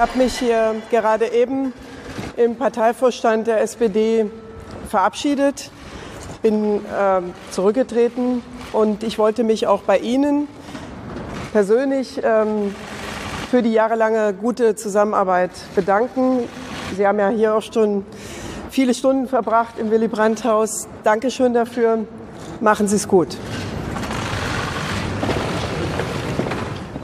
[0.00, 1.74] Ich habe mich hier gerade eben
[2.38, 4.30] im Parteivorstand der SPD
[4.88, 5.70] verabschiedet,
[6.40, 8.42] bin äh, zurückgetreten
[8.72, 10.48] und ich wollte mich auch bei Ihnen
[11.52, 12.74] persönlich ähm,
[13.50, 16.48] für die jahrelange gute Zusammenarbeit bedanken.
[16.96, 18.06] Sie haben ja hier auch schon
[18.70, 20.88] viele Stunden verbracht im Willy Brandt-Haus.
[21.04, 22.06] Dankeschön dafür.
[22.62, 23.36] Machen Sie es gut.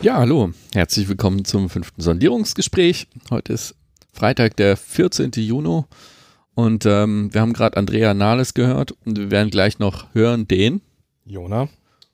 [0.06, 0.52] Ja, hallo.
[0.72, 3.08] Herzlich willkommen zum fünften Sondierungsgespräch.
[3.28, 3.74] Heute ist
[4.12, 5.32] Freitag, der 14.
[5.34, 5.82] Juni.
[6.54, 10.80] Und ähm, wir haben gerade Andrea Nahles gehört und wir werden gleich noch hören den
[11.24, 11.68] Jona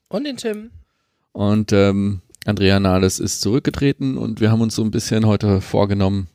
[0.09, 0.71] und den Tim.
[1.33, 6.29] Und ähm, Andrea Nahles ist zurückgetreten und wir haben uns so ein bisschen heute vorgenommen,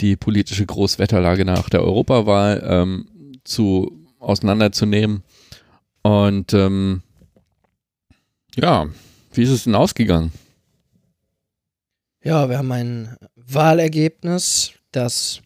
[0.00, 3.08] die politische Großwetterlage nach der Europawahl ähm,
[3.44, 5.22] zu auseinanderzunehmen.
[6.00, 7.02] Und ähm,
[8.56, 8.86] ja,
[9.34, 10.32] wie ist es denn ausgegangen?
[12.24, 15.40] Ja, wir haben ein Wahlergebnis, das,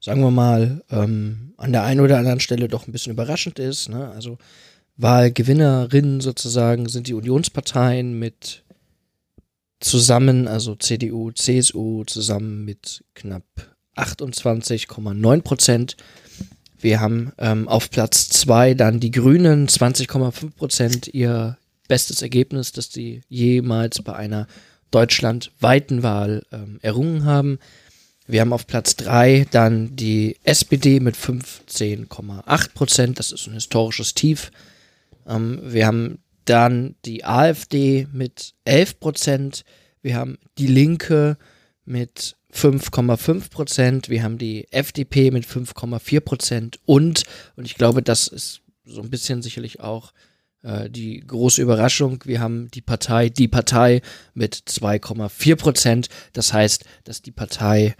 [0.00, 3.88] sagen wir mal, ähm, an der einen oder anderen Stelle doch ein bisschen überraschend ist.
[3.88, 4.10] Ne?
[4.10, 4.38] Also
[4.96, 8.64] Wahlgewinnerinnen sozusagen sind die Unionsparteien mit
[9.78, 13.44] zusammen, also CDU, CSU, zusammen mit knapp
[13.96, 15.96] 28,9 Prozent.
[16.80, 22.92] Wir haben ähm, auf Platz zwei dann die Grünen, 20,5 Prozent, ihr bestes Ergebnis, das
[22.92, 24.48] sie jemals bei einer
[24.94, 27.58] deutschlandweiten Wahl ähm, errungen haben.
[28.26, 34.14] Wir haben auf Platz drei dann die SPD mit 15,8 Prozent, das ist ein historisches
[34.14, 34.50] Tief.
[35.26, 39.64] Ähm, wir haben dann die AfD mit 11 Prozent.
[40.02, 41.36] Wir haben die Linke
[41.84, 44.08] mit 5,5 Prozent.
[44.08, 46.78] Wir haben die FDP mit 5,4 Prozent.
[46.84, 47.24] Und,
[47.56, 50.12] und ich glaube, das ist so ein bisschen sicherlich auch
[50.64, 54.00] äh, die große Überraschung, wir haben die Partei, die Partei
[54.32, 56.08] mit 2,4 Prozent.
[56.32, 57.94] Das heißt, dass die Partei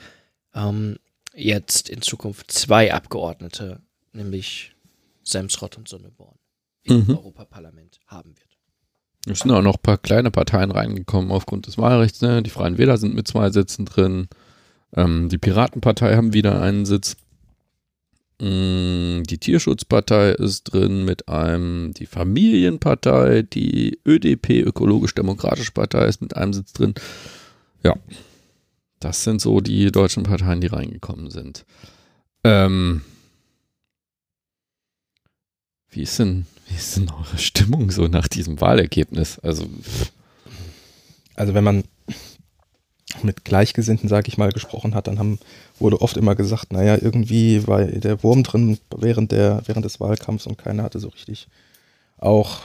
[0.55, 0.97] ähm,
[1.35, 3.81] jetzt in Zukunft zwei Abgeordnete,
[4.13, 4.75] nämlich
[5.23, 6.37] Semsrott und Sonneborn
[6.83, 7.11] im mhm.
[7.11, 8.59] Europaparlament haben wird.
[9.27, 12.21] Es sind auch noch ein paar kleine Parteien reingekommen aufgrund des Wahlrechts.
[12.21, 12.43] Ne?
[12.43, 14.29] Die Freien Wähler sind mit zwei Sitzen drin.
[14.95, 17.17] Ähm, die Piratenpartei haben wieder einen Sitz.
[18.41, 26.37] Mm, die Tierschutzpartei ist drin mit einem, die Familienpartei, die ÖDP, Ökologisch-Demokratische Partei ist mit
[26.37, 26.95] einem Sitz drin.
[27.83, 27.95] Ja,
[28.99, 31.65] das sind so die deutschen Parteien, die reingekommen sind.
[32.43, 33.03] Ähm,
[35.91, 39.39] wie ist denn wie ist denn eure Stimmung so nach diesem Wahlergebnis?
[39.41, 39.69] Also,
[41.35, 41.85] also wenn man
[43.23, 45.39] mit Gleichgesinnten, sag ich mal, gesprochen hat, dann haben,
[45.79, 50.47] wurde oft immer gesagt, naja, irgendwie war der Wurm drin während, der, während des Wahlkampfs
[50.47, 51.49] und keiner hatte so richtig
[52.19, 52.63] auch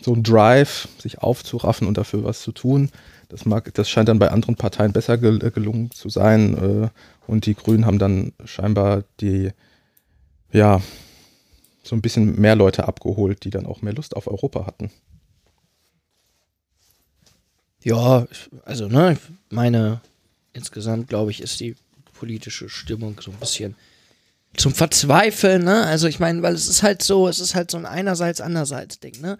[0.00, 2.90] so einen Drive, sich aufzuraffen und dafür was zu tun.
[3.28, 6.56] Das, mag, das scheint dann bei anderen Parteien besser gelungen zu sein.
[6.84, 6.88] Äh,
[7.26, 9.50] und die Grünen haben dann scheinbar die,
[10.52, 10.80] ja,
[11.82, 14.90] so ein bisschen mehr Leute abgeholt, die dann auch mehr Lust auf Europa hatten.
[17.88, 18.26] Ja,
[18.66, 19.16] also, ne,
[19.48, 20.02] meine,
[20.52, 21.74] insgesamt glaube ich, ist die
[22.12, 23.76] politische Stimmung so ein bisschen
[24.56, 25.84] zum Verzweifeln, ne?
[25.84, 29.00] Also ich meine, weil es ist halt so, es ist halt so ein einerseits, andererseits
[29.00, 29.38] Ding, ne?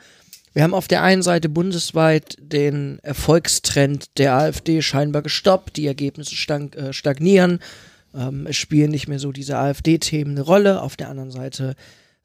[0.55, 6.35] Wir haben auf der einen Seite bundesweit den Erfolgstrend der AfD scheinbar gestoppt, die Ergebnisse
[6.35, 7.61] äh, stagnieren,
[8.15, 10.81] ähm, es spielen nicht mehr so diese AfD-Themen eine Rolle.
[10.81, 11.77] Auf der anderen Seite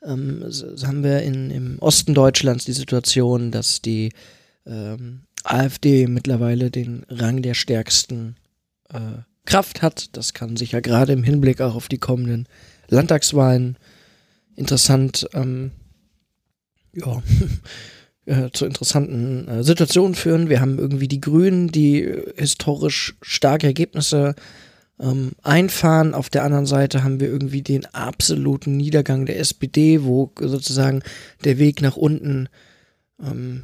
[0.01, 0.49] ähm,
[0.85, 4.13] haben wir in, im Osten Deutschlands die Situation, dass die
[4.65, 8.35] ähm, AfD mittlerweile den Rang der stärksten
[8.89, 10.15] äh, Kraft hat.
[10.15, 12.47] Das kann sich ja gerade im Hinblick auch auf die kommenden
[12.89, 13.77] Landtagswahlen
[14.55, 15.71] interessant, ähm,
[16.93, 17.21] ja,
[18.25, 20.49] äh, zu interessanten äh, Situationen führen.
[20.49, 24.35] Wir haben irgendwie die Grünen, die historisch starke Ergebnisse
[24.99, 26.13] ähm, einfahren.
[26.13, 31.03] Auf der anderen Seite haben wir irgendwie den absoluten Niedergang der SPD, wo sozusagen
[31.43, 32.47] der Weg nach unten
[33.21, 33.63] ähm,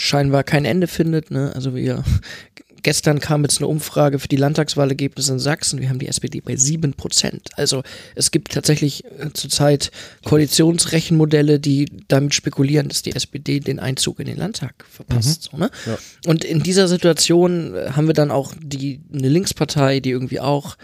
[0.00, 1.30] scheinbar kein Ende findet.
[1.30, 1.52] Ne?
[1.54, 2.02] Also wir
[2.82, 5.78] gestern kam jetzt eine Umfrage für die Landtagswahlergebnisse in Sachsen.
[5.78, 7.50] Wir haben die SPD bei sieben Prozent.
[7.56, 7.82] Also
[8.14, 9.90] es gibt tatsächlich äh, zurzeit
[10.24, 15.52] Koalitionsrechenmodelle, die damit spekulieren, dass die SPD den Einzug in den Landtag verpasst.
[15.52, 15.58] Mhm.
[15.58, 15.70] So, ne?
[15.84, 15.98] ja.
[16.24, 20.78] Und in dieser Situation äh, haben wir dann auch die eine Linkspartei, die irgendwie auch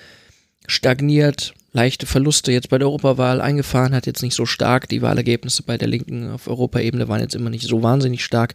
[0.67, 4.89] stagniert, leichte Verluste jetzt bei der Europawahl eingefahren hat, jetzt nicht so stark.
[4.89, 8.55] Die Wahlergebnisse bei der Linken auf Europaebene waren jetzt immer nicht so wahnsinnig stark.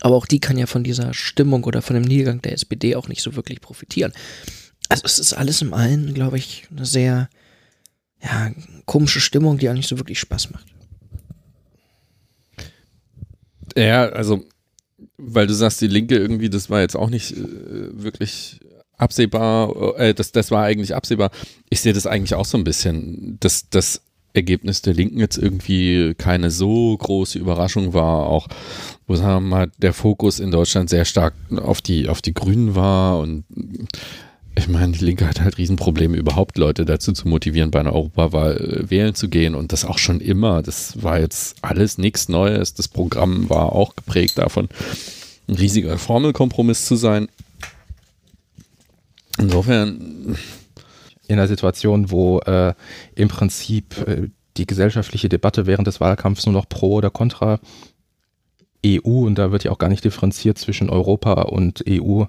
[0.00, 3.08] Aber auch die kann ja von dieser Stimmung oder von dem Niedergang der SPD auch
[3.08, 4.12] nicht so wirklich profitieren.
[4.88, 7.28] Also es ist alles im Allen, glaube ich, eine sehr
[8.22, 8.50] ja,
[8.86, 10.66] komische Stimmung, die auch nicht so wirklich Spaß macht.
[13.76, 14.44] Ja, also,
[15.18, 18.60] weil du sagst, die Linke irgendwie, das war jetzt auch nicht äh, wirklich
[19.02, 21.30] absehbar, äh, das, das war eigentlich absehbar.
[21.68, 24.02] Ich sehe das eigentlich auch so ein bisschen, dass das
[24.34, 28.48] Ergebnis der Linken jetzt irgendwie keine so große Überraschung war, auch
[29.06, 32.74] wo sagen wir mal, der Fokus in Deutschland sehr stark auf die, auf die Grünen
[32.74, 33.44] war und
[34.54, 38.56] ich meine, die Linke hat halt Riesenprobleme, überhaupt Leute dazu zu motivieren, bei einer Europawahl
[38.56, 39.54] äh, wählen zu gehen.
[39.54, 40.62] Und das auch schon immer.
[40.62, 42.74] Das war jetzt alles nichts Neues.
[42.74, 44.68] Das Programm war auch geprägt davon,
[45.48, 47.28] ein riesiger Formelkompromiss zu sein.
[49.38, 50.36] Insofern.
[51.28, 52.74] In einer Situation, wo äh,
[53.14, 57.58] im Prinzip äh, die gesellschaftliche Debatte während des Wahlkampfs nur noch pro oder contra
[58.84, 62.24] EU, und da wird ja auch gar nicht differenziert zwischen Europa und EU,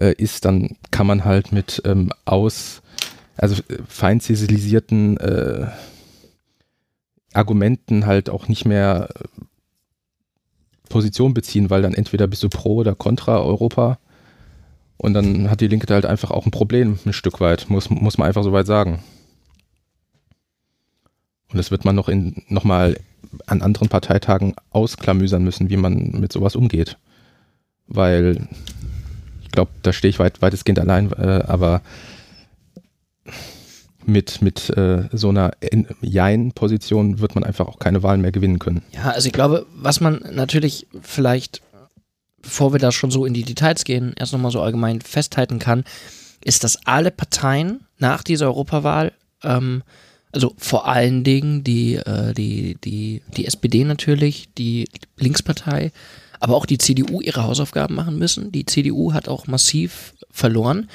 [0.00, 2.82] äh, ist, dann kann man halt mit ähm, aus,
[3.36, 5.66] also äh, fein zivilisierten äh,
[7.32, 9.24] Argumenten halt auch nicht mehr äh,
[10.88, 13.98] Position beziehen, weil dann entweder bist du pro oder contra Europa
[15.00, 17.88] und dann hat die Linke da halt einfach auch ein Problem, ein Stück weit, muss,
[17.88, 19.02] muss man einfach so weit sagen.
[21.48, 22.98] Und das wird man noch in nochmal
[23.46, 26.98] an anderen Parteitagen ausklamüsern müssen, wie man mit sowas umgeht.
[27.86, 28.46] Weil
[29.42, 31.80] ich glaube, da stehe ich weit, weitestgehend allein, äh, aber
[34.04, 35.52] mit, mit äh, so einer
[36.02, 38.82] Jein-Position wird man einfach auch keine Wahlen mehr gewinnen können.
[38.92, 41.62] Ja, also ich glaube, was man natürlich vielleicht,
[42.42, 45.84] bevor wir da schon so in die Details gehen, erst nochmal so allgemein festhalten kann,
[46.44, 49.82] ist, dass alle Parteien nach dieser Europawahl, ähm,
[50.32, 54.88] also vor allen Dingen die, äh, die, die, die SPD natürlich, die
[55.18, 55.92] Linkspartei,
[56.38, 58.50] aber auch die CDU ihre Hausaufgaben machen müssen.
[58.50, 60.88] Die CDU hat auch massiv verloren.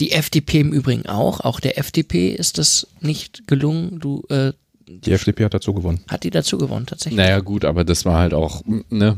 [0.00, 1.40] Die FDP im Übrigen auch.
[1.40, 3.98] Auch der FDP ist das nicht gelungen.
[4.00, 4.52] Du, äh,
[4.86, 6.00] die FDP hat dazu gewonnen.
[6.08, 7.16] Hat die dazu gewonnen, tatsächlich?
[7.16, 9.16] Naja, gut, aber das war halt auch, ne,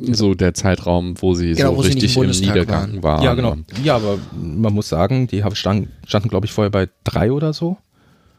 [0.00, 3.02] so der Zeitraum, wo sie genau, so wo richtig sie im, im Niedergang waren.
[3.02, 3.22] waren.
[3.22, 3.56] Ja, genau.
[3.84, 7.76] Ja, aber man muss sagen, die standen, standen glaube ich, vorher bei drei oder so.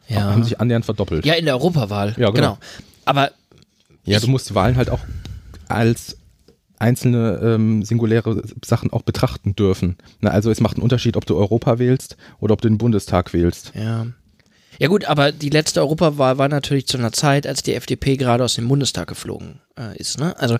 [0.08, 0.32] Ja.
[0.32, 1.24] Haben sich annähernd verdoppelt.
[1.24, 2.14] Ja, in der Europawahl.
[2.18, 2.32] Ja, genau.
[2.32, 2.58] genau.
[3.04, 3.30] Aber.
[4.04, 5.00] Ja, du musst die Wahlen halt auch
[5.68, 6.16] als
[6.78, 9.96] einzelne ähm, singuläre Sachen auch betrachten dürfen.
[10.20, 13.32] Na, also es macht einen Unterschied, ob du Europa wählst oder ob du den Bundestag
[13.32, 13.72] wählst.
[13.74, 14.06] Ja.
[14.78, 18.42] Ja gut, aber die letzte Europawahl war natürlich zu einer Zeit, als die FDP gerade
[18.42, 20.18] aus dem Bundestag geflogen äh, ist.
[20.18, 20.36] Ne?
[20.38, 20.56] Also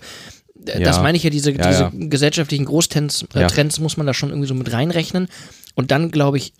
[0.55, 0.79] ja.
[0.79, 4.29] das meine ich ja, diese, ja, diese gesellschaftlichen Großtrends äh, Trends muss man da schon
[4.29, 5.27] irgendwie so mit reinrechnen.
[5.75, 6.53] Und dann, glaube ich,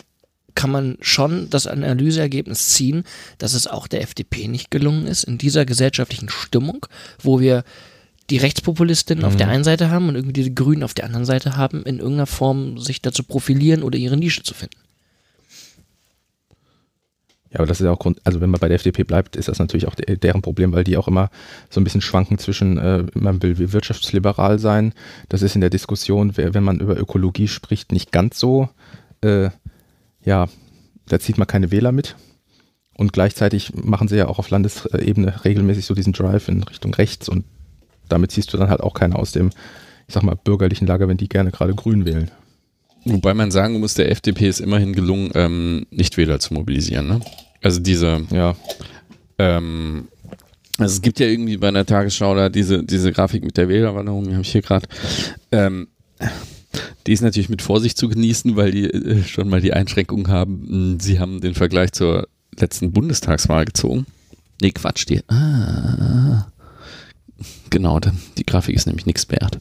[0.56, 3.04] kann man schon das Analyseergebnis ziehen,
[3.38, 6.86] dass es auch der FDP nicht gelungen ist, in dieser gesellschaftlichen Stimmung,
[7.22, 7.64] wo wir
[8.30, 9.28] die Rechtspopulistinnen mhm.
[9.28, 9.54] auf der mhm.
[9.54, 12.78] einen Seite haben und irgendwie die Grünen auf der anderen Seite haben, in irgendeiner Form
[12.78, 14.78] sich dazu profilieren oder ihre Nische zu finden.
[17.54, 19.48] Ja, aber das ist ja auch Grund, also wenn man bei der FDP bleibt, ist
[19.48, 21.30] das natürlich auch de deren Problem, weil die auch immer
[21.70, 24.94] so ein bisschen schwanken zwischen, äh, man will wirtschaftsliberal sein.
[25.30, 28.70] Das ist in der Diskussion, wenn man über Ökologie spricht, nicht ganz so.
[29.22, 29.50] Äh,
[30.26, 30.48] ja,
[31.08, 32.16] da zieht man keine Wähler mit.
[32.98, 37.30] Und gleichzeitig machen sie ja auch auf Landesebene regelmäßig so diesen Drive in Richtung rechts
[37.30, 37.46] und
[38.10, 39.50] damit ziehst du dann halt auch keiner aus dem,
[40.08, 42.30] ich sag mal, bürgerlichen Lager, wenn die gerne gerade grün wählen.
[43.06, 47.08] Wobei man sagen muss, der FDP ist immerhin gelungen, ähm, Nichtwähler zu mobilisieren.
[47.08, 47.20] Ne?
[47.62, 48.56] Also diese, ja,
[49.38, 50.08] ähm,
[50.78, 54.26] also es gibt ja irgendwie bei einer Tagesschau da diese, diese Grafik mit der Wählerwanderung,
[54.26, 54.88] die habe ich hier gerade.
[55.52, 55.88] Ähm,
[57.06, 60.98] die ist natürlich mit Vorsicht zu genießen, weil die äh, schon mal die Einschränkung haben.
[61.00, 64.06] Sie haben den Vergleich zur letzten Bundestagswahl gezogen.
[64.62, 65.22] Nee, Quatsch, die.
[65.28, 66.48] Ah,
[67.70, 68.00] Genau,
[68.38, 69.60] die Grafik ist nämlich nichts wert.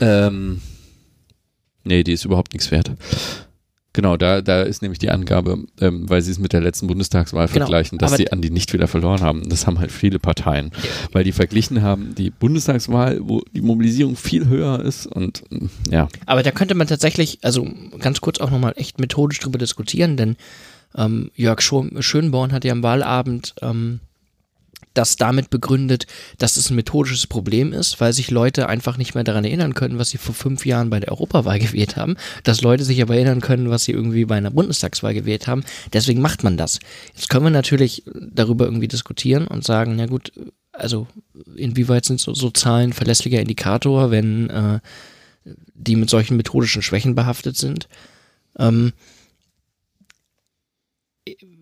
[0.00, 0.62] Ähm,
[1.84, 2.92] nee, die ist überhaupt nichts wert.
[3.94, 7.46] Genau, da, da ist nämlich die Angabe, ähm, weil sie es mit der letzten Bundestagswahl
[7.46, 9.46] genau, vergleichen, dass sie an die Nichtwähler verloren haben.
[9.50, 10.70] Das haben halt viele Parteien,
[11.12, 15.42] weil die verglichen haben die Bundestagswahl, wo die Mobilisierung viel höher ist und
[15.90, 16.08] ja.
[16.24, 20.36] Aber da könnte man tatsächlich, also ganz kurz auch nochmal echt methodisch drüber diskutieren, denn
[20.96, 24.00] ähm, Jörg Schönborn hat ja am Wahlabend ähm,
[24.94, 26.06] das damit begründet,
[26.38, 29.98] dass es ein methodisches Problem ist, weil sich Leute einfach nicht mehr daran erinnern können,
[29.98, 33.40] was sie vor fünf Jahren bei der Europawahl gewählt haben, dass Leute sich aber erinnern
[33.40, 35.64] können, was sie irgendwie bei einer Bundestagswahl gewählt haben.
[35.92, 36.80] Deswegen macht man das.
[37.14, 40.32] Jetzt können wir natürlich darüber irgendwie diskutieren und sagen, na gut,
[40.72, 41.06] also
[41.54, 44.80] inwieweit sind so, so Zahlen verlässlicher Indikator, wenn äh,
[45.74, 47.88] die mit solchen methodischen Schwächen behaftet sind.
[48.58, 48.92] Ähm,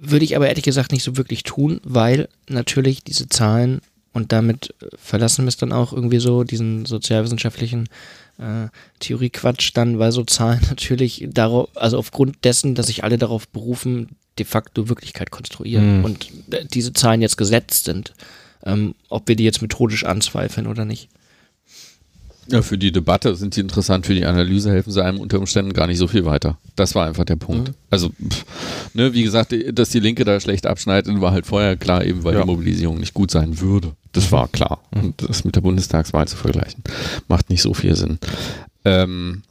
[0.00, 3.80] würde ich aber ehrlich gesagt nicht so wirklich tun, weil natürlich diese Zahlen
[4.12, 7.88] und damit verlassen wir es dann auch irgendwie so, diesen sozialwissenschaftlichen
[8.38, 13.47] äh, Theoriequatsch dann, weil so Zahlen natürlich darauf, also aufgrund dessen, dass sich alle darauf
[13.49, 16.04] berufen, de facto Wirklichkeit konstruieren mhm.
[16.04, 18.14] und äh, diese Zahlen jetzt gesetzt sind,
[18.64, 21.09] ähm, ob wir die jetzt methodisch anzweifeln oder nicht.
[22.50, 25.73] Ja, für die Debatte sind sie interessant, für die Analyse helfen sie einem unter Umständen
[25.73, 26.59] gar nicht so viel weiter.
[26.76, 27.69] Das war einfach der Punkt.
[27.69, 27.75] Mhm.
[27.90, 28.45] Also, pff,
[28.95, 32.35] ne, wie gesagt, dass die Linke da schlecht abschneidet, war halt vorher klar, eben weil
[32.35, 32.40] Ja.
[32.40, 33.92] die Mobilisierung nicht gut sein würde.
[34.12, 34.80] Das war klar.
[34.90, 36.83] Und das mit der Bundestagswahl zu vergleichen,
[37.28, 38.19] macht nicht so viel Sinn.
[38.85, 39.42] Ähm,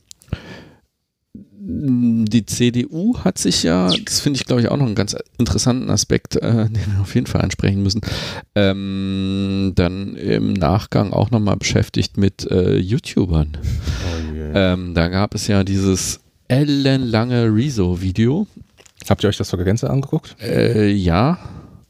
[1.71, 5.89] die CDU hat sich ja, das finde ich glaube ich auch noch einen ganz interessanten
[5.91, 8.01] Aspekt, äh, den wir auf jeden Fall ansprechen müssen,
[8.55, 13.57] ähm, dann im Nachgang auch nochmal beschäftigt mit äh, YouTubern.
[14.53, 18.47] Ähm, da gab es ja dieses ellenlange Rezo-Video.
[19.07, 20.35] Habt ihr euch das zur Gänze angeguckt?
[20.41, 21.38] Äh, ja,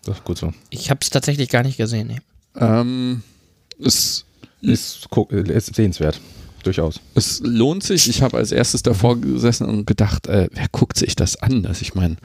[0.03, 0.53] Das ist gut so.
[0.69, 2.07] Ich habe es tatsächlich gar nicht gesehen.
[2.07, 2.19] Nee.
[2.59, 3.23] ähm,
[3.79, 4.25] es
[4.61, 5.07] Ist,
[5.47, 6.19] ist sehenswert.
[6.63, 6.99] Durchaus.
[7.15, 8.09] es lohnt sich.
[8.09, 11.65] Ich habe als erstes davor gesessen und gedacht, äh, wer guckt sich das an?
[11.65, 12.17] Also ich meine,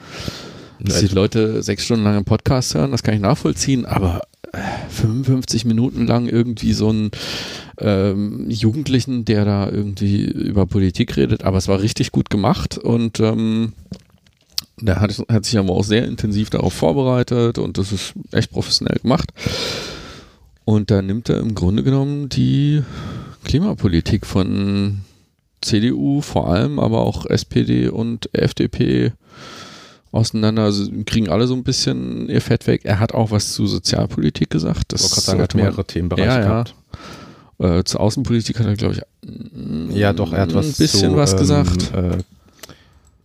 [0.79, 4.57] dass die Leute sechs Stunden lang einen Podcast hören, das kann ich nachvollziehen, aber äh,
[4.89, 7.11] 55 Minuten lang irgendwie so einen
[7.79, 13.19] ähm, Jugendlichen, der da irgendwie über Politik redet, aber es war richtig gut gemacht und
[13.19, 13.73] ähm,
[14.81, 18.99] der hat, hat sich aber auch sehr intensiv darauf vorbereitet und das ist echt professionell
[18.99, 19.31] gemacht.
[20.65, 22.81] Und da nimmt er im Grunde genommen die
[23.45, 25.01] Klimapolitik von
[25.61, 29.13] CDU vor allem, aber auch SPD und FDP
[30.11, 30.63] auseinander.
[30.63, 32.81] Also kriegen alle so ein bisschen ihr Fett weg.
[32.83, 34.93] Er hat auch was zu Sozialpolitik gesagt.
[34.93, 36.47] Das Ich sagen, er hat man- mehrere Themenbereiche Ja, ja.
[36.47, 36.75] gehabt.
[37.57, 41.15] Äh, zur Außenpolitik hat er, glaube ich, Ja, doch, er hat was ein bisschen zu,
[41.15, 41.93] was ähm, gesagt.
[41.93, 42.17] Äh,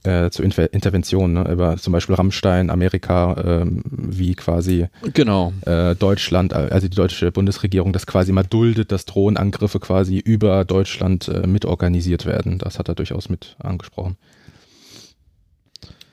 [0.02, 1.52] äh, zu Inter Interventionen, ne?
[1.52, 5.52] über zum Beispiel Rammstein, Amerika, ähm, wie quasi Genau.
[5.66, 10.64] äh, Deutschland, äh, also die deutsche Bundesregierung, das quasi mal duldet, dass Drohnenangriffe quasi über
[10.64, 12.58] Deutschland äh, mitorganisiert werden.
[12.58, 14.16] Das hat er durchaus mit angesprochen.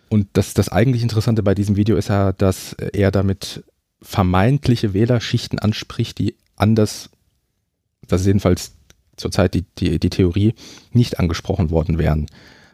[0.10, 3.64] Und das, das eigentlich Interessante bei diesem Video ist ja, dass er damit
[4.02, 7.10] vermeintliche Wählerschichten anspricht, die anders,
[8.08, 8.74] das ist jedenfalls
[9.18, 10.54] zurzeit die, die, die Theorie,
[10.92, 12.28] nicht angesprochen worden wären.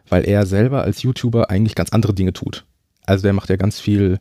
[0.08, 2.64] Weil er selber als YouTuber eigentlich ganz andere Dinge tut.
[3.06, 4.18] Also der macht ja ganz viel,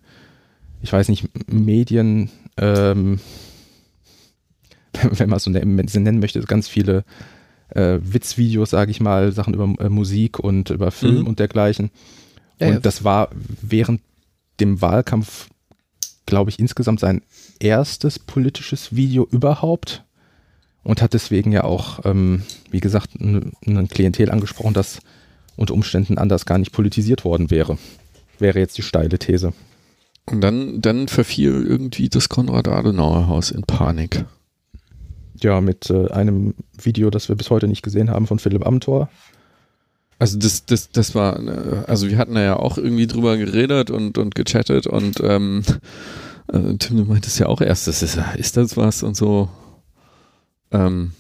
[0.82, 3.20] ich weiß nicht, Medien, ähm,
[5.02, 7.04] wenn man es so nennen, möchte, ganz viele
[7.70, 11.28] äh, Witzvideos, sage ich mal, Sachen über äh, Musik und über Film Mhm.
[11.28, 11.90] und dergleichen.
[12.60, 12.80] Ja, und ja.
[12.80, 13.30] das war
[13.62, 14.02] während
[14.60, 15.50] dem Wahlkampf,
[16.26, 17.22] glaube ich, insgesamt sein
[17.60, 20.04] erstes politisches Video überhaupt
[20.84, 25.00] und hat deswegen ja auch, ähm, wie gesagt, ein Klientel angesprochen, das
[25.56, 27.78] unter Umständen anders gar nicht politisiert worden wäre.
[28.40, 29.54] Wäre jetzt die steile These.
[30.26, 34.26] Und dann, dann verfiel irgendwie das Konrad-Adenauer-Haus in Panik.
[35.42, 39.10] Ja, mit äh, einem Video, das wir bis heute nicht gesehen haben von Philipp Amthor.
[40.20, 43.92] Also das, das, das war, äh, also wir hatten da ja auch irgendwie drüber geredet
[43.92, 45.64] und, und gechattet und ähm,
[46.52, 49.50] äh, Tim, du meintest ja auch erst, das ist, ist das was und so.
[50.72, 51.12] Ähm,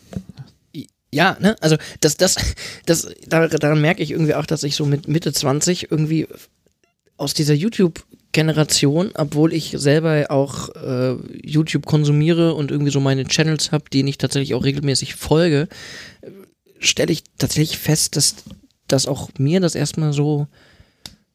[1.14, 2.36] Ja, ne, also das, das,
[2.86, 6.28] das, da- daran merke ich irgendwie auch, dass ich so mit Mitte 20 irgendwie
[7.18, 13.72] aus dieser YouTube-Generation, obwohl ich selber auch äh, YouTube konsumiere und irgendwie so meine Channels
[13.72, 15.68] habe, denen ich tatsächlich auch regelmäßig folge,
[16.80, 18.36] stelle ich tatsächlich fest, dass,
[18.88, 20.48] dass auch mir das erstmal so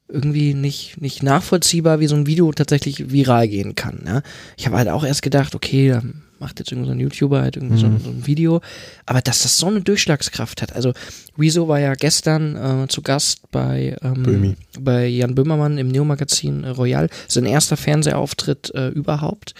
[0.08, 4.02] irgendwie nicht, nicht nachvollziehbar, wie so ein Video tatsächlich viral gehen kann.
[4.06, 4.22] Ja?
[4.56, 6.02] Ich habe halt auch erst gedacht, okay, da
[6.38, 8.60] macht jetzt irgendwie so ein YouTuber halt irgendwie so, so ein Video,
[9.06, 10.72] aber dass das so eine Durchschlagskraft hat.
[10.74, 10.92] Also
[11.36, 16.68] Rezo war ja gestern äh, zu Gast bei, ähm, bei Jan Böhmermann im Neo-Magazin äh,
[16.68, 17.10] Royal.
[17.26, 19.54] Sein erster Fernsehauftritt äh, überhaupt.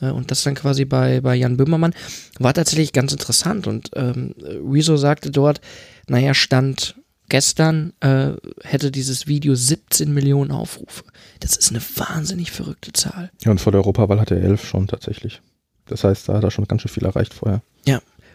[0.00, 1.94] Äh, Und das dann quasi bei, bei Jan Böhmermann.
[2.38, 3.66] War tatsächlich ganz interessant.
[3.66, 5.60] Und ähm, Rezo sagte dort,
[6.08, 6.94] naja, stand
[7.30, 8.32] gestern äh,
[8.62, 11.04] hätte dieses Video 17 Millionen Aufrufe.
[11.40, 13.30] Das ist eine wahnsinnig verrückte Zahl.
[13.42, 15.40] Ja, und vor der Europawahl hatte er elf schon tatsächlich.
[15.86, 17.62] Das heißt, da hat er schon ganz schön viel erreicht vorher.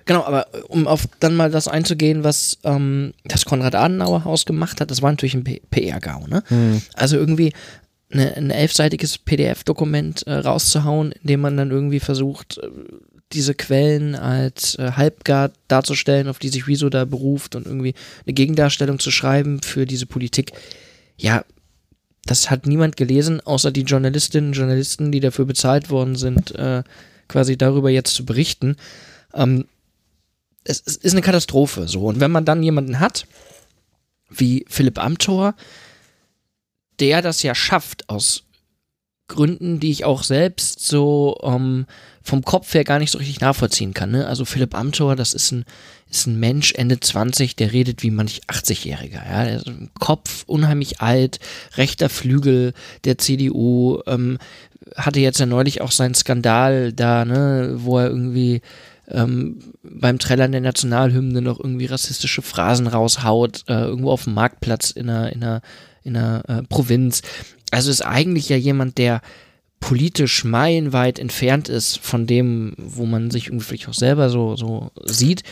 [0.06, 5.02] Genau, aber um auf dann mal das einzugehen, was ähm, das Konrad-Adenauer-Haus gemacht hat, das
[5.02, 6.44] war natürlich ein PR-GAU, ne?
[6.94, 7.54] Also irgendwie
[8.12, 12.70] eine, ein elfseitiges PDF-Dokument äh, rauszuhauen, in dem man dann irgendwie versucht, äh,
[13.34, 18.34] diese Quellen als äh, halbgar darzustellen, auf die sich Rezo da beruft und irgendwie eine
[18.34, 20.52] Gegendarstellung zu schreiben für diese Politik.
[21.18, 21.44] Ja,
[22.26, 26.84] das hat niemand gelesen, außer die Journalistinnen und Journalisten, die dafür bezahlt worden sind, äh,
[27.28, 28.78] quasi darüber jetzt zu berichten.
[29.34, 29.66] Ähm,
[30.64, 32.06] es, es ist eine Katastrophe so.
[32.06, 33.28] Und wenn man dann jemanden hat,
[34.30, 35.56] wie Philipp Amthor,
[37.00, 38.44] der das ja schafft, aus
[39.28, 41.86] Gründen, die ich auch selbst so ähm,
[42.26, 44.10] vom Kopf her gar nicht so richtig nachvollziehen kann.
[44.10, 44.26] Ne?
[44.26, 45.64] Also Philipp Amthor, das ist ein,
[46.10, 49.24] ist ein Mensch Ende 20, der redet wie manch 80-Jähriger.
[49.24, 49.44] Ja?
[49.44, 51.40] Im Kopf unheimlich alt,
[51.78, 54.40] rechter Flügel der CDU, ähm,
[54.96, 58.62] hatte jetzt ja neulich auch seinen Skandal da, ne, wo er irgendwie
[59.08, 64.90] ähm, beim Trällern der Nationalhymne noch irgendwie rassistische Phrasen raushaut, äh, irgendwo auf dem Marktplatz
[64.90, 65.62] in einer, in einer,
[66.04, 67.22] in einer äh, Provinz.
[67.70, 69.22] Also ist eigentlich ja jemand, der
[69.86, 74.90] politisch meilenweit entfernt ist von dem, wo man sich irgendwie vielleicht auch selber so, so
[75.04, 75.44] sieht.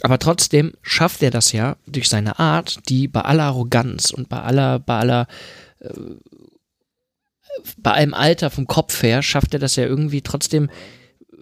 [0.00, 4.40] Aber trotzdem schafft er das ja durch seine Art, die bei aller Arroganz und bei
[4.40, 5.26] aller, bei aller,
[5.80, 5.90] äh,
[7.76, 10.70] bei allem Alter vom Kopf her, schafft er das ja irgendwie trotzdem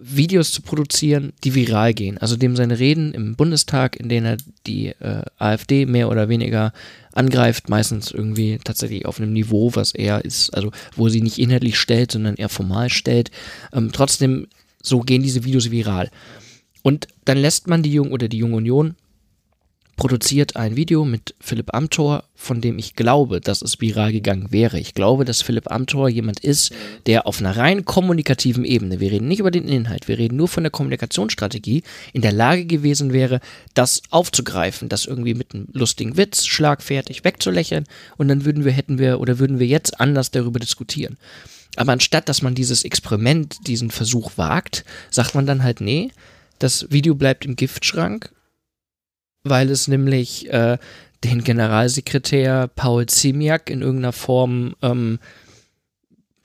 [0.03, 2.17] Videos zu produzieren, die viral gehen.
[2.17, 6.73] Also dem seine Reden im Bundestag, in denen er die äh, AfD mehr oder weniger
[7.13, 11.79] angreift, meistens irgendwie tatsächlich auf einem Niveau, was er ist, also wo sie nicht inhaltlich
[11.79, 13.31] stellt, sondern eher formal stellt.
[13.73, 14.47] Ähm, trotzdem,
[14.81, 16.09] so gehen diese Videos viral.
[16.81, 18.95] Und dann lässt man die Jung oder die Junge Union
[20.01, 24.79] produziert ein Video mit Philipp Amthor, von dem ich glaube, dass es viral gegangen wäre.
[24.79, 26.73] Ich glaube, dass Philipp Amthor jemand ist,
[27.05, 30.47] der auf einer rein kommunikativen Ebene, wir reden nicht über den Inhalt, wir reden nur
[30.47, 33.41] von der Kommunikationsstrategie, in der Lage gewesen wäre,
[33.75, 37.83] das aufzugreifen, das irgendwie mit einem lustigen Witz schlagfertig wegzulächeln
[38.17, 41.19] und dann würden wir, hätten wir oder würden wir jetzt anders darüber diskutieren.
[41.75, 46.09] Aber anstatt, dass man dieses Experiment, diesen Versuch wagt, sagt man dann halt, nee,
[46.57, 48.31] das Video bleibt im Giftschrank
[49.43, 50.77] weil es nämlich äh,
[51.23, 55.19] den Generalsekretär Paul Ziemiak in irgendeiner Form ähm,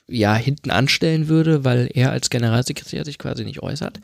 [0.07, 3.99] ja hinten anstellen würde, weil er als Generalsekretär sich quasi nicht äußert.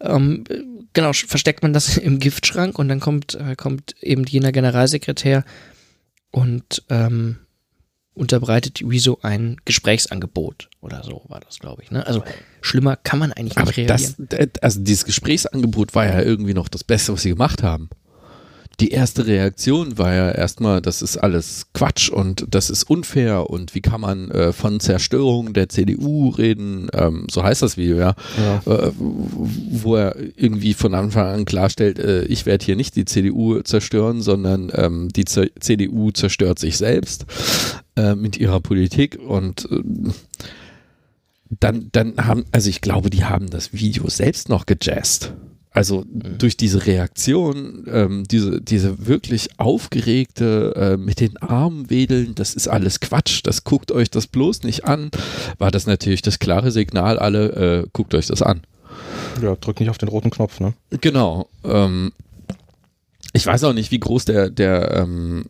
[0.00, 0.44] Ähm,
[0.92, 5.44] genau, versteckt man das im Giftschrank und dann kommt, äh, kommt eben jener Generalsekretär
[6.30, 7.38] und ähm,
[8.14, 11.90] unterbreitet Wieso ein Gesprächsangebot oder so war das, glaube ich.
[11.90, 12.06] Ne?
[12.06, 12.24] Also
[12.62, 14.14] schlimmer kann man eigentlich nicht Aber reagieren.
[14.28, 17.90] das, also dieses Gesprächsangebot war ja irgendwie noch das Beste, was sie gemacht haben
[18.80, 23.74] die erste Reaktion war ja erstmal, das ist alles Quatsch und das ist unfair und
[23.74, 28.14] wie kann man äh, von Zerstörung der CDU reden, ähm, so heißt das Video, ja,
[28.36, 28.72] ja.
[28.72, 33.60] Äh, wo er irgendwie von Anfang an klarstellt, äh, ich werde hier nicht die CDU
[33.60, 37.24] zerstören, sondern ähm, die Z CDU zerstört sich selbst
[37.96, 39.82] äh, mit ihrer Politik und äh,
[41.60, 45.32] dann, dann haben, also ich glaube, die haben das Video selbst noch gejazzt.
[45.76, 46.38] Also mhm.
[46.38, 52.66] durch diese Reaktion, ähm, diese, diese wirklich aufgeregte, äh, mit den Armen wedeln, das ist
[52.66, 55.10] alles Quatsch, das guckt euch das bloß nicht an,
[55.58, 58.62] war das natürlich das klare Signal, alle äh, guckt euch das an.
[59.42, 60.72] Ja, drückt nicht auf den roten Knopf, ne?
[61.02, 61.50] Genau.
[61.62, 62.12] Ähm,
[63.34, 65.44] ich weiß auch nicht, wie groß der, der, ähm,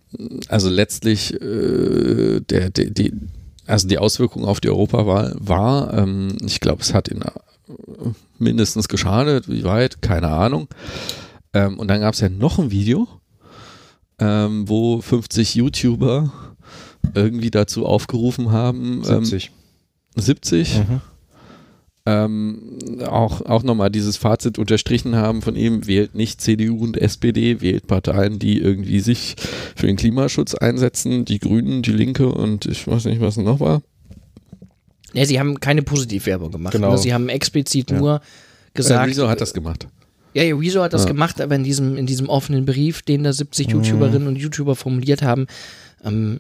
[0.49, 3.12] also letztlich äh, der, der, die,
[3.69, 5.95] also die Auswirkung auf die Europawahl war.
[5.95, 7.23] Ähm, ich glaube, es hat in
[8.38, 9.48] mindestens geschadet.
[9.48, 10.02] Wie weit?
[10.02, 10.68] Keine Ahnung.
[11.52, 13.09] Ähm, und dann gab es ja noch ein Video,
[14.18, 16.33] ähm, wo 50 YouTuber
[17.14, 19.02] irgendwie dazu aufgerufen haben.
[19.02, 19.46] 70.
[20.16, 20.79] Ähm, 70.
[20.79, 21.00] Mhm.
[22.09, 27.61] Ähm, auch, auch nochmal dieses Fazit unterstrichen haben von ihm, wählt nicht CDU und SPD,
[27.61, 29.35] wählt Parteien, die irgendwie sich
[29.74, 33.83] für den Klimaschutz einsetzen, die Grünen, die Linke und ich weiß nicht, was noch war.
[35.16, 36.74] Ja, sie haben keine Positivwerbung gemacht.
[36.74, 36.92] Genau.
[36.92, 36.98] Ne?
[36.98, 37.98] Sie haben explizit ja.
[37.98, 38.20] nur
[38.74, 39.07] gesagt.
[39.07, 39.88] Äh, wieso hat das gemacht?
[40.35, 41.09] Ja, ja, Rezo hat das ja.
[41.09, 43.72] gemacht, aber in diesem, in diesem offenen Brief, den da 70 mhm.
[43.72, 45.46] YouTuberinnen und YouTuber formuliert haben,
[46.05, 46.38] ähm,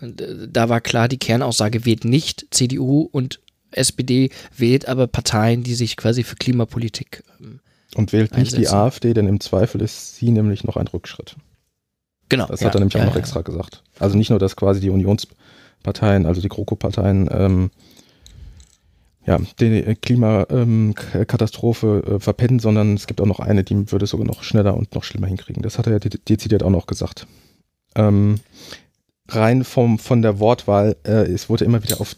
[0.52, 5.96] da war klar, die Kernaussage wählt nicht CDU und SPD, wählt aber Parteien, die sich
[5.96, 7.60] quasi für Klimapolitik ähm,
[7.94, 8.60] Und wählt nicht einsetzen.
[8.60, 11.36] die AfD, denn im Zweifel ist sie nämlich noch ein Rückschritt.
[12.28, 12.46] Genau.
[12.46, 13.82] Das ja, hat er nämlich ja, auch noch extra gesagt.
[13.98, 17.70] Also nicht nur, dass quasi die Unionsparteien, also die GroKo-Parteien, ähm,
[19.26, 24.26] ja, die Klimakatastrophe äh, verpennen, sondern es gibt auch noch eine, die würde es sogar
[24.26, 25.62] noch schneller und noch schlimmer hinkriegen.
[25.62, 27.26] Das hat er ja dezidiert auch noch gesagt.
[27.96, 28.36] Ähm,
[29.28, 32.14] rein vom, von der Wortwahl, äh, es wurde immer wieder auf,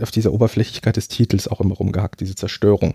[0.00, 2.94] auf dieser Oberflächlichkeit des Titels auch immer rumgehackt, diese Zerstörung.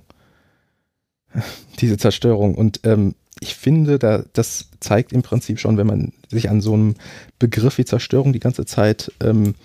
[1.79, 2.55] diese Zerstörung.
[2.55, 6.73] Und ähm, ich finde, da, das zeigt im Prinzip schon, wenn man sich an so
[6.73, 6.95] einem
[7.39, 9.55] Begriff wie Zerstörung die ganze Zeit ähm,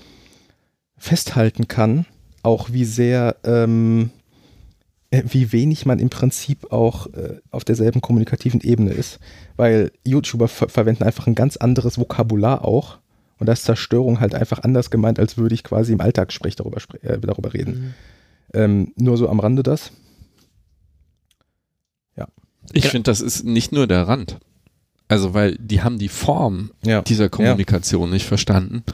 [0.96, 2.06] festhalten kann,
[2.44, 4.10] auch wie sehr, ähm,
[5.10, 9.18] äh, wie wenig man im Prinzip auch äh, auf derselben kommunikativen Ebene ist.
[9.56, 12.98] Weil YouTuber ver verwenden einfach ein ganz anderes Vokabular auch.
[13.38, 16.78] Und da ist Zerstörung halt einfach anders gemeint, als würde ich quasi im Alltagssprech darüber,
[17.02, 17.72] äh, darüber reden.
[17.72, 17.94] Mhm.
[18.52, 19.90] Ähm, nur so am Rande das.
[22.16, 22.28] Ja.
[22.72, 24.38] Ich finde, das ist nicht nur der Rand.
[25.08, 27.02] Also, weil die haben die Form ja.
[27.02, 28.14] dieser Kommunikation ja.
[28.14, 28.84] nicht verstanden.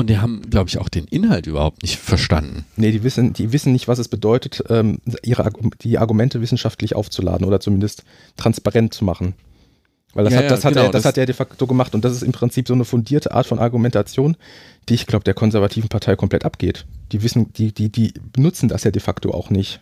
[0.00, 2.64] Und die haben, glaube ich, auch den Inhalt überhaupt nicht verstanden.
[2.76, 7.46] Nee, die wissen, die wissen nicht, was es bedeutet, ähm, ihre, die Argumente wissenschaftlich aufzuladen
[7.46, 8.04] oder zumindest
[8.38, 9.34] transparent zu machen.
[10.14, 11.66] Weil das, Ja, hat, ja, das, hat genau, er, das das- hat er de facto
[11.66, 14.36] gemacht und das ist im Prinzip so eine fundierte Art von Argumentation,
[14.88, 16.84] die ich glaube der konservativen Partei komplett abgeht.
[17.12, 19.80] Die wissen, die, die, die benutzen das ja de facto auch nicht.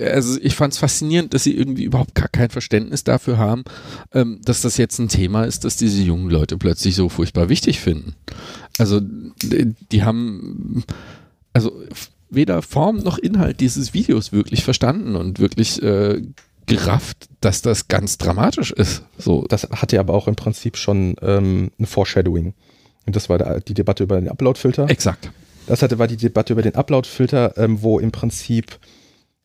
[0.00, 3.64] Also ich fand es faszinierend, dass sie irgendwie überhaupt gar kein Verständnis dafür haben,
[4.12, 7.80] ähm, dass das jetzt ein Thema ist, das diese jungen Leute plötzlich so furchtbar wichtig
[7.80, 8.14] finden.
[8.78, 10.84] Also die, die haben
[11.52, 11.72] also
[12.30, 16.20] weder Form noch Inhalt dieses Videos wirklich verstanden und wirklich äh,
[16.66, 19.04] gerafft, dass das ganz dramatisch ist.
[19.18, 22.54] So, Das hatte aber auch im Prinzip schon ähm, ein Foreshadowing.
[23.06, 24.88] Und das war da, die Debatte über den Upload-Filter.
[24.88, 25.30] exakt.
[25.66, 28.78] Das hatte war die Debatte über den Upload-Filter, ähm, wo im Prinzip,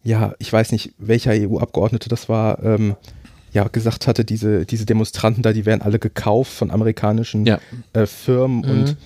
[0.04, 2.96] ja, ich weiß nicht, welcher EU-Abgeordnete das war, ähm,
[3.52, 7.60] ja, gesagt hatte, diese, diese Demonstranten da, die werden alle gekauft von amerikanischen Ja.
[7.94, 8.70] äh, Firmen Mhm.
[8.70, 8.98] und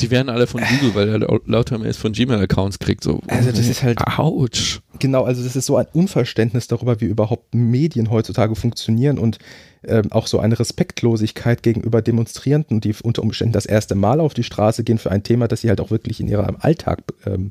[0.00, 3.04] Die werden alle von Google, weil er lau- lauter Mails von Gmail-Accounts kriegt.
[3.04, 4.80] So, Also das ist halt- Autsch.
[4.98, 9.38] Genau, also das ist so ein Unverständnis darüber, wie überhaupt Medien heutzutage funktionieren und
[9.84, 14.42] ähm, auch so eine Respektlosigkeit gegenüber Demonstrierenden, die unter Umständen das erste Mal auf die
[14.44, 17.50] Straße gehen für ein Thema, das sie halt auch wirklich in ihrem Alltag ähm,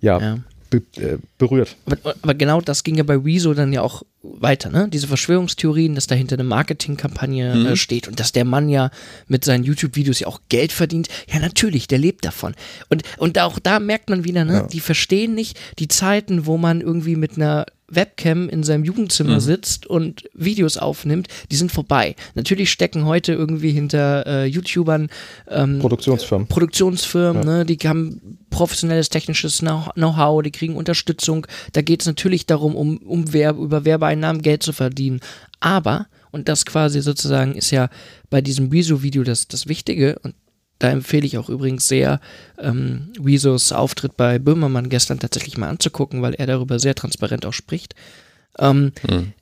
[0.00, 0.38] ja, Ja.
[0.70, 1.76] Be äh, berührt.
[1.86, 4.88] Aber, aber genau das ging ja bei Rezo dann ja auch weiter, ne?
[4.90, 7.66] Diese Verschwörungstheorien, dass dahinter eine Marketingkampagne Mhm.
[7.66, 8.90] äh, steht und dass der Mann ja
[9.28, 11.08] mit seinen YouTube-Videos ja auch Geld verdient.
[11.32, 12.54] Ja, natürlich, der lebt davon.
[12.90, 14.52] Und, und auch da merkt man wieder, ne?
[14.52, 14.66] Ja.
[14.66, 19.40] Die verstehen nicht die Zeiten, wo man irgendwie mit einer Webcam in seinem Jugendzimmer Mhm.
[19.40, 22.16] sitzt und Videos aufnimmt, die sind vorbei.
[22.34, 25.08] Natürlich stecken heute irgendwie hinter äh, YouTubern
[25.48, 26.46] ähm, Produktionsfirmen.
[26.48, 27.58] Produktionsfirmen, Ja.
[27.58, 31.46] ne, die haben professionelles technisches Know- Know-how, die kriegen Unterstützung.
[31.72, 35.20] Da geht es natürlich darum, um, um Werb über Werbeeinnahmen Geld zu verdienen.
[35.60, 37.88] Aber, und das quasi sozusagen ist ja
[38.30, 40.34] bei diesem Rezo-Video das, das Wichtige, und
[40.78, 42.20] da empfehle ich auch übrigens sehr,
[42.58, 47.52] ähm, Rezos Auftritt bei Böhmermann gestern tatsächlich mal anzugucken, weil er darüber sehr transparent auch
[47.52, 47.94] spricht.
[48.58, 49.32] Ähm, Hm.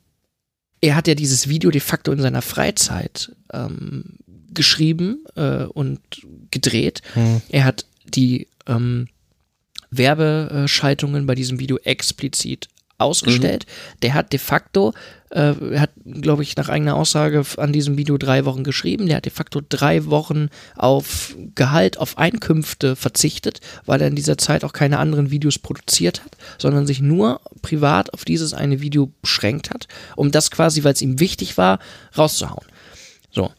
[0.81, 4.17] er hat ja dieses Video de facto in seiner Freizeit ähm,
[4.53, 5.99] geschrieben äh, und
[6.51, 7.01] gedreht.
[7.13, 7.41] Hm.
[7.49, 9.07] Er hat die ähm,
[9.91, 13.65] Werbeschaltungen bei diesem Video explizit ausgestellt.
[14.01, 14.93] Der hat de facto,
[15.29, 19.07] äh, hat, glaube ich, nach eigener Aussage an diesem Video drei Wochen geschrieben.
[19.07, 24.37] Der hat de facto drei Wochen auf Gehalt, auf Einkünfte verzichtet, weil er in dieser
[24.37, 29.11] Zeit auch keine anderen Videos produziert hat, sondern sich nur privat auf dieses eine Video
[29.21, 31.79] beschränkt hat, um das quasi, weil es ihm wichtig war,
[32.17, 32.65] rauszuhauen.
[33.31, 33.51] So.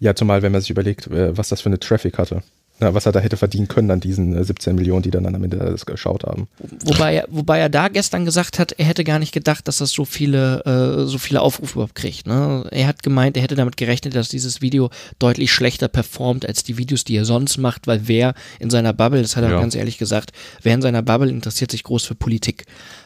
[0.00, 2.42] Ja, zumal wenn man sich überlegt, äh, was das für eine Traffic hatte.
[2.80, 5.42] Na, was er da hätte verdienen können an diesen äh, 17 Millionen, die dann am
[5.42, 6.46] Ende das geschaut haben.
[6.84, 9.90] Wobei er, wobei er da gestern gesagt hat, er hätte gar nicht gedacht, dass das
[9.90, 12.26] so viele, äh, so viele Aufrufe überhaupt kriegt.
[12.28, 12.64] Ne?
[12.70, 16.78] Er hat gemeint, er hätte damit gerechnet, dass dieses Video deutlich schlechter performt als die
[16.78, 19.60] Videos, die er sonst macht, weil wer in seiner Bubble, das hat er Ja.
[19.60, 20.30] ganz ehrlich gesagt,
[20.62, 22.64] wer in seiner Bubble interessiert sich groß für Politik.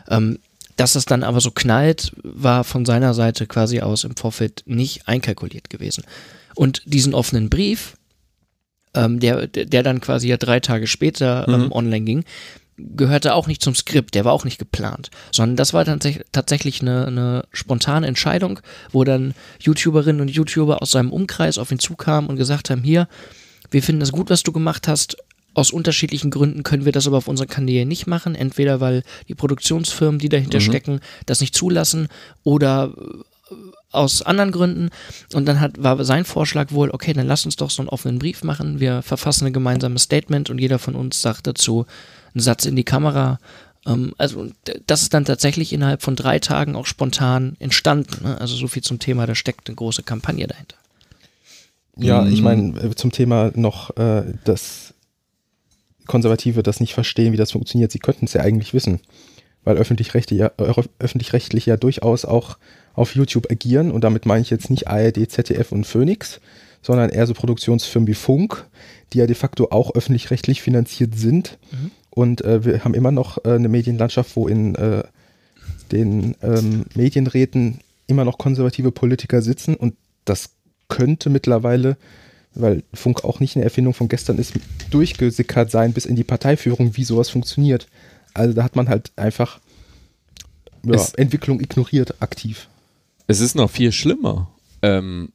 [0.09, 0.39] Ähm,
[0.77, 5.07] dass es dann aber so knallt, war von seiner Seite quasi aus im Vorfeld nicht
[5.07, 6.05] einkalkuliert gewesen.
[6.55, 7.95] Und diesen offenen Brief,
[8.95, 11.73] ähm, der, der dann quasi ja drei Tage später ähm, Mhm.
[11.73, 12.25] online ging,
[12.79, 16.25] gehörte auch nicht zum Skript, der war auch nicht geplant, sondern das war dann tats-
[16.33, 21.79] tatsächlich eine, eine spontane Entscheidung, wo dann YouTuberinnen und YouTuber aus seinem Umkreis auf ihn
[21.79, 23.09] zukamen und gesagt haben, hier,
[23.71, 25.17] wir finden das gut, was du gemacht hast,
[25.55, 29.35] aus unterschiedlichen Gründen können wir das aber auf unseren Kanälen nicht machen, entweder weil die
[29.35, 30.63] Produktionsfirmen, die dahinter Mhm.
[30.63, 32.09] stecken, das nicht zulassen
[32.43, 32.93] oder
[33.93, 34.91] aus anderen Gründen.
[35.35, 38.19] Und dann hat, war sein Vorschlag wohl, okay, dann lass uns doch so einen offenen
[38.19, 38.81] Brief machen.
[38.81, 41.87] Wir verfassen ein gemeinsames Statement und jeder von uns sagt dazu
[42.35, 43.39] einen Satz in die Kamera.
[43.87, 44.55] Ähm, also und
[44.87, 48.25] das ist dann tatsächlich innerhalb von drei Tagen auch spontan entstanden.
[48.25, 48.41] Ne?
[48.41, 50.77] Also so viel zum Thema, da steckt eine große Kampagne dahinter.
[51.97, 52.45] Ja, ich Mhm.
[52.45, 54.95] meine, äh, zum Thema noch, äh, dass
[56.07, 57.93] Konservative das nicht verstehen, wie das funktioniert.
[57.93, 59.01] Sie könnten es ja eigentlich wissen,
[59.65, 62.59] weil öffentlich-rechtlich ja, ja durchaus auch
[62.95, 66.41] auf YouTube agieren und damit meine ich jetzt nicht ARD, ZDF und Phoenix,
[66.83, 68.67] sondern eher so Produktionsfirmen wie Funk,
[69.13, 71.59] die ja de facto auch öffentlich-rechtlich finanziert sind.
[71.71, 71.91] Mhm.
[72.11, 75.05] Und äh, wir haben immer noch äh, eine Medienlandschaft, wo in äh,
[75.93, 79.95] den ähm, Medienräten immer noch konservative Politiker sitzen und
[80.25, 80.51] das
[80.89, 81.97] könnte mittlerweile,
[82.55, 84.53] weil Funk auch nicht eine Erfindung von gestern ist,
[84.91, 87.87] durchgesickert sein bis in die Parteiführung, wie sowas funktioniert.
[88.35, 89.61] Also da hat man halt einfach
[90.85, 92.69] ja, Entwicklung ignoriert aktiv.
[93.27, 94.51] Es ist noch viel schlimmer.
[94.83, 95.33] Ähm,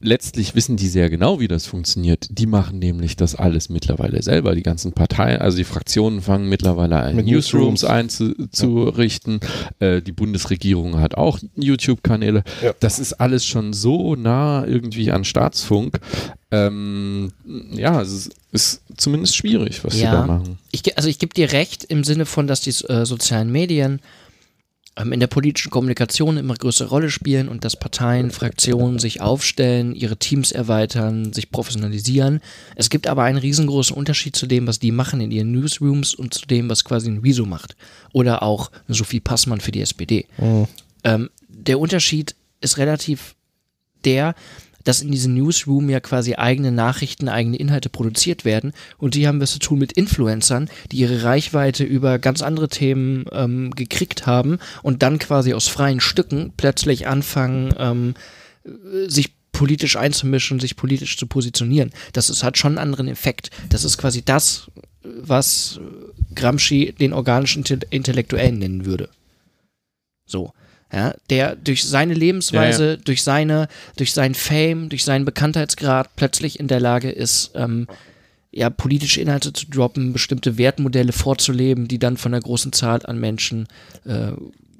[0.00, 2.26] letztlich wissen die sehr genau, wie das funktioniert.
[2.30, 4.54] Die machen nämlich das alles mittlerweile selber.
[4.54, 7.84] Die ganzen Parteien, also die Fraktionen fangen mittlerweile an, Mit Newsrooms Newsrooms.
[7.84, 9.40] einzurichten.
[9.78, 12.44] Äh, die Bundesregierung hat auch YouTube-Kanäle.
[12.62, 12.72] Ja.
[12.80, 16.00] Das ist alles schon so nah irgendwie an Staatsfunk.
[16.50, 17.32] Ähm,
[17.72, 20.12] ja, es ist, ist zumindest schwierig, was sie Ja.
[20.12, 20.58] da machen.
[20.72, 24.00] Ich, also ich gebe dir recht im Sinne von, dass die äh, sozialen Medien
[24.98, 30.16] in der politischen Kommunikation immer größere Rolle spielen und dass Parteien, Fraktionen sich aufstellen, ihre
[30.16, 32.40] Teams erweitern, sich professionalisieren.
[32.76, 36.34] Es gibt aber einen riesengroßen Unterschied zu dem, was die machen in ihren Newsrooms und
[36.34, 37.76] zu dem, was quasi ein Wieso macht.
[38.12, 40.26] Oder auch Sophie Passmann für die SPD.
[40.38, 40.66] Mhm.
[41.04, 43.36] Ähm, der Unterschied ist relativ
[44.04, 44.34] der,
[44.84, 48.72] dass in diesem Newsroom ja quasi eigene Nachrichten, eigene Inhalte produziert werden.
[48.98, 53.24] Und die haben wir zu tun mit Influencern, die ihre Reichweite über ganz andere Themen
[53.32, 58.14] ähm, gekriegt haben und dann quasi aus freien Stücken plötzlich anfangen, ähm,
[59.06, 61.90] sich politisch einzumischen, sich politisch zu positionieren.
[62.12, 63.50] Das ist, hat schon einen anderen Effekt.
[63.68, 64.70] Das ist quasi das,
[65.02, 65.80] was
[66.34, 69.08] Gramsci den organischen Intellektuellen nennen würde.
[70.26, 70.52] So
[70.92, 72.96] ja, der durch seine Lebensweise, ja, ja.
[72.96, 77.86] durch seine, durch seinen Fame, durch seinen Bekanntheitsgrad plötzlich in der Lage ist, ähm,
[78.50, 83.20] ja, politische Inhalte zu droppen, bestimmte Wertmodelle vorzuleben, die dann von einer großen Zahl an
[83.20, 83.68] Menschen
[84.04, 84.32] äh,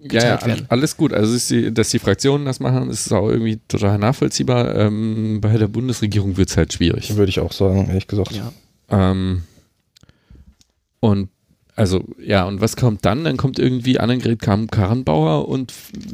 [0.02, 0.66] geteilt ja, werden.
[0.68, 1.12] Alles gut.
[1.12, 4.74] Also, die, dass die Fraktionen das machen, ist auch irgendwie total nachvollziehbar.
[4.74, 7.14] Ähm, bei der Bundesregierung wird es halt schwierig.
[7.16, 8.32] Würde ich auch sagen, ehrlich gesagt.
[8.32, 8.52] Ja.
[8.90, 9.42] Ähm,
[10.98, 11.28] und
[11.80, 13.24] also ja, und was kommt dann?
[13.24, 15.72] Dann kommt irgendwie Annegret Karrenbauer und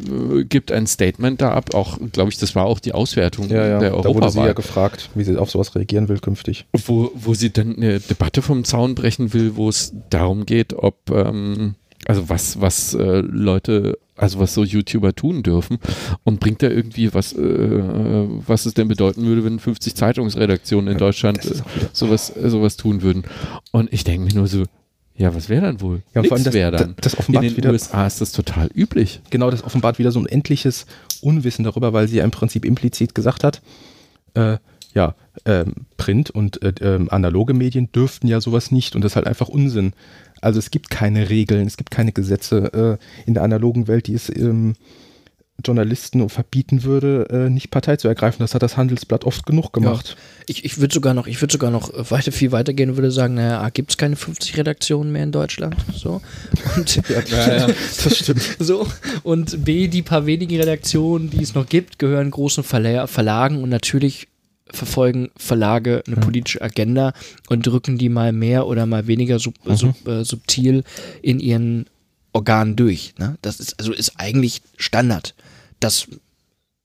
[0.09, 1.75] äh, gibt ein Statement da ab.
[1.75, 3.79] Auch, glaube ich, das war auch die Auswertung ja, ja.
[3.81, 4.13] der Europawahl.
[4.13, 6.67] Da wurde sie ja gefragt, wie sie auf sowas reagieren will künftig.
[6.73, 11.11] Wo, wo sie dann eine Debatte vom Zaun brechen will, wo es darum geht, ob,
[11.11, 11.75] ähm,
[12.07, 15.79] also was, was äh, Leute, also was so YouTuber tun dürfen
[16.23, 20.99] und bringt da irgendwie was, äh, was es denn bedeuten würde, wenn 50 Zeitungsredaktionen in
[20.99, 21.55] Deutschland äh,
[21.93, 23.25] sowas, sowas tun würden.
[23.73, 24.63] Und ich denke mir nur so,
[25.17, 26.03] ja, was wäre dann wohl?
[26.15, 26.95] Ja, vor allem das, dann.
[27.01, 29.21] Das, offenbart In den wieder, USA ist das total üblich.
[29.31, 30.87] Genau, das offenbart wieder so ein endliches
[31.23, 33.63] Unwissen darüber, weil sie ja im Prinzip implizit gesagt hat,
[34.35, 34.59] äh,
[34.95, 39.17] ja, ähm, Print und äh, äh, analoge Medien dürften ja sowas nicht und das ist
[39.17, 39.93] halt einfach Unsinn.
[40.41, 44.15] Also es gibt keine Regeln, es gibt keine Gesetze äh, in der analogen Welt, die
[44.15, 44.75] es ähm,
[45.65, 48.39] Journalisten verbieten würde, äh, nicht Partei zu ergreifen.
[48.41, 50.11] Das hat das Handelsblatt oft genug gemacht.
[50.11, 50.45] Ja.
[50.47, 53.11] Ich, ich würde sogar noch, ich würde sogar noch weiter, viel weiter gehen und würde
[53.11, 55.77] sagen, naja, gibt es keine 50 Redaktionen mehr in Deutschland.
[55.95, 56.21] So.
[56.77, 58.43] Und, ja, ja, das stimmt.
[58.59, 58.87] So.
[59.23, 63.71] Und B, die paar wenigen Redaktionen, die es noch gibt, gehören großen Verla Verlagen und
[63.71, 64.29] natürlich
[64.71, 67.13] verfolgen Verlage eine politische Agenda
[67.49, 69.77] und drücken die mal mehr oder mal weniger sub, mhm.
[69.77, 70.83] sub, äh, subtil
[71.23, 71.87] in ihren
[72.37, 73.15] Organen durch.
[73.19, 73.37] Ne?
[73.43, 75.35] Das ist also ist eigentlich Standard.
[75.81, 76.07] Das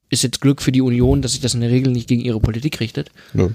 [0.09, 2.39] ist jetzt Glück für die Union, dass sich das in der Regel nicht gegen ihre
[2.39, 3.11] Politik richtet.
[3.33, 3.49] Ja.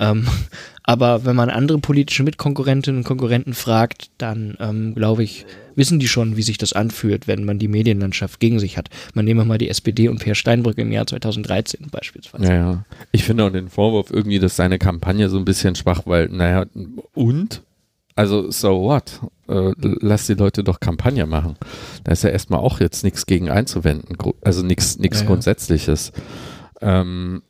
[0.00, 0.26] Ähm,
[0.82, 5.44] aber wenn man andere politische Mitkonkurrentinnen und Konkurrenten fragt, dann ähm, glaube ich,
[5.76, 8.88] wissen die schon, wie sich das anfühlt, wenn man die Medienlandschaft gegen sich hat.
[9.12, 12.44] Man nehme mal die SPD und Peer Steinbrück im Jahr 2013 beispielsweise.
[12.44, 12.84] Ja, ja.
[13.12, 16.64] Ich finde auch den Vorwurf irgendwie, dass seine Kampagne so ein bisschen schwach, weil, naja,
[17.12, 17.62] und?
[18.16, 19.20] Also, so what?
[19.48, 21.56] Äh, lass die Leute doch Kampagne machen.
[22.04, 24.16] Da ist ja erstmal auch jetzt nichts gegen einzuwenden.
[24.42, 25.22] Also nichts ja, ja.
[25.26, 26.12] Grundsätzliches.
[26.80, 27.42] Ähm,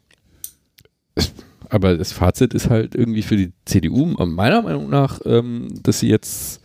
[1.68, 6.08] aber das Fazit ist halt irgendwie für die CDU meiner Meinung nach, ähm, dass sie
[6.08, 6.60] jetzt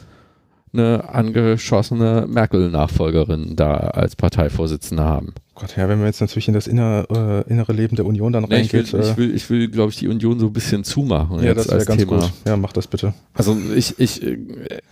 [0.71, 5.33] eine angeschossene Merkel-Nachfolgerin da als Parteivorsitzende haben.
[5.59, 8.43] Gott, ja, wenn man jetzt natürlich in das innere, äh, innere Leben der Union dann
[8.43, 8.85] nee, reingeht.
[8.85, 11.43] Ich will, äh, ich will, ich will glaube ich, die Union so ein bisschen zumachen.
[11.43, 12.19] Ja, das wäre ganz Thema.
[12.21, 12.31] gut.
[12.47, 13.13] Ja, mach das bitte.
[13.33, 14.37] Also ich, ich, äh,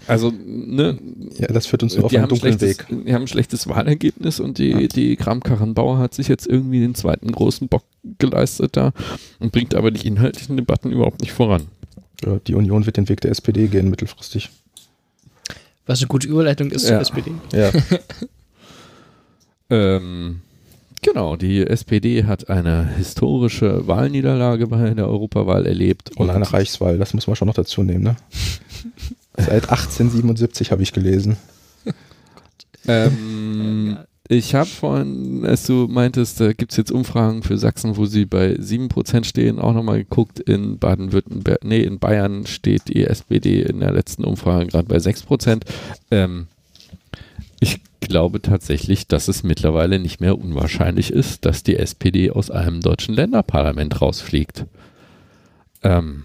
[0.08, 1.00] also, ne.
[1.40, 2.86] Ja, das führt uns nur auf einen dunklen Weg.
[2.90, 4.88] Wir haben ein schlechtes Wahlergebnis und die, ja.
[4.88, 7.84] die Kram-Karrenbauer hat sich jetzt irgendwie den zweiten großen Bock
[8.20, 8.92] geleistet da
[9.40, 11.68] und bringt aber die inhaltlichen Debatten überhaupt nicht voran.
[12.26, 14.50] Ja, die Union wird den Weg der SPD gehen, mittelfristig.
[15.86, 17.02] Was eine gute Überleitung ist ja.
[17.02, 17.32] zur SPD.
[17.54, 17.72] Ja.
[19.70, 20.42] ähm,
[21.02, 26.12] genau, die SPD hat eine historische Wahlniederlage bei der Europawahl erlebt.
[26.12, 28.16] Und, und eine Reichswahl, das muss man schon noch dazu nehmen, ne?
[29.38, 31.38] Seit 1877 habe ich gelesen.
[32.88, 33.98] ähm,
[34.30, 38.26] ich habe vorhin, als du meintest, da gibt es jetzt Umfragen für Sachsen, wo sie
[38.26, 40.40] bei 7% stehen, auch nochmal geguckt.
[40.40, 45.62] In Baden-Württemberg, nee, in Bayern steht die SPD in der letzten Umfrage gerade bei 6%.
[46.12, 46.48] Ähm,
[47.60, 52.82] ich glaube tatsächlich, dass es mittlerweile nicht mehr unwahrscheinlich ist, dass die SPD aus einem
[52.82, 54.66] deutschen Länderparlament rausfliegt.
[55.84, 56.24] Ähm,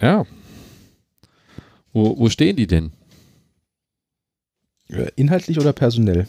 [0.00, 0.26] ja.
[1.92, 2.92] Wo, wo stehen die denn?
[4.88, 6.26] Äh, inhaltlich oder personell?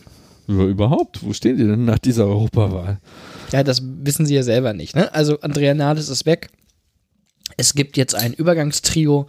[0.47, 1.23] Überhaupt.
[1.23, 2.99] Wo stehen die denn nach dieser Europawahl?
[3.51, 4.95] Ja, das wissen sie ja selber nicht.
[4.95, 5.11] Ne?
[5.13, 6.49] Also Andrea Nahles ist weg.
[7.57, 9.27] Es gibt jetzt ein Übergangstrio,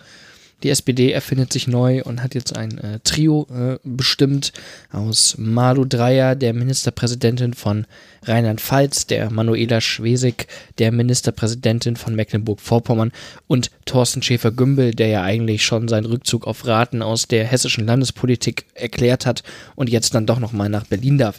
[0.62, 4.52] Die SPD erfindet sich neu und hat jetzt ein äh, Trio äh, bestimmt
[4.90, 7.86] aus Malu Dreyer, der Ministerpräsidentin von
[8.22, 10.46] Rheinland-Pfalz, der Manuela Schwesig,
[10.78, 13.12] der Ministerpräsidentin von Mecklenburg-Vorpommern
[13.46, 18.64] und Thorsten Schäfer-Gümbel, der ja eigentlich schon seinen Rückzug auf Raten aus der hessischen Landespolitik
[18.74, 19.42] erklärt hat
[19.74, 21.38] und jetzt dann doch nochmal nach Berlin darf.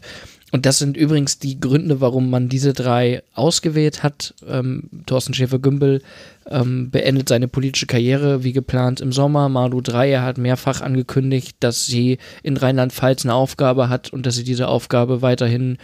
[0.51, 4.33] Und das sind übrigens die Gründe, warum man diese drei ausgewählt hat.
[4.47, 6.01] Ähm, Thorsten Schäfer-Gümbel
[6.49, 9.49] ähm, beendet seine politische Karriere wie geplant im Sommer.
[9.49, 14.45] Malu Dreyer hat mehrfach angekündigt, dass sie in Rheinland-Pfalz eine Aufgabe hat und dass sie
[14.45, 15.77] diese Aufgabe weiterhin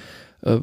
[0.44, 0.60] äh,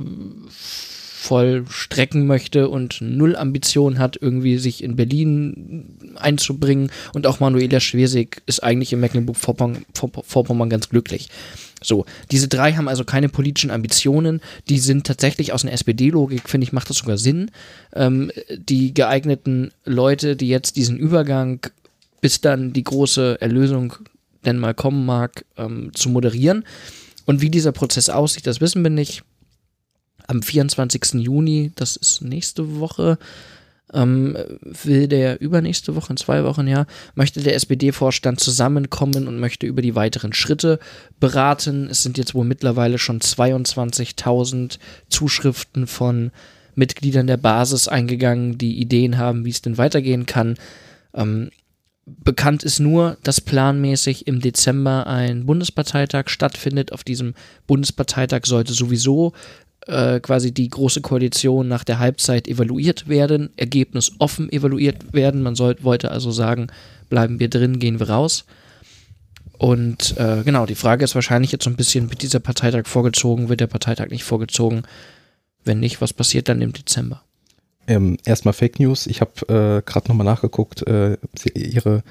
[1.21, 6.91] vollstrecken möchte und null Ambition hat, irgendwie sich in Berlin einzubringen.
[7.13, 11.29] Und auch Manuela Schwesig ist eigentlich in Mecklenburg-Vorpommern ganz glücklich.
[11.83, 16.67] So, diese drei haben also keine politischen Ambitionen, die sind tatsächlich aus einer SPD-Logik, finde
[16.67, 17.51] ich, macht das sogar Sinn.
[17.95, 21.61] Ähm, die geeigneten Leute, die jetzt diesen Übergang,
[22.21, 23.95] bis dann die große Erlösung
[24.45, 26.65] denn mal kommen mag, ähm, zu moderieren.
[27.27, 29.23] Und wie dieser Prozess aussieht, das wissen wir nicht.
[30.27, 31.15] Am 24.
[31.15, 33.19] Juni, das ist nächste Woche,
[33.93, 34.37] ähm,
[34.85, 39.83] will der übernächste Woche, in zwei Wochen, ja, möchte der SPD-Vorstand zusammenkommen und möchte über
[39.83, 40.79] die weiteren Schritte
[41.19, 41.89] beraten.
[41.91, 46.31] Es sind jetzt wohl mittlerweile schon 22.000 Zuschriften von
[46.75, 50.57] Mitgliedern der Basis eingegangen, die Ideen haben, wie es denn weitergehen kann.
[51.15, 51.51] Ähm,
[52.07, 56.93] bekannt ist nur, dass planmäßig im Dezember ein Bundesparteitag stattfindet.
[56.93, 57.35] Auf diesem
[57.67, 59.33] Bundesparteitag sollte sowieso
[59.87, 65.43] äh, quasi die große Koalition nach der Halbzeit evaluiert werden, Ergebnis offen evaluiert werden.
[65.43, 66.69] Man sollte, wollte also sagen,
[67.09, 68.45] bleiben wir drin, gehen wir raus.
[69.59, 73.51] Und äh, genau, die Frage ist wahrscheinlich jetzt so ein bisschen, wird dieser Parteitag vorgezogen,
[73.51, 74.85] wird der Parteitag nicht vorgezogen?
[75.65, 77.23] Wenn nicht, was passiert dann im Dezember?
[77.87, 79.07] Ähm, erstmal Fake News.
[79.07, 80.87] Ich habe äh, gerade nochmal nachgeguckt.
[80.87, 81.19] Äh,
[81.55, 82.03] ihre,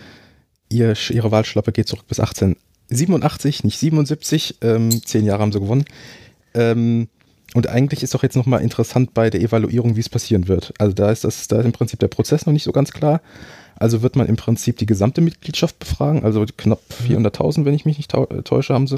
[0.69, 4.57] ihr, ihre Wahlschlappe geht zurück bis 1887, nicht 77.
[4.61, 5.85] Ähm, zehn Jahre haben sie gewonnen.
[6.53, 7.07] Ähm,
[7.55, 10.73] und eigentlich ist doch jetzt nochmal interessant bei der Evaluierung, wie es passieren wird.
[10.77, 13.21] Also da ist das, da ist im Prinzip der Prozess noch nicht so ganz klar.
[13.75, 17.97] Also wird man im Prinzip die gesamte Mitgliedschaft befragen, also knapp 400.000, wenn ich mich
[17.97, 18.97] nicht äh, täusche, haben sie.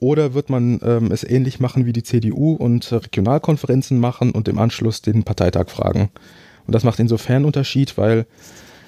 [0.00, 4.58] Oder wird man ähm, es ähnlich machen wie die CDU und Regionalkonferenzen machen und im
[4.58, 6.10] Anschluss den Parteitag fragen?
[6.66, 8.26] Und das macht insofern Unterschied, weil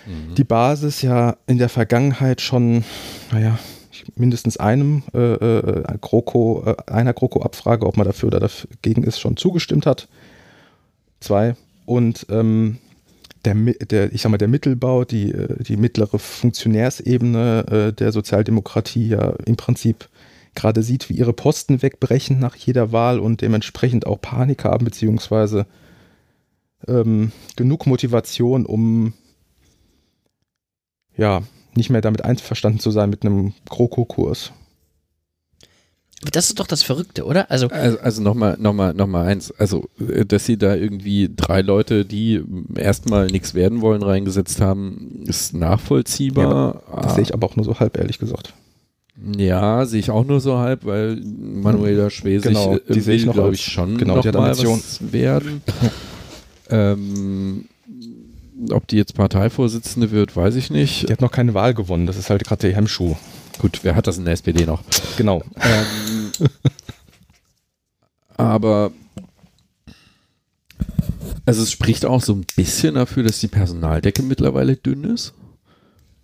[0.07, 0.35] mhm.
[0.35, 2.85] die Basis ja in der Vergangenheit schon,
[3.33, 3.59] naja,
[4.17, 9.37] mindestens einem äh, äh, GroKo, äh, einer GroKo-Abfrage, ob man dafür oder dagegen ist, schon
[9.37, 10.09] zugestimmt hat.
[11.21, 11.57] Zwei.
[11.87, 12.79] Und ähm,
[13.45, 19.35] der, der, ich sag mal, der Mittelbau, die, äh, die mittlere Funktionärsebene der Sozialdemokratie ja
[19.47, 20.09] im Prinzip
[20.55, 25.67] gerade sieht, wie ihre Posten wegbrechen nach jeder Wahl und dementsprechend auch Panik haben, beziehungsweise
[26.89, 29.13] ähm, genug Motivation, um
[31.17, 31.43] ja,
[31.81, 34.53] nicht mehr damit einverstanden zu sein mit einem GroKo-Kurs.
[36.33, 37.51] Das ist doch das Verrückte, oder?
[37.51, 39.51] Also, also, also nochmal noch mal, noch mal eins.
[39.53, 42.43] Also, äh, dass sie da irgendwie drei Leute, die
[42.75, 46.83] erstmal nichts werden wollen, reingesetzt haben, ist nachvollziehbar.
[46.93, 48.53] Ja, das sehe ich aber auch nur so halb, ehrlich gesagt.
[49.37, 53.55] Ja, sehe ich auch nur so halb, weil Manuela Schwesig genau, die sehe ich glaube
[53.55, 55.63] ich, schon genau, noch mal was werden.
[56.71, 57.65] ähm,
[58.71, 61.09] ob die jetzt Parteivorsitzende wird, weiß ich nicht.
[61.09, 63.17] Die hat noch keine Wahl gewonnen, das ist halt gerade der Hemmschuh.
[63.59, 64.83] Gut, wer hat das in der SPD noch?
[65.17, 65.43] Genau.
[65.57, 66.33] Ähm,
[68.37, 68.93] aber
[71.47, 75.33] also es spricht auch so ein bisschen dafür, dass die Personaldecke mittlerweile dünn ist,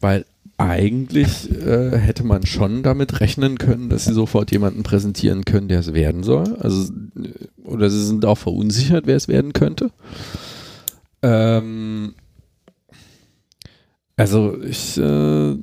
[0.01, 0.25] weil
[0.59, 5.81] eigentlich äh, hätte man schon damit rechnen können, dass sie sofort jemanden präsentieren können, der
[5.81, 6.57] es werden soll.
[6.61, 6.93] Also
[7.65, 9.91] oder sie sind auch verunsichert, wer es werden könnte.
[11.23, 12.15] Ähm,
[14.17, 15.57] also ich, äh,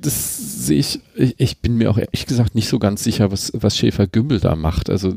[0.00, 3.50] das sehe ich, ich, ich, bin mir auch ehrlich gesagt nicht so ganz sicher, was,
[3.54, 4.90] was Schäfer-Gümbel da macht.
[4.90, 5.14] Also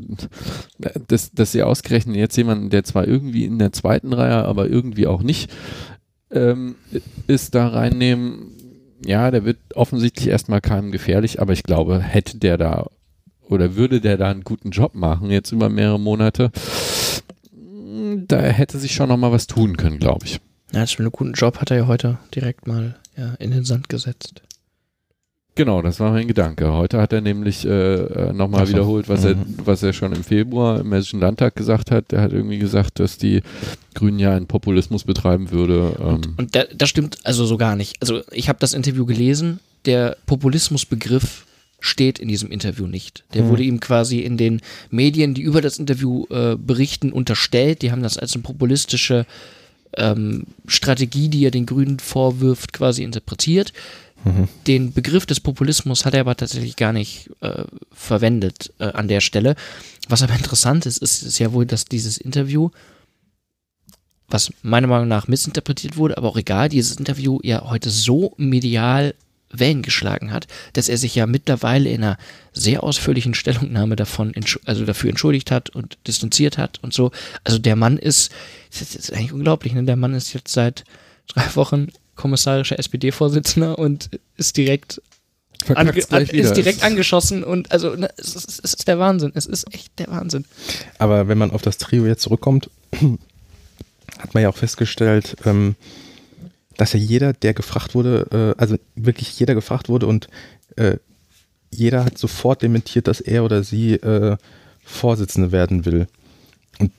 [1.08, 5.06] dass, dass sie ausgerechnet jetzt jemanden, der zwar irgendwie in der zweiten Reihe, aber irgendwie
[5.06, 5.50] auch nicht
[6.30, 6.76] ähm,
[7.26, 8.52] ist, da reinnehmen,
[9.04, 12.86] ja, der wird offensichtlich erstmal keinem gefährlich, aber ich glaube, hätte der da
[13.48, 16.50] oder würde der da einen guten Job machen, jetzt über mehrere Monate,
[18.26, 20.40] da hätte sich schon noch mal was tun können, glaube ich.
[20.72, 23.88] Ja, das einen guten Job hat er ja heute direkt mal ja, in den Sand
[23.88, 24.42] gesetzt.
[25.54, 26.72] Genau, das war mein Gedanke.
[26.72, 28.74] Heute hat er nämlich äh, äh nochmal so.
[28.74, 29.28] wiederholt, was, mhm.
[29.28, 32.12] er, was er schon im Februar im Hessischen Landtag gesagt hat.
[32.12, 33.42] Er hat irgendwie gesagt, dass die
[33.94, 35.96] Grünen ja einen Populismus betreiben würde.
[35.98, 36.06] Ähm.
[36.06, 37.96] Und, und das stimmt also so gar nicht.
[38.00, 39.58] Also ich habe das Interview gelesen.
[39.84, 41.44] Der Populismusbegriff
[41.80, 43.24] steht in diesem Interview nicht.
[43.34, 43.48] Der mhm.
[43.48, 44.60] wurde ihm quasi in den
[44.90, 47.82] Medien, die über das Interview äh, berichten, unterstellt.
[47.82, 49.26] Die haben das als eine populistische
[49.96, 53.72] ähm, Strategie, die er den Grünen vorwirft, quasi interpretiert.
[54.24, 54.48] Mhm.
[54.66, 59.20] Den Begriff des Populismus hat er aber tatsächlich gar nicht äh, verwendet äh, an der
[59.20, 59.54] Stelle.
[60.08, 62.70] Was aber interessant ist, ist, ist ja wohl, dass dieses Interview,
[64.28, 69.14] was meiner Meinung nach missinterpretiert wurde, aber auch egal, dieses Interview ja heute so medial
[69.50, 72.18] Wellen geschlagen hat, dass er sich ja mittlerweile in einer
[72.52, 74.34] sehr ausführlichen Stellungnahme davon,
[74.64, 77.10] also dafür entschuldigt hat und distanziert hat und so.
[77.44, 78.30] Also der Mann ist,
[78.70, 79.84] das ist eigentlich unglaublich, ne?
[79.84, 80.84] Der Mann ist jetzt seit
[81.28, 85.00] drei Wochen kommissarischer SPD-Vorsitzender und ist direkt
[85.74, 89.32] an, ist direkt angeschossen und also ne, es, ist, es ist der Wahnsinn.
[89.34, 90.44] Es ist echt der Wahnsinn.
[90.98, 92.70] Aber wenn man auf das Trio jetzt zurückkommt,
[94.18, 95.74] hat man ja auch festgestellt, ähm,
[96.78, 100.28] dass ja jeder, der gefragt wurde, äh, also wirklich jeder gefragt wurde und
[100.76, 100.96] äh,
[101.70, 104.38] jeder hat sofort dementiert, dass er oder sie äh,
[104.82, 106.06] Vorsitzende werden will.
[106.78, 106.92] Und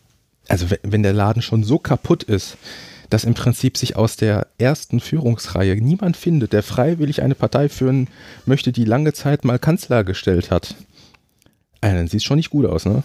[0.48, 2.58] also wenn der Laden schon so kaputt ist,
[3.10, 8.08] dass im Prinzip sich aus der ersten Führungsreihe niemand findet, der freiwillig eine Partei führen
[8.46, 10.76] möchte, die lange Zeit mal Kanzler gestellt hat.
[11.82, 13.04] Also, dann sieht es schon nicht gut aus, ne?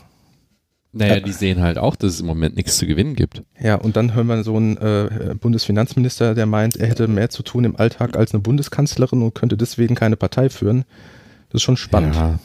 [0.97, 3.43] Naja, die sehen halt auch, dass es im Moment nichts zu gewinnen gibt.
[3.61, 7.43] Ja, und dann hören wir so einen äh, Bundesfinanzminister, der meint, er hätte mehr zu
[7.43, 10.85] tun im Alltag als eine Bundeskanzlerin und könnte deswegen keine Partei führen.
[11.49, 12.15] Das ist schon spannend.
[12.15, 12.39] Ja.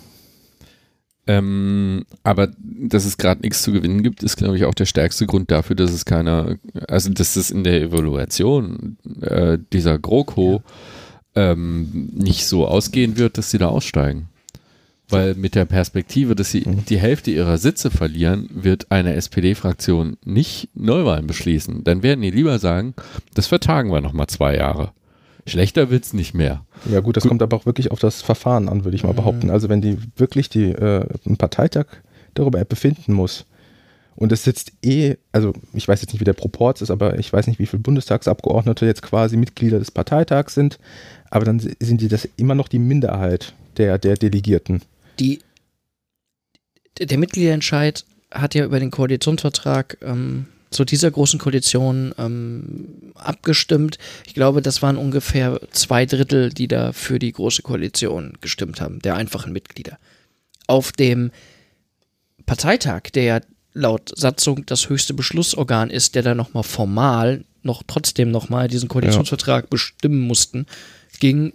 [1.28, 5.28] Ähm, aber dass es gerade nichts zu gewinnen gibt, ist, glaube ich, auch der stärkste
[5.28, 6.56] Grund dafür, dass es keiner,
[6.88, 10.64] also dass es in der Evaluation äh, dieser GroKo
[11.36, 14.30] ähm, nicht so ausgehen wird, dass sie da aussteigen.
[15.10, 16.86] Weil mit der Perspektive, dass sie mhm.
[16.86, 21.84] die Hälfte ihrer Sitze verlieren, wird eine SPD-Fraktion nicht Neuwahlen beschließen.
[21.84, 22.93] Dann werden die lieber sagen,
[23.34, 24.91] das vertagen wir nochmal zwei Jahre.
[25.47, 26.64] Schlechter wird es nicht mehr.
[26.89, 29.18] Ja gut, das kommt aber auch wirklich auf das Verfahren an, würde ich mal mhm.
[29.18, 29.49] behaupten.
[29.49, 31.88] Also wenn die wirklich die, äh, einen Parteitag
[32.36, 33.45] darüber befinden muss
[34.16, 37.32] und es sitzt eh, also ich weiß jetzt nicht, wie der Proport ist, aber ich
[37.32, 40.78] weiß nicht, wie viele Bundestagsabgeordnete jetzt quasi Mitglieder des Parteitags sind,
[41.30, 44.82] aber dann sind die das immer noch die Minderheit der, der Delegierten
[45.20, 45.39] die,
[46.99, 53.97] der Mitgliederentscheid hat ja über den Koalitionsvertrag ähm, zu dieser großen Koalition ähm, abgestimmt.
[54.26, 58.99] Ich glaube, das waren ungefähr zwei Drittel, die da für die große Koalition gestimmt haben,
[58.99, 59.97] der einfachen Mitglieder.
[60.67, 61.32] Auf dem
[62.45, 63.39] Parteitag, der ja
[63.74, 69.65] laut Satzung das höchste Beschlussorgan ist, der da nochmal formal noch trotzdem nochmal diesen Koalitionsvertrag
[69.65, 69.67] ja.
[69.70, 70.65] bestimmen mussten,
[71.20, 71.53] ging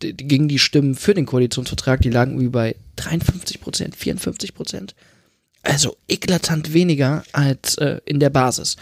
[0.00, 4.94] gingen die Stimmen für den Koalitionsvertrag, die lagen irgendwie bei 53 Prozent, 54 Prozent.
[5.62, 8.76] Also eklatant weniger als äh, in der Basis.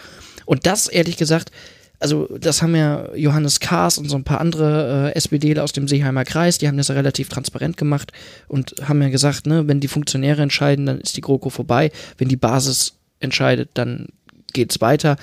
[0.45, 1.51] Und das, ehrlich gesagt,
[1.99, 5.87] also das haben ja Johannes Kahrs und so ein paar andere äh, SPDler aus dem
[5.87, 8.11] Seeheimer Kreis, die haben das ja relativ transparent gemacht
[8.47, 11.91] und haben ja gesagt, ne, wenn die Funktionäre entscheiden, dann ist die GroKo vorbei.
[12.17, 14.07] Wenn die Basis entscheidet, dann
[14.53, 15.17] geht's weiter.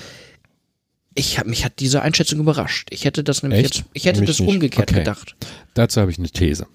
[1.14, 2.88] Ich hab, mich hat diese Einschätzung überrascht.
[2.90, 3.76] Ich hätte das nämlich Echt?
[3.76, 4.48] jetzt, ich hätte mich das nicht.
[4.48, 5.00] umgekehrt okay.
[5.00, 5.36] gedacht.
[5.74, 6.66] Dazu habe ich eine These.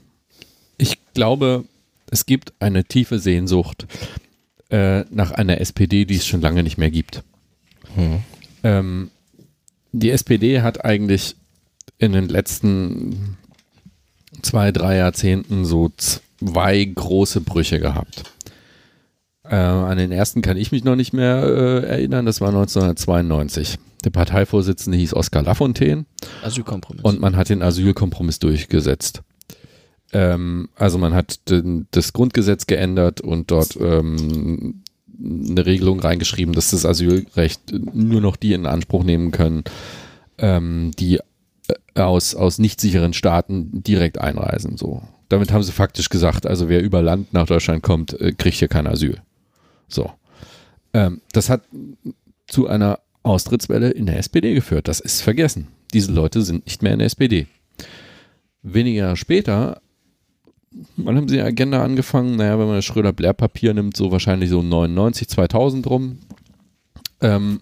[0.78, 1.66] Ich glaube,
[2.10, 3.86] es gibt eine tiefe Sehnsucht
[4.70, 7.24] äh, nach einer SPD, die es schon lange nicht mehr gibt.
[7.96, 8.20] Hm.
[8.64, 9.12] Ähm,
[9.92, 11.36] die SPD hat eigentlich
[11.98, 13.38] in den letzten
[14.42, 18.24] zwei, drei Jahrzehnten so zwei große Brüche gehabt.
[19.44, 23.78] Äh, an den ersten kann ich mich noch nicht mehr äh, erinnern, das war 1992.
[24.04, 26.06] Der Parteivorsitzende hieß Oskar Lafontaine.
[26.44, 27.04] Asylkompromiss.
[27.04, 29.22] Und man hat den Asylkompromiss durchgesetzt.
[30.12, 34.84] Ähm, also man hat den, das Grundgesetz geändert und dort ähm,
[35.22, 37.62] eine Regelung reingeschrieben, dass das Asylrecht
[37.94, 39.64] nur noch die in Anspruch nehmen können,
[40.38, 41.20] ähm, die
[41.68, 44.78] äh, aus, aus nicht sicheren Staaten direkt einreisen.
[44.78, 45.04] So.
[45.28, 48.68] Damit haben sie faktisch gesagt, also wer über Land nach Deutschland kommt, äh, kriegt hier
[48.70, 49.22] kein Asyl.
[49.88, 50.12] So.
[50.94, 51.64] Ähm, das hat
[52.48, 54.88] zu einer Austrittswelle in der SPD geführt.
[54.88, 55.68] Das ist vergessen.
[55.94, 57.48] Diese Leute sind nicht mehr in der SPD.
[58.62, 59.82] Wenige Jahre später,
[60.98, 62.36] wann haben sie die Agenda angefangen?
[62.36, 66.20] Naja, wenn man das Schröder-Blair-Papier nimmt, so wahrscheinlich so 99, 2000 rum,
[67.22, 67.62] ähm,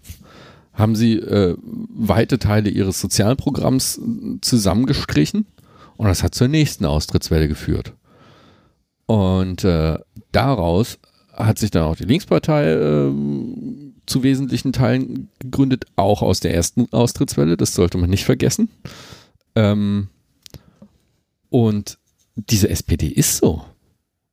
[0.74, 4.00] haben sie äh, weite Teile ihres Sozialprogramms
[4.42, 5.48] zusammengestrichen
[5.98, 7.94] und das hat zur nächsten Austrittswelle geführt.
[9.08, 9.98] Und äh,
[10.32, 11.00] daraus
[11.34, 13.12] hat sich dann auch die Linkspartei äh,
[14.08, 18.70] zu wesentlichen Teilen gegründet, auch aus der ersten Austrittswelle, das sollte man nicht vergessen.
[19.56, 20.08] Ähm,
[21.50, 22.00] und
[22.36, 23.64] diese SPD ist so.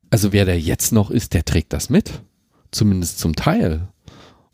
[0.09, 2.21] Also wer da jetzt noch ist, der trägt das mit.
[2.71, 3.87] Zumindest zum Teil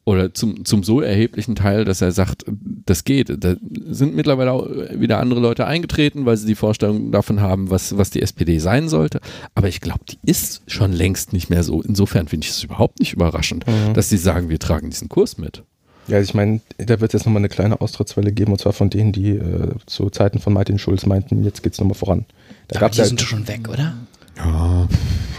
[0.04, 3.44] oder zum, zum so erheblichen Teil, dass er sagt, das geht.
[3.44, 7.98] Da sind mittlerweile auch wieder andere Leute eingetreten, weil sie die Vorstellung davon haben, was,
[7.98, 9.22] was die SPD sein sollte.
[9.54, 11.82] Aber ich glaube, die ist schon längst nicht mehr so.
[11.82, 13.94] Insofern finde ich es überhaupt nicht überraschend, mhm.
[13.94, 15.64] dass sie sagen, wir tragen diesen Kurs mit.
[16.08, 18.74] Ja, also ich meine, da wird es jetzt nochmal eine kleine Austrittswelle geben, und zwar
[18.74, 22.26] von denen, die äh, zu Zeiten von Martin Schulz meinten, jetzt geht es nochmal voran.
[22.68, 23.96] Da Aber gab's die ja, sind doch schon weg, oder?
[24.38, 24.88] Ja,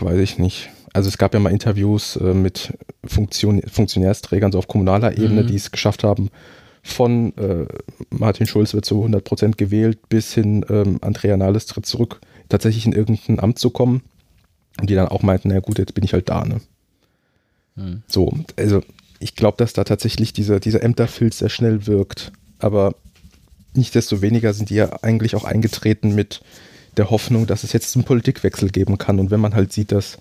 [0.00, 0.70] weiß ich nicht.
[0.92, 5.46] Also es gab ja mal Interviews äh, mit Funktion, Funktionärsträgern so auf kommunaler Ebene, Mhm.
[5.46, 6.30] die es geschafft haben,
[6.82, 7.66] von äh,
[8.10, 12.86] Martin Schulz wird zu 100 Prozent gewählt, bis hin ähm, Andrea Nahles tritt zurück, tatsächlich
[12.86, 14.02] in irgendein Amt zu kommen.
[14.80, 16.60] Und die dann auch meinten, na gut, jetzt bin ich halt da, ne?
[17.76, 18.02] Hm.
[18.08, 18.82] So, also
[19.18, 22.32] ich glaube, dass da tatsächlich dieser, dieser Ämterfilz sehr schnell wirkt.
[22.58, 22.94] Aber
[23.74, 26.40] nichtsdestoweniger sind die ja eigentlich auch eingetreten mit
[26.96, 29.20] der Hoffnung, dass es jetzt einen Politikwechsel geben kann.
[29.20, 30.18] Und wenn man halt sieht, dass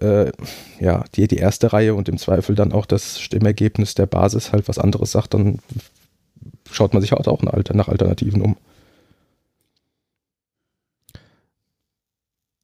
[0.00, 0.32] äh,
[0.80, 4.68] ja, die, die erste Reihe und im Zweifel dann auch das Stimmergebnis der Basis halt
[4.68, 5.58] was anderes sagt, dann
[6.70, 8.56] schaut man sich halt auch nach Alter- nach Alternativen um.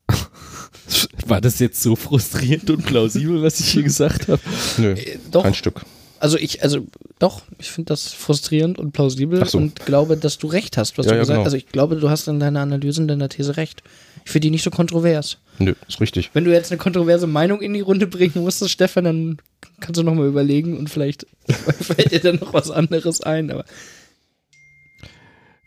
[1.26, 4.40] war das jetzt so frustrierend und plausibel, was ich hier gesagt habe?
[4.78, 5.82] Nö, Äh, doch, kein Stück.
[6.18, 6.80] also ich, also
[7.18, 9.58] doch, ich finde das frustrierend und plausibel so.
[9.58, 11.38] und glaube, dass du recht hast, was Ja, du ja, gesagt hast.
[11.38, 11.44] genau.
[11.44, 13.82] Also ich glaube, du hast in deiner Analyse, in deiner These recht.
[14.24, 15.38] Ich finde die nicht so kontrovers.
[15.58, 16.30] Nö, ist richtig.
[16.32, 19.38] Wenn du jetzt eine kontroverse Meinung in die Runde bringen musstest, Stefan, dann
[19.80, 23.50] kannst du nochmal überlegen und vielleicht fällt dir dann noch was anderes ein.
[23.50, 23.64] Aber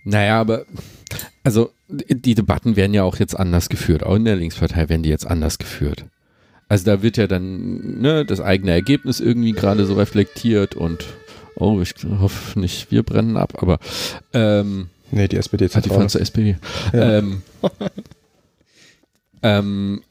[0.03, 0.65] Naja, aber
[1.43, 4.03] also die Debatten werden ja auch jetzt anders geführt.
[4.03, 6.05] Auch in der Linkspartei werden die jetzt anders geführt.
[6.69, 11.05] Also da wird ja dann ne, das eigene Ergebnis irgendwie gerade so reflektiert und
[11.55, 13.79] oh, ich hoffe nicht, wir brennen ab, aber
[14.33, 16.57] ähm, Nee, die SPD hat die fahren zur SPD.
[16.91, 17.19] Ja.
[17.19, 17.43] Ähm,
[19.43, 20.01] ähm,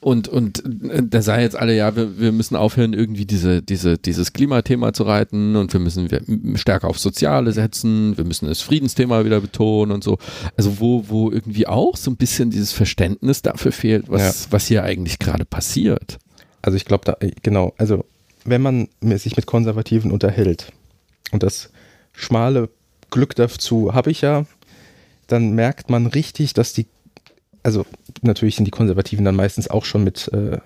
[0.00, 3.98] und, und äh, da sei jetzt alle, ja, wir, wir müssen aufhören, irgendwie diese, diese,
[3.98, 6.08] dieses Klimathema zu reiten und wir müssen
[6.56, 10.18] stärker auf Soziale setzen, wir müssen das Friedensthema wieder betonen und so.
[10.56, 14.84] Also wo, wo irgendwie auch so ein bisschen dieses Verständnis dafür fehlt, was, was hier
[14.84, 16.18] eigentlich gerade passiert.
[16.62, 18.04] Also ich glaube, da, genau, also
[18.44, 20.72] wenn man sich mit Konservativen unterhält
[21.32, 21.70] und das
[22.12, 22.68] schmale
[23.10, 24.46] Glück dazu habe ich ja,
[25.26, 26.86] dann merkt man richtig, dass die,
[27.68, 27.84] also
[28.22, 30.56] natürlich sind die Konservativen dann meistens auch schon mit äh,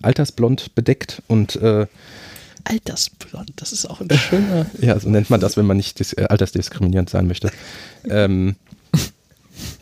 [0.00, 1.86] Altersblond bedeckt und äh,
[2.64, 4.64] Altersblond, das ist auch ein schöner.
[4.80, 7.52] ja, so nennt man das, wenn man nicht dis äh, altersdiskriminierend sein möchte.
[8.08, 8.56] ähm,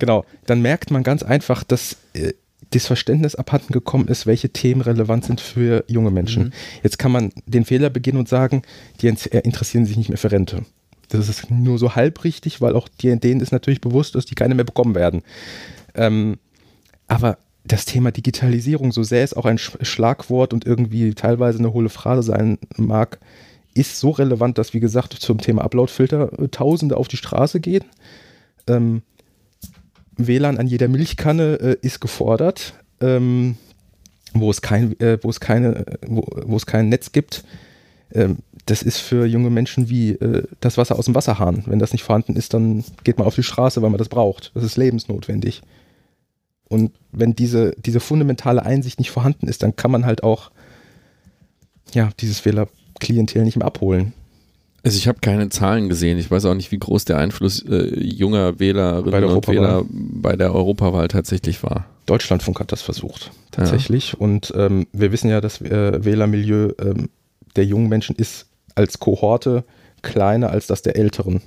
[0.01, 2.33] genau, dann merkt man ganz einfach, dass äh,
[2.71, 6.47] das Verständnis abhanden gekommen ist, welche Themen relevant sind für junge Menschen.
[6.47, 6.53] Mhm.
[6.83, 8.63] Jetzt kann man den Fehler begehen und sagen,
[9.01, 10.65] die äh, interessieren sich nicht mehr für Rente.
[11.11, 14.57] Das ist nur so halb richtig, weil auch denen ist natürlich bewusst, dass die keine
[14.57, 15.23] mehr bekommen werden.
[15.95, 16.39] Ähm,
[17.07, 21.73] aber das Thema Digitalisierung, so sehr es auch ein Sch Schlagwort und irgendwie teilweise eine
[21.73, 23.19] hohle Phrase sein mag,
[23.75, 27.85] ist so relevant, dass, wie gesagt, zum Thema Uploadfilter äh, Tausende auf die Straße gehen.
[28.67, 29.03] Ähm,
[30.17, 32.75] WLAN an jeder Milchkanne äh, ist gefordert.
[33.01, 33.57] Ähm,
[34.35, 37.45] wo es kein, äh, wo es keine, äh, wo, wo es kein Netz gibt,
[38.13, 41.65] ähm, das ist für junge Menschen wie äh, das Wasser aus dem Wasserhahn.
[41.67, 44.53] Wenn das nicht vorhanden ist, dann geht man auf die Straße, weil man das braucht.
[44.55, 45.63] Das ist lebensnotwendig.
[46.75, 50.51] Und wenn diese, diese fundamentale Einsicht nicht vorhanden ist, dann kann man halt auch
[51.93, 54.13] ja, dieses Wählerklientel nicht mehr abholen.
[54.83, 56.19] Also ich habe keine Zahlen gesehen.
[56.19, 59.47] Ich weiß auch nicht, wie groß der Einfluss äh, junger Wählerinnen und.
[59.47, 61.87] Wähler bei der Europawahl tatsächlich war.
[62.07, 64.21] Deutschlandfunk hat das versucht, tatsächlich.
[64.21, 67.09] Und ähm, wir wissen ja, das äh, Wählermilieu ähm,
[67.55, 69.63] der jungen Menschen ist als Kohorte
[70.03, 71.41] kleiner als das der Älteren.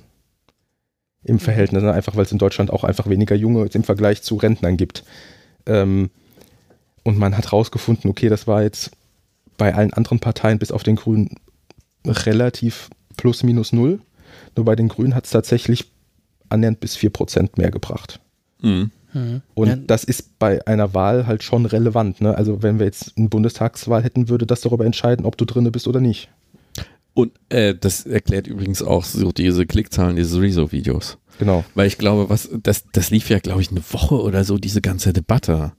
[1.24, 1.92] Im Verhältnis, ne?
[1.92, 5.04] einfach weil es in Deutschland auch einfach weniger Junge im Vergleich zu Rentnern gibt.
[5.66, 6.10] Ähm,
[7.02, 8.90] und man hat rausgefunden, okay, das war jetzt
[9.56, 11.36] bei allen anderen Parteien bis auf den Grünen
[12.06, 14.00] relativ plus minus null.
[14.56, 15.90] Nur bei den Grünen hat es tatsächlich
[16.48, 18.20] annähernd bis 4% mehr gebracht.
[18.62, 18.90] Mhm.
[19.12, 19.42] Mhm.
[19.54, 19.76] Und Ja.
[19.76, 22.20] das ist bei einer Wahl halt schon relevant.
[22.20, 22.34] Ne?
[22.34, 25.88] Also wenn wir jetzt eine Bundestagswahl hätten, würde das darüber entscheiden, ob du drinne bist
[25.88, 26.28] oder nicht.
[27.18, 31.18] Und äh, das erklärt übrigens auch so diese Klickzahlen, diese Rezo-Videos.
[31.38, 31.64] Genau.
[31.74, 34.80] Weil ich glaube, was, das, das lief ja, glaube ich, eine Woche oder so, diese
[34.80, 35.72] ganze Debatte.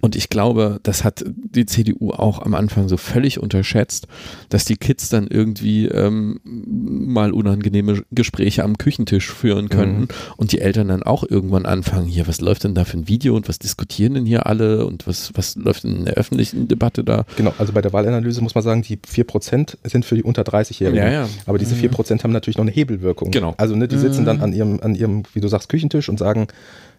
[0.00, 4.06] Und ich glaube, das hat die CDU auch am Anfang so völlig unterschätzt,
[4.48, 10.08] dass die Kids dann irgendwie ähm, mal unangenehme Gespräche am Küchentisch führen könnten Mhm.
[10.36, 13.36] und die Eltern dann auch irgendwann anfangen, hier, was läuft denn da für ein Video
[13.36, 17.24] und was diskutieren denn hier alle und was, was läuft in der öffentlichen Debatte da?
[17.36, 21.02] Genau, also bei der Wahlanalyse muss man sagen, die 4% sind für die unter 30-Jährigen.
[21.02, 21.28] Ja, ja.
[21.46, 23.30] Aber diese 4% haben natürlich noch eine Hebelwirkung.
[23.30, 23.54] Genau.
[23.56, 26.48] Also ne, die sitzen dann an ihrem, an ihrem, wie du sagst, Küchentisch und sagen,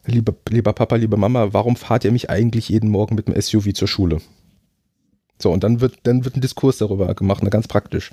[0.06, 3.74] lieber, lieber Papa, liebe Mama, warum fahrt ihr mich eigentlich jeden Morgen mit dem SUV
[3.74, 4.20] zur Schule?
[5.40, 8.12] So, und dann wird, dann wird ein Diskurs darüber gemacht, ne, ganz praktisch.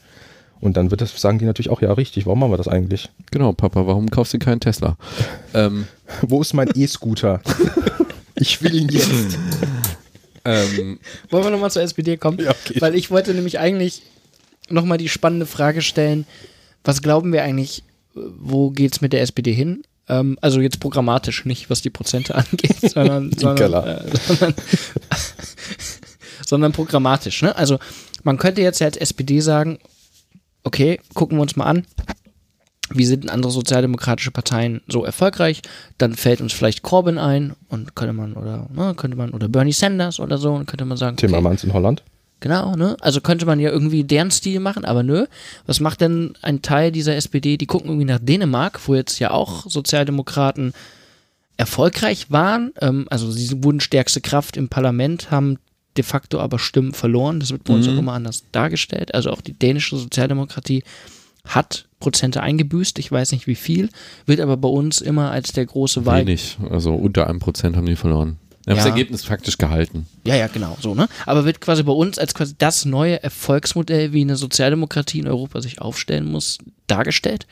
[0.60, 3.10] Und dann wird das, sagen die natürlich auch, ja, richtig, warum machen wir das eigentlich?
[3.30, 4.96] Genau, Papa, warum kaufst du keinen Tesla?
[5.54, 5.86] ähm,
[6.22, 7.40] Wo ist mein E-Scooter?
[8.34, 9.10] ich will ihn jetzt.
[10.44, 10.98] ähm,
[11.30, 12.38] Wollen wir nochmal zur SPD kommen?
[12.38, 12.80] Ja, okay.
[12.80, 14.02] Weil ich wollte nämlich eigentlich
[14.68, 16.26] nochmal die spannende Frage stellen,
[16.82, 17.82] was glauben wir eigentlich,
[18.14, 19.82] wo geht's mit der SPD hin?
[20.08, 24.54] Ähm, also jetzt programmatisch, nicht was die Prozente angeht, sondern, sondern, äh, sondern,
[26.46, 27.42] sondern programmatisch.
[27.42, 27.56] Ne?
[27.56, 27.78] Also
[28.22, 29.78] man könnte jetzt ja als SPD sagen,
[30.62, 31.86] okay, gucken wir uns mal an,
[32.90, 35.62] wie sind andere sozialdemokratische Parteien so erfolgreich?
[35.96, 39.72] Dann fällt uns vielleicht Corbyn ein und könnte man oder ne, könnte man oder Bernie
[39.72, 41.16] Sanders oder so und könnte man sagen.
[41.16, 42.02] Timmermans okay, in Holland.
[42.40, 42.96] Genau, ne?
[43.00, 45.26] Also könnte man ja irgendwie deren Stil machen, aber nö.
[45.66, 47.56] Was macht denn ein Teil dieser SPD?
[47.56, 50.74] Die gucken irgendwie nach Dänemark, wo jetzt ja auch Sozialdemokraten
[51.56, 52.72] erfolgreich waren.
[52.80, 55.58] Ähm, also sie wurden stärkste Kraft im Parlament, haben
[55.96, 57.40] de facto aber Stimmen verloren.
[57.40, 57.94] Das wird bei uns mhm.
[57.94, 59.14] auch immer anders dargestellt.
[59.14, 60.82] Also auch die dänische Sozialdemokratie
[61.46, 63.88] hat Prozente eingebüßt, ich weiß nicht wie viel,
[64.26, 66.20] wird aber bei uns immer als der große Wahl.
[66.20, 68.38] Wenig, also unter einem Prozent haben die verloren.
[68.66, 68.74] Ja.
[68.74, 70.06] das Ergebnis faktisch gehalten.
[70.24, 71.08] Ja, ja, genau, so, ne?
[71.26, 75.60] Aber wird quasi bei uns als quasi das neue Erfolgsmodell, wie eine Sozialdemokratie in Europa
[75.60, 77.46] sich aufstellen muss, dargestellt.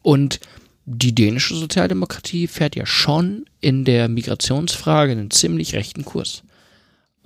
[0.00, 0.40] Und
[0.86, 6.44] die dänische Sozialdemokratie fährt ja schon in der Migrationsfrage einen ziemlich rechten Kurs.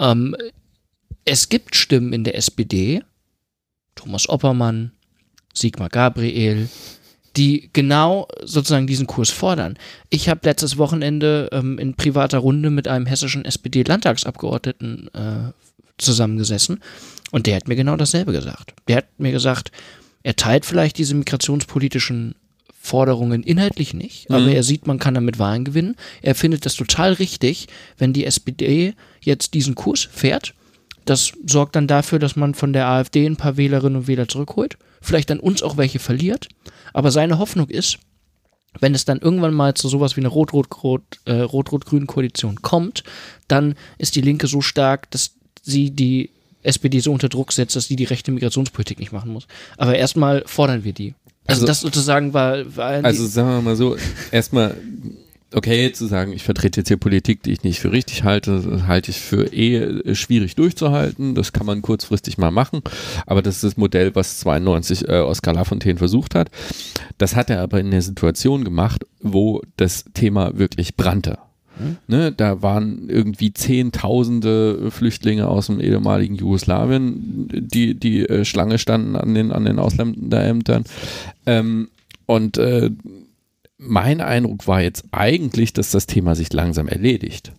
[0.00, 0.34] Ähm,
[1.24, 3.02] es gibt Stimmen in der SPD,
[3.94, 4.90] Thomas Oppermann,
[5.54, 6.68] Sigmar Gabriel,
[7.36, 9.78] die genau sozusagen diesen Kurs fordern.
[10.10, 15.52] Ich habe letztes Wochenende ähm, in privater Runde mit einem hessischen SPD-Landtagsabgeordneten äh,
[15.98, 16.80] zusammengesessen
[17.30, 18.74] und der hat mir genau dasselbe gesagt.
[18.88, 19.70] Der hat mir gesagt,
[20.22, 22.34] er teilt vielleicht diese migrationspolitischen
[22.80, 24.36] Forderungen inhaltlich nicht, mhm.
[24.36, 25.96] aber er sieht, man kann damit Wahlen gewinnen.
[26.20, 30.54] Er findet das total richtig, wenn die SPD jetzt diesen Kurs fährt.
[31.04, 34.76] Das sorgt dann dafür, dass man von der AfD ein paar Wählerinnen und Wähler zurückholt
[35.02, 36.48] vielleicht an uns auch welche verliert.
[36.92, 37.98] Aber seine Hoffnung ist,
[38.80, 43.04] wenn es dann irgendwann mal zu sowas wie einer Rot-Rot-Grün äh, Koalition kommt,
[43.48, 45.32] dann ist die Linke so stark, dass
[45.62, 46.30] sie die
[46.62, 49.46] SPD so unter Druck setzt, dass sie die rechte Migrationspolitik nicht machen muss.
[49.76, 51.14] Aber erstmal fordern wir die.
[51.46, 53.96] Also, also das sozusagen war, war Also sagen wir mal so,
[54.30, 54.76] erstmal
[55.54, 59.10] okay zu sagen, ich vertrete jetzt hier Politik, die ich nicht für richtig halte, halte
[59.10, 61.34] ich für eh schwierig durchzuhalten.
[61.34, 62.82] Das kann man kurzfristig mal machen,
[63.26, 66.50] aber das ist das Modell, was 92 äh, Oskar Lafontaine versucht hat.
[67.18, 71.38] Das hat er aber in der Situation gemacht, wo das Thema wirklich brannte.
[72.06, 79.16] Ne, da waren irgendwie Zehntausende Flüchtlinge aus dem ehemaligen Jugoslawien, die die äh, Schlange standen
[79.16, 80.84] an den, an den Ausländerämtern.
[81.46, 81.88] Ähm,
[82.26, 82.90] und äh,
[83.84, 87.52] mein Eindruck war jetzt eigentlich, dass das Thema sich langsam erledigt.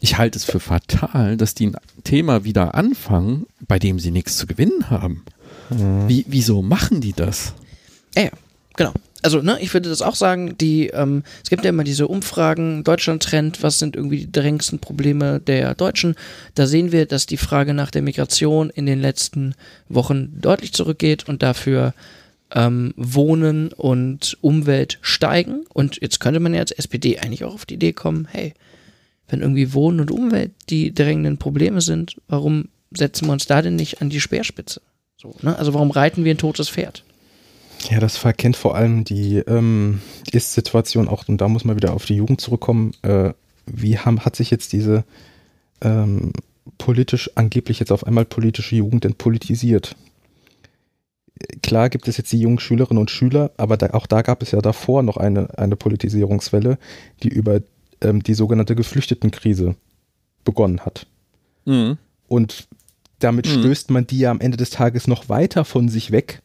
[0.00, 4.38] Ich halte es für fatal, dass die ein Thema wieder anfangen, bei dem sie nichts
[4.38, 5.24] zu gewinnen haben.
[5.68, 6.08] Mhm.
[6.08, 7.52] Wie, wieso machen die das?
[8.16, 8.30] Ja, ja
[8.76, 8.92] genau.
[9.22, 12.84] Also, ne, ich würde das auch sagen, die, ähm, es gibt ja immer diese Umfragen,
[12.84, 16.14] Deutschland-Trend, was sind irgendwie die drängendsten Probleme der Deutschen?
[16.54, 19.54] Da sehen wir, dass die Frage nach der Migration in den letzten
[19.90, 21.92] Wochen deutlich zurückgeht und dafür
[22.54, 25.64] ähm, Wohnen und Umwelt steigen.
[25.72, 28.54] Und jetzt könnte man ja als SPD eigentlich auch auf die Idee kommen, hey,
[29.28, 33.76] wenn irgendwie Wohnen und Umwelt die drängenden Probleme sind, warum setzen wir uns da denn
[33.76, 34.80] nicht an die Speerspitze?
[35.16, 35.56] So, ne?
[35.56, 37.04] Also warum reiten wir ein totes Pferd?
[37.88, 40.00] Ja, das verkennt vor allem die ähm,
[40.32, 42.92] Ist-Situation auch, und da muss man wieder auf die Jugend zurückkommen.
[43.02, 43.32] Äh,
[43.66, 45.04] wie haben, hat sich jetzt diese
[45.80, 46.32] ähm,
[46.78, 49.96] politisch, angeblich jetzt auf einmal politische Jugend entpolitisiert?
[51.62, 54.50] Klar gibt es jetzt die jungen Schülerinnen und Schüler, aber da, auch da gab es
[54.50, 56.78] ja davor noch eine, eine Politisierungswelle,
[57.22, 57.60] die über
[58.00, 59.74] ähm, die sogenannte Geflüchtetenkrise
[60.44, 61.06] begonnen hat.
[61.64, 61.98] Mhm.
[62.28, 62.68] Und
[63.18, 63.60] damit mhm.
[63.60, 66.42] stößt man die ja am Ende des Tages noch weiter von sich weg,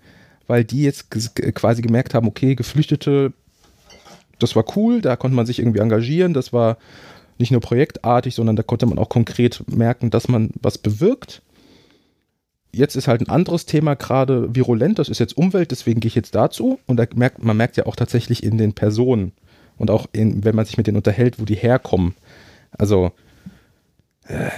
[0.47, 3.33] weil die jetzt quasi gemerkt haben, okay, Geflüchtete,
[4.39, 6.77] das war cool, da konnte man sich irgendwie engagieren, das war
[7.37, 11.41] nicht nur projektartig, sondern da konnte man auch konkret merken, dass man was bewirkt
[12.76, 16.15] jetzt ist halt ein anderes Thema gerade virulent, das ist jetzt Umwelt, deswegen gehe ich
[16.15, 16.80] jetzt dazu.
[16.86, 19.32] Und da merkt, man merkt ja auch tatsächlich in den Personen
[19.78, 22.15] und auch in, wenn man sich mit denen unterhält, wo die herkommen.
[22.71, 23.11] Also,
[24.28, 24.49] äh,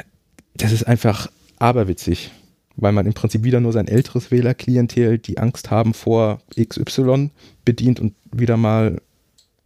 [0.56, 2.32] das ist einfach aberwitzig,
[2.76, 7.30] weil man im Prinzip wieder nur sein älteres Wählerklientel, die Angst haben vor XY,
[7.66, 9.02] bedient und wieder mal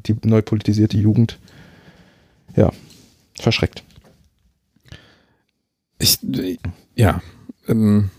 [0.06, 1.39] die neu politisierte Jugend,
[2.56, 2.72] ja,
[3.36, 3.84] verschreckt.
[5.99, 6.18] Ich,
[6.95, 7.22] ja,
[7.68, 8.10] ähm,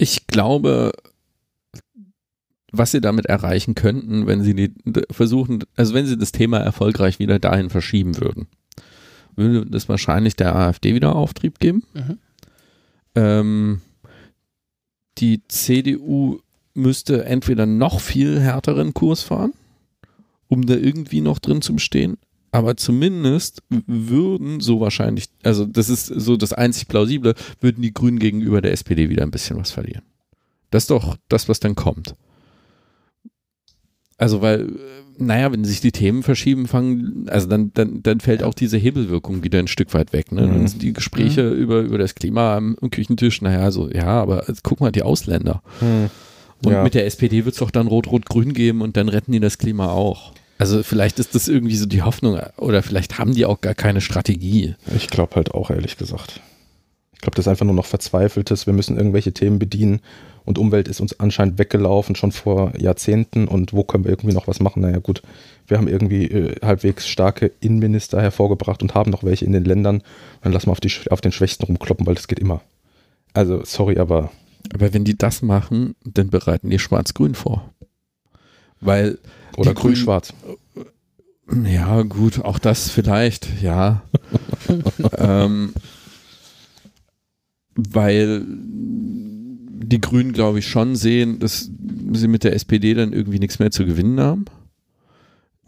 [0.00, 0.92] ich glaube,
[2.72, 4.72] was sie damit erreichen könnten, wenn sie die
[5.10, 8.46] versuchen, also wenn sie das Thema erfolgreich wieder dahin verschieben würden,
[9.36, 11.82] würde das wahrscheinlich der AfD wieder Auftrieb geben.
[11.92, 12.18] Mhm.
[13.14, 13.80] Ähm,
[15.18, 16.40] die CDU
[16.72, 19.52] müsste entweder noch viel härteren Kurs fahren,
[20.48, 22.16] um da irgendwie noch drin zu bestehen,
[22.52, 28.18] aber zumindest würden so wahrscheinlich, also das ist so das einzig plausible, würden die Grünen
[28.18, 30.02] gegenüber der SPD wieder ein bisschen was verlieren.
[30.70, 32.14] Das ist doch das, was dann kommt.
[34.18, 34.72] Also, weil, äh,
[35.18, 39.42] naja, wenn sich die Themen verschieben, fangen, also dann, dann, dann fällt auch diese Hebelwirkung
[39.42, 40.30] wieder ein Stück weit weg.
[40.32, 40.42] Ne?
[40.42, 40.68] Dann Mhm.
[40.68, 44.80] sind die Gespräche über, über das Klima am Küchentisch, naja, so, ja, aber jetzt guck
[44.80, 45.62] mal, die Ausländer.
[46.62, 46.82] Und Ja.
[46.82, 49.88] mit der SPD wird es doch dann Rot-Rot-Grün geben und dann retten die das Klima
[49.88, 50.34] auch.
[50.60, 54.02] Also vielleicht ist das irgendwie so die Hoffnung oder vielleicht haben die auch gar keine
[54.02, 54.74] Strategie.
[54.94, 56.42] Ich glaube halt auch, ehrlich gesagt.
[57.14, 58.66] Ich glaube, das ist einfach nur noch verzweifeltes.
[58.66, 60.00] Wir müssen irgendwelche Themen bedienen
[60.44, 63.48] und Umwelt ist uns anscheinend weggelaufen, schon vor Jahrzehnten.
[63.48, 64.82] Und wo können wir irgendwie noch was machen?
[64.82, 65.22] Naja, gut,
[65.66, 70.02] wir haben irgendwie äh, halbwegs starke Innenminister hervorgebracht und haben noch welche in den Ländern.
[70.42, 72.60] Dann lassen wir auf, die, auf den Schwächsten rumkloppen, weil das geht immer.
[73.32, 74.30] Also, sorry, aber
[74.74, 77.72] Aber wenn die das machen, dann bereiten die Schwarz-Grün vor.
[78.80, 79.18] Weil,
[79.56, 80.32] oder grün-schwarz.
[81.64, 84.02] ja, gut, auch das vielleicht, ja.
[85.18, 85.74] ähm,
[87.74, 88.44] weil
[89.82, 91.70] die Grünen, glaube ich, schon sehen, dass
[92.12, 94.44] sie mit der SPD dann irgendwie nichts mehr zu gewinnen haben.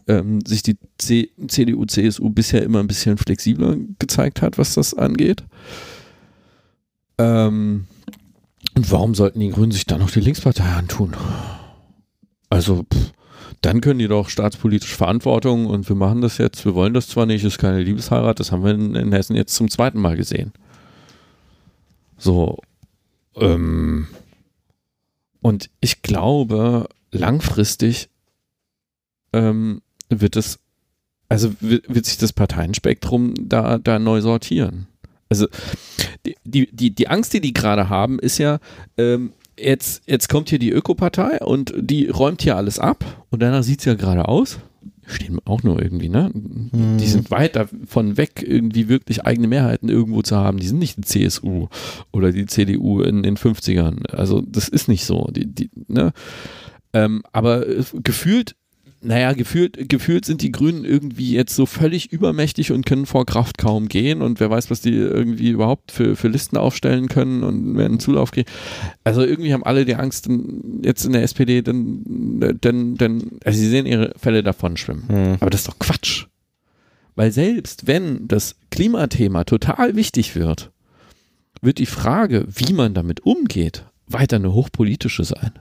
[0.07, 4.93] Ähm, sich die C CDU, CSU bisher immer ein bisschen flexibler gezeigt hat, was das
[4.93, 5.43] angeht.
[7.17, 7.85] Ähm,
[8.75, 11.15] und warum sollten die Grünen sich dann noch die Linkspartei antun?
[12.53, 13.13] Also, pff,
[13.61, 17.25] dann können die doch staatspolitische Verantwortung und wir machen das jetzt, wir wollen das zwar
[17.25, 20.53] nicht, ist keine Liebesheirat, das haben wir in, in Hessen jetzt zum zweiten Mal gesehen.
[22.15, 22.59] So,
[23.37, 24.07] ähm,
[25.41, 28.09] und ich glaube, langfristig
[29.33, 30.59] ähm, wird es,
[31.29, 34.85] also wird, sich das Parteienspektrum da, da neu sortieren.
[35.27, 35.47] Also
[36.27, 38.59] die, die, die, die Angst, die die gerade haben, ist ja,
[38.99, 43.63] ähm, jetzt, jetzt kommt hier die Ökopartei und die räumt hier alles ab und danach
[43.63, 44.59] sieht es ja gerade aus.
[45.05, 46.31] Stehen auch nur irgendwie, ne?
[46.33, 50.59] Die sind weit davon weg, irgendwie wirklich eigene Mehrheiten irgendwo zu haben.
[50.59, 51.67] Die sind nicht die CSU
[52.13, 54.07] oder die CDU in den 50ern.
[54.11, 55.27] Also, das ist nicht so.
[55.29, 56.13] Die, die, ne?
[56.93, 58.55] ähm, aber äh, gefühlt,
[59.03, 63.57] naja, gefühlt, gefühlt sind die Grünen irgendwie jetzt so völlig übermächtig und können vor Kraft
[63.57, 67.77] kaum gehen und wer weiß, was die irgendwie überhaupt für, für Listen aufstellen können und
[67.77, 68.49] werden Zulauf kriegen.
[69.03, 70.29] Also irgendwie haben alle die Angst,
[70.81, 72.01] jetzt in der SPD, dann,
[72.61, 75.07] dann, dann, also sie sehen ihre Fälle davon schwimmen.
[75.07, 75.37] Hm.
[75.39, 76.27] Aber das ist doch Quatsch.
[77.15, 80.71] Weil selbst wenn das Klimathema total wichtig wird,
[81.61, 85.51] wird die Frage, wie man damit umgeht, weiter eine hochpolitische sein.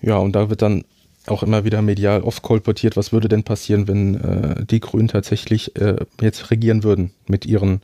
[0.00, 0.84] Ja, und da wird dann
[1.30, 5.76] auch immer wieder medial oft kolportiert, was würde denn passieren, wenn äh, die Grünen tatsächlich
[5.76, 7.82] äh, jetzt regieren würden mit ihren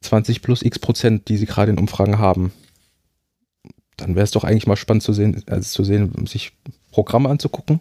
[0.00, 2.52] 20 plus x Prozent, die sie gerade in Umfragen haben.
[3.96, 6.52] Dann wäre es doch eigentlich mal spannend zu sehen, also zu sehen, sich
[6.90, 7.80] Programme anzugucken,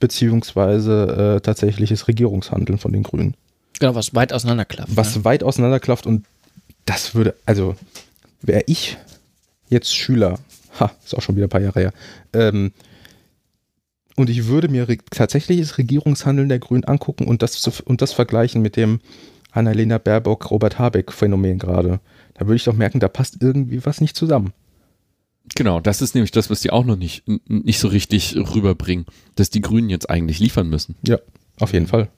[0.00, 3.34] beziehungsweise äh, tatsächliches Regierungshandeln von den Grünen.
[3.78, 4.96] Genau, was weit auseinanderklafft.
[4.96, 5.24] Was ne?
[5.24, 6.26] weit auseinanderklafft und
[6.84, 7.76] das würde, also
[8.42, 8.96] wäre ich
[9.68, 10.38] jetzt Schüler,
[10.80, 11.92] ha, ist auch schon wieder ein paar Jahre her,
[12.32, 12.72] ähm,
[14.18, 18.12] und ich würde mir re tatsächliches Regierungshandeln der Grünen angucken und das, zu, und das
[18.12, 19.00] vergleichen mit dem
[19.52, 22.00] Annalena Baerbock, Robert Habeck Phänomen gerade.
[22.34, 24.52] Da würde ich doch merken, da passt irgendwie was nicht zusammen.
[25.54, 29.06] Genau, das ist nämlich das, was die auch noch nicht, nicht so richtig rüberbringen,
[29.36, 30.96] dass die Grünen jetzt eigentlich liefern müssen.
[31.06, 31.18] Ja,
[31.58, 32.08] auf jeden Fall.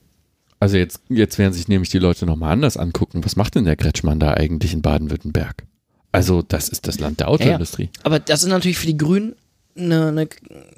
[0.59, 3.25] Also jetzt, jetzt werden sich nämlich die Leute nochmal anders angucken.
[3.25, 5.65] Was macht denn der Kretschmann da eigentlich in Baden-Württemberg?
[6.13, 7.89] Also, das ist das Land der Autoindustrie.
[8.03, 9.37] Aber das ist natürlich für die Grünen
[9.77, 10.29] eine, eine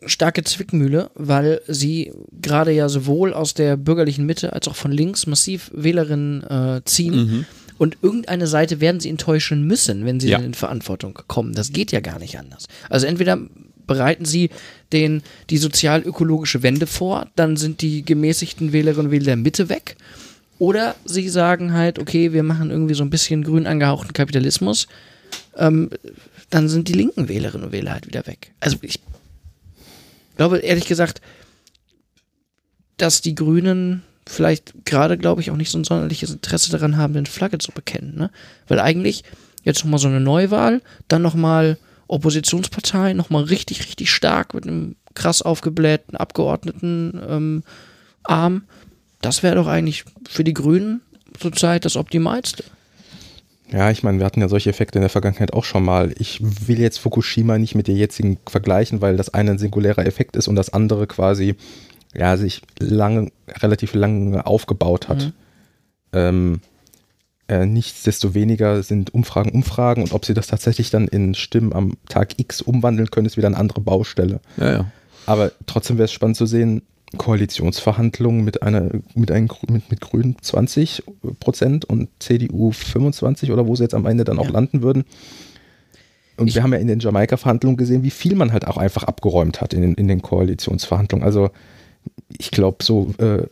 [0.06, 5.26] starke Zwickmühle, weil sie gerade ja sowohl aus der bürgerlichen Mitte als auch von links
[5.26, 7.14] massiv Wählerinnen äh, ziehen.
[7.14, 7.44] Mhm.
[7.78, 10.38] Und irgendeine Seite werden sie enttäuschen müssen, wenn sie Ja.
[10.38, 11.52] dann in Verantwortung kommen.
[11.54, 12.66] Das geht ja gar nicht anders.
[12.88, 13.38] Also entweder
[13.86, 14.50] bereiten sie
[14.92, 19.96] den, die sozial-ökologische Wende vor, dann sind die gemäßigten Wählerinnen und Wähler der Mitte weg.
[20.58, 24.86] Oder sie sagen halt, okay, wir machen irgendwie so ein bisschen grün angehauchten Kapitalismus.
[25.56, 25.90] Ähm,
[26.52, 28.52] dann sind die linken Wählerinnen und Wähler halt wieder weg.
[28.60, 29.00] Also ich
[30.36, 31.22] glaube ehrlich gesagt,
[32.98, 37.14] dass die Grünen vielleicht gerade, glaube ich, auch nicht so ein sonderliches Interesse daran haben,
[37.14, 38.14] den Flagge zu bekennen.
[38.16, 38.30] Ne?
[38.68, 39.24] Weil eigentlich
[39.64, 45.40] jetzt nochmal so eine Neuwahl, dann nochmal Oppositionspartei, nochmal richtig, richtig stark mit einem krass
[45.40, 47.62] aufgeblähten Abgeordneten ähm,
[48.24, 48.64] Arm.
[49.22, 51.00] Das wäre doch eigentlich für die Grünen
[51.38, 52.62] zurzeit das Optimalste.
[53.72, 56.14] Ja, ich meine, wir hatten ja solche Effekte in der Vergangenheit auch schon mal.
[56.18, 60.36] Ich will jetzt Fukushima nicht mit der jetzigen vergleichen, weil das eine ein singulärer Effekt
[60.36, 61.56] ist und das andere quasi
[62.14, 65.24] ja, sich lange, relativ lange aufgebaut hat.
[65.24, 65.32] Mhm.
[66.12, 66.60] Ähm,
[67.48, 72.38] äh, nichtsdestoweniger sind Umfragen Umfragen und ob sie das tatsächlich dann in Stimmen am Tag
[72.38, 74.40] X umwandeln können, ist wieder eine andere Baustelle.
[74.58, 74.92] Ja, ja.
[75.24, 76.82] Aber trotzdem wäre es spannend zu sehen,
[77.18, 81.02] Koalitionsverhandlungen mit einer mit einem mit, mit Grünen 20
[81.40, 84.50] Prozent und CDU 25 oder wo sie jetzt am Ende dann auch Ja.
[84.52, 85.04] landen würden.
[86.36, 89.02] Und Ich- wir haben ja in den Jamaika-Verhandlungen gesehen, wie viel man halt auch einfach
[89.04, 91.24] abgeräumt hat in den, in den Koalitionsverhandlungen.
[91.24, 91.50] Also
[92.38, 93.46] ich glaube, so äh,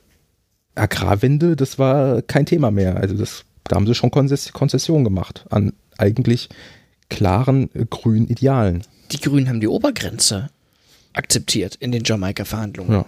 [0.75, 2.97] Agrarwende, das war kein Thema mehr.
[2.97, 6.49] Also das, da haben sie schon Konzess Konzessionen gemacht an eigentlich
[7.11, 8.83] klaren äh, grünen Idealen.
[9.13, 10.51] Die Grünen haben die Obergrenze
[11.13, 12.93] akzeptiert in den Jamaika-Verhandlungen.
[12.93, 13.05] Ja,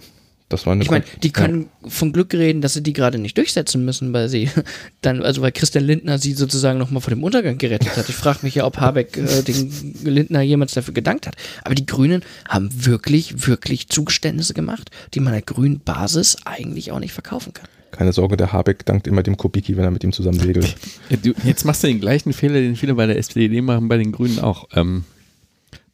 [0.53, 3.37] das war eine Ich meine, die können von Glück reden, dass sie die gerade nicht
[3.37, 4.49] durchsetzen müssen, weil sie
[5.01, 8.07] dann, also weil Christian Lindner sie sozusagen nochmal vor dem Untergang gerettet hat.
[8.07, 11.35] Ich frage mich ja, ob Habeck äh, den Lindner jemals dafür gedankt hat.
[11.63, 16.99] Aber die Grünen haben wirklich, wirklich Zugeständnisse gemacht, die man der grünen Basis eigentlich auch
[16.99, 17.67] nicht verkaufen kann.
[17.67, 20.75] ja, keine Sorge, der Habeck dankt immer dem Kubicki, wenn er mit ihm zusammen segelt.
[21.09, 24.11] Ja, jetzt machst du den gleichen Fehler, den viele bei der SPD machen, bei den
[24.11, 24.67] Grünen auch.
[24.73, 25.03] Ähm,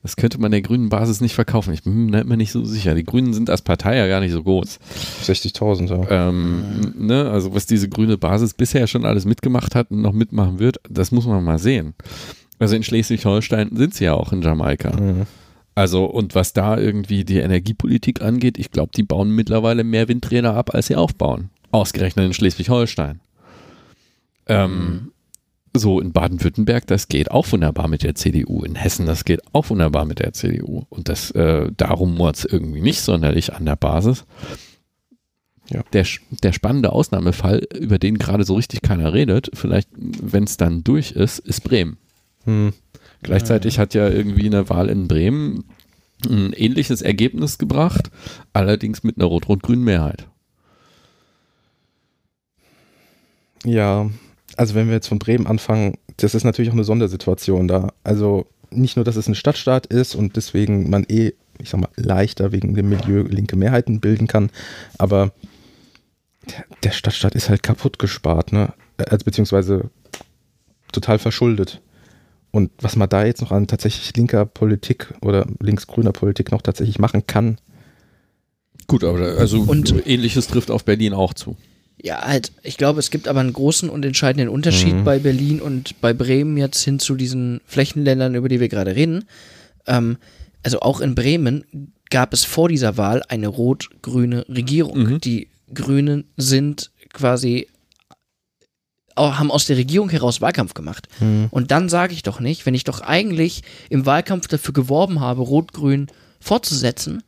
[0.01, 1.73] das könnte man der grünen Basis nicht verkaufen.
[1.73, 2.95] Ich bin mir nicht so sicher.
[2.95, 4.79] Die Grünen sind als Partei ja gar nicht so groß.
[5.25, 6.29] 60.000, ja.
[6.29, 7.29] Ähm, ne?
[7.29, 11.11] Also was diese grüne Basis bisher schon alles mitgemacht hat und noch mitmachen wird, das
[11.11, 11.95] muss man mal sehen.
[12.59, 14.95] Also in Schleswig-Holstein sind sie ja auch in Jamaika.
[14.95, 15.25] Mhm.
[15.75, 20.55] Also und was da irgendwie die Energiepolitik angeht, ich glaube, die bauen mittlerweile mehr Windräder
[20.55, 21.49] ab, als sie aufbauen.
[21.71, 23.19] Ausgerechnet in Schleswig-Holstein.
[24.47, 25.11] Ähm,
[25.73, 28.63] so in Baden-Württemberg, das geht auch wunderbar mit der CDU.
[28.63, 30.85] In Hessen, das geht auch wunderbar mit der CDU.
[30.89, 34.25] Und das, äh, darum murrt es irgendwie nicht sonderlich an der Basis.
[35.69, 35.83] Ja.
[35.93, 36.05] Der,
[36.43, 41.11] der spannende Ausnahmefall, über den gerade so richtig keiner redet, vielleicht, wenn es dann durch
[41.11, 41.97] ist, ist Bremen.
[42.45, 42.73] Hm.
[43.21, 45.65] Gleichzeitig hat ja irgendwie eine Wahl in Bremen
[46.27, 48.11] ein ähnliches Ergebnis gebracht,
[48.51, 50.27] allerdings mit einer rot-rot-grünen Mehrheit.
[53.65, 54.09] Ja,
[54.59, 57.93] also wenn wir jetzt von Bremen anfangen, das ist natürlich auch eine Sondersituation da.
[58.03, 61.89] Also nicht nur, dass es ein Stadtstaat ist und deswegen man eh, ich sag mal,
[61.95, 64.49] leichter wegen dem Milieu linke Mehrheiten bilden kann,
[64.97, 65.31] aber
[66.83, 68.73] der, Stadtstaat ist halt kaputt gespart, ne?
[68.97, 69.89] Also beziehungsweise
[70.91, 71.81] total verschuldet.
[72.51, 76.99] Und was man da jetzt noch an tatsächlich linker Politik oder linksgrüner Politik noch tatsächlich
[76.99, 77.59] machen kann,
[78.87, 81.55] Gut, aber also Und- ähnliches trifft auf Berlin auch zu.
[82.01, 85.03] Ja, halt, ich glaube, es gibt aber einen großen und entscheidenden Unterschied Mhm.
[85.03, 89.25] bei Berlin und bei Bremen jetzt hin zu diesen Flächenländern, über die wir gerade reden.
[89.85, 90.17] Ähm,
[90.63, 91.65] also auch in Bremen
[92.09, 94.97] gab es vor dieser Wahl eine rot-grüne Regierung.
[95.03, 95.21] Mhm.
[95.21, 97.67] Die Grünen sind quasi
[99.17, 101.09] haben aus der Regierung heraus Wahlkampf gemacht.
[101.51, 105.41] Und dann sage ich doch nicht, wenn ich doch eigentlich im Wahlkampf dafür geworben habe,
[105.41, 106.07] Rot-Grün
[106.39, 107.23] fortzusetzen,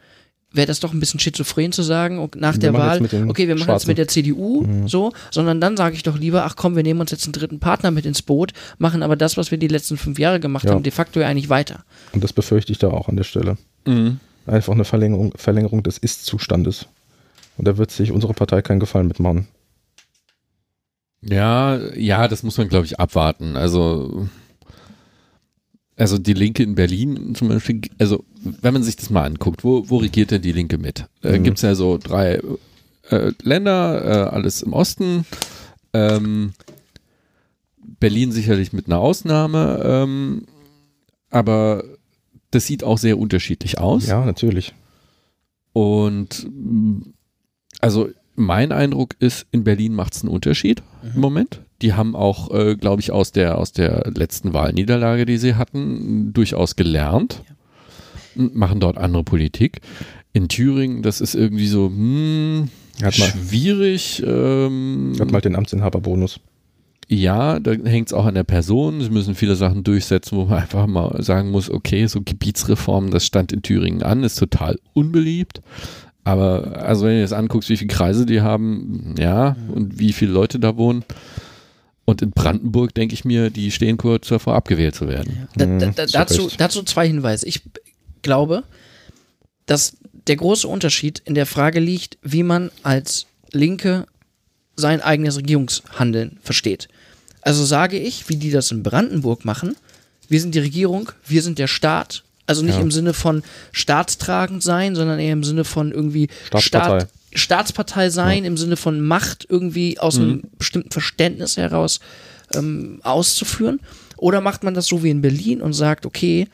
[0.54, 3.56] wäre das doch ein bisschen schizophren zu sagen, und nach Wir der Wahl, okay, wir
[3.58, 6.84] machen jetzt mit der CDU so, sondern dann sage ich doch lieber, ach komm, wir
[6.84, 9.68] nehmen uns jetzt einen dritten Partner mit ins Boot, machen aber das, was wir die
[9.70, 10.72] letzten fünf Jahre gemacht Ja.
[10.72, 11.84] haben, de facto ja eigentlich weiter.
[12.12, 13.58] und das befürchte ich da auch an der Stelle.
[14.46, 16.88] Einfach eine Verlängerung, Verlängerung des Ist-Zustandes.
[17.58, 19.48] Und da wird sich unsere Partei keinen Gefallen mitmachen.
[21.22, 23.56] Ja, ja, das muss man, glaube ich, abwarten.
[23.56, 24.28] Also,
[26.02, 29.88] also die Linke in Berlin zum Beispiel, also wenn man sich das mal anguckt, wo,
[29.88, 31.06] wo regiert denn die Linke mit?
[31.22, 31.44] Äh, Mhm.
[31.44, 32.42] Gibt es ja so drei
[33.10, 35.26] äh, Länder, äh, alles im Osten.
[35.94, 36.54] Ähm,
[38.00, 40.46] Berlin sicherlich mit einer Ausnahme, ähm,
[41.30, 41.84] aber
[42.50, 44.08] das sieht auch sehr unterschiedlich aus.
[44.08, 44.74] Ja, natürlich.
[45.72, 46.48] Und
[47.80, 48.10] also
[48.42, 50.84] mein Eindruck ist, in Berlin macht es einen Unterschied
[51.16, 51.62] im Moment.
[51.82, 56.32] Die haben auch, äh, glaube ich, aus der, aus der letzten Wahlniederlage, die sie hatten,
[56.34, 57.42] durchaus gelernt.
[58.36, 59.82] Und machen dort andere Politik.
[60.34, 62.70] In Thüringen, das ist irgendwie so hm,
[63.04, 64.22] Hat mal- schwierig.
[64.26, 66.40] Ähm, Hat mal den Amtsinhaberbonus.
[67.10, 69.02] ja, da hängt es auch an der Person.
[69.02, 73.26] Sie müssen viele Sachen durchsetzen, wo man einfach mal sagen muss, okay, so Gebietsreformen, das
[73.26, 75.62] stand in Thüringen an, ist total unbeliebt.
[76.24, 80.32] Aber also wenn du jetzt anguckst, wie viele Kreise die haben, ja, und wie viele
[80.32, 81.04] Leute da wohnen.
[82.06, 85.48] Und in Brandenburg denke ich mir, die stehen kurz davor, abgewählt zu werden.
[85.56, 87.48] Da, Mhm, da, da, zu dazu, dazu zwei Hinweise.
[87.48, 87.62] Ich
[88.22, 88.64] glaube,
[89.66, 89.96] dass
[90.28, 94.06] der große Unterschied in der Frage liegt, wie man als Linke
[94.76, 96.88] sein eigenes Regierungshandeln versteht.
[97.42, 99.76] Also sage ich, wie die das in Brandenburg machen,
[100.28, 102.24] wir sind die Regierung, wir sind der Staat.
[102.52, 102.82] Also nicht Ja.
[102.82, 107.00] im Sinne von staatstragend sein, sondern eher im Sinne von irgendwie Staatspartei.
[107.00, 112.02] Staat, Staatspartei sein, im Sinne von Macht irgendwie aus einem bestimmten Verständnis heraus
[112.54, 113.80] ähm, auszuführen.
[114.18, 116.48] Oder macht man das so wie in Berlin und sagt, okay,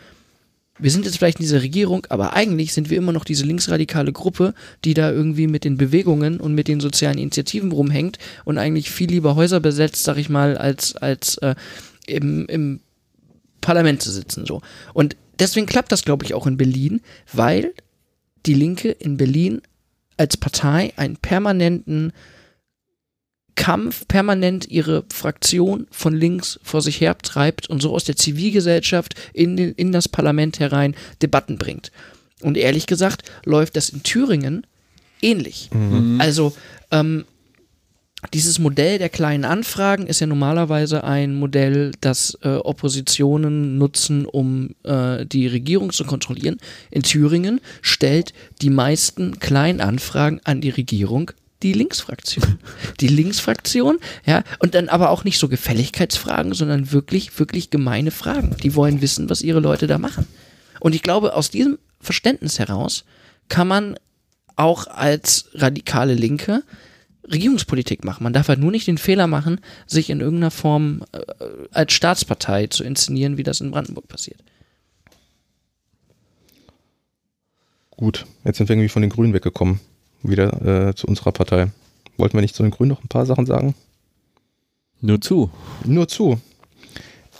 [0.80, 4.12] wir sind jetzt vielleicht in dieser Regierung, aber eigentlich sind wir immer noch diese linksradikale
[4.12, 4.54] Gruppe,
[4.86, 9.10] die da irgendwie mit den Bewegungen und mit den sozialen Initiativen rumhängt und eigentlich viel
[9.10, 11.56] lieber Häuser besetzt, sag ich mal, als, als äh,
[12.06, 12.80] im, im
[13.60, 14.46] Parlament zu sitzen.
[14.46, 14.62] So.
[14.94, 17.02] Und deswegen klappt das, glaube ich, auch in Berlin,
[17.34, 17.74] weil
[18.46, 19.62] die Linke in Berlin
[20.18, 22.14] als Partei einen permanenten
[23.56, 29.16] Kampf permanent ihre Fraktion von links vor sich her treibt und so aus der Zivilgesellschaft
[29.34, 31.92] in, den, in das Parlament herein Debatten bringt.
[32.42, 34.66] Und ehrlich gesagt läuft das in Thüringen
[35.22, 35.70] ähnlich.
[36.20, 36.54] Also
[36.92, 37.26] ähm,
[38.34, 44.72] dieses Modell der kleinen Anfragen ist ja normalerweise ein Modell, das äh, Oppositionen nutzen, um
[44.84, 46.58] äh, die Regierung zu kontrollieren.
[46.90, 51.32] In Thüringen stellt die meisten kleinen Anfragen an die Regierung
[51.64, 52.60] die Linksfraktion.
[53.00, 58.56] Die Linksfraktion, ja, und dann aber auch nicht so Gefälligkeitsfragen, sondern wirklich, wirklich gemeine Fragen.
[58.62, 60.28] Die wollen wissen, was ihre Leute da machen.
[60.80, 63.06] Und ich glaube, aus diesem Verständnis heraus
[63.50, 63.98] kann man
[64.56, 66.62] auch als radikale Linke
[67.32, 68.24] Regierungspolitik machen.
[68.24, 71.20] Man darf halt nur nicht den Fehler machen, sich in irgendeiner Form äh,
[71.72, 74.40] als Staatspartei zu inszenieren, wie das in Brandenburg passiert.
[77.92, 79.80] Gut, jetzt sind wir irgendwie von den Grünen weggekommen.
[80.24, 81.72] Wieder äh, zu unserer Partei.
[82.18, 83.76] Wollten wir nicht zu den Grünen noch ein paar Sachen sagen?
[85.02, 85.50] Nur zu.
[85.86, 86.40] Nur zu.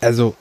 [0.00, 0.34] Also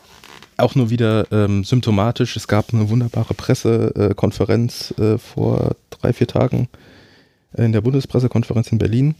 [0.57, 2.35] auch nur wieder ähm, symptomatisch.
[2.35, 6.67] Es gab eine wunderbare Pressekonferenz äh, vor drei, vier Tagen
[7.55, 9.15] in der Bundespressekonferenz in Berlin,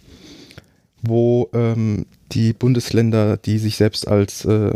[1.02, 4.74] wo ähm, die Bundesländer, die sich selbst als äh,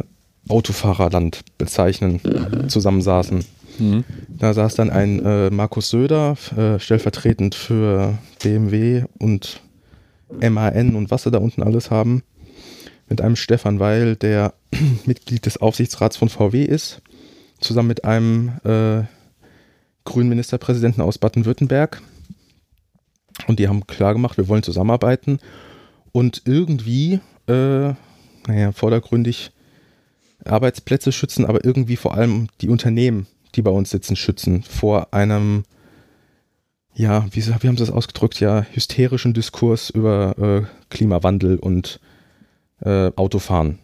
[0.50, 2.20] Autofahrerland bezeichnen,
[2.68, 3.46] zusammensaßen.
[3.80, 4.04] Mhm.
[4.28, 9.62] Da saß dann ein äh, Markus Söder, äh, stellvertretend für BMW und
[10.40, 12.24] MAN und was sie da unten alles haben,
[13.10, 14.54] mit einem Stefan Weil, der
[15.06, 17.02] Mitglied des Aufsichtsrats von VW ist,
[17.60, 19.04] zusammen mit einem äh,
[20.06, 22.02] grünen Ministerpräsidenten aus Baden-Württemberg.
[23.48, 25.40] Und die haben klar gemacht, wir wollen zusammenarbeiten
[26.12, 27.94] und irgendwie, äh,
[28.48, 29.52] naja, vordergründig
[30.46, 35.64] Arbeitsplätze schützen, aber irgendwie vor allem die Unternehmen, die bei uns sitzen, schützen vor einem,
[36.94, 42.00] ja, wie, wie haben sie das ausgedrückt, ja, hysterischen Diskurs über äh, Klimawandel und
[42.82, 43.80] äh, Autofahren.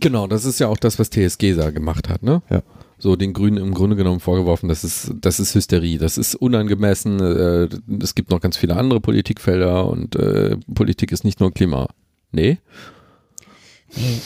[0.00, 2.42] Genau, das ist ja auch das, was TSG da gemacht hat, ne?
[2.50, 2.62] Ja.
[3.04, 7.20] So den Grünen im Grunde genommen vorgeworfen, das ist, das ist Hysterie, das ist unangemessen,
[7.20, 7.68] äh,
[8.02, 11.90] es gibt noch ganz viele andere Politikfelder und äh, Politik ist nicht nur Klima.
[12.32, 12.56] Nee?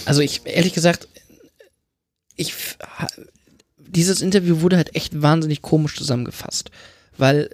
[0.05, 1.09] Also ich, ehrlich gesagt,
[2.37, 2.55] ich,
[3.79, 6.71] dieses Interview wurde halt echt wahnsinnig komisch zusammengefasst,
[7.17, 7.51] weil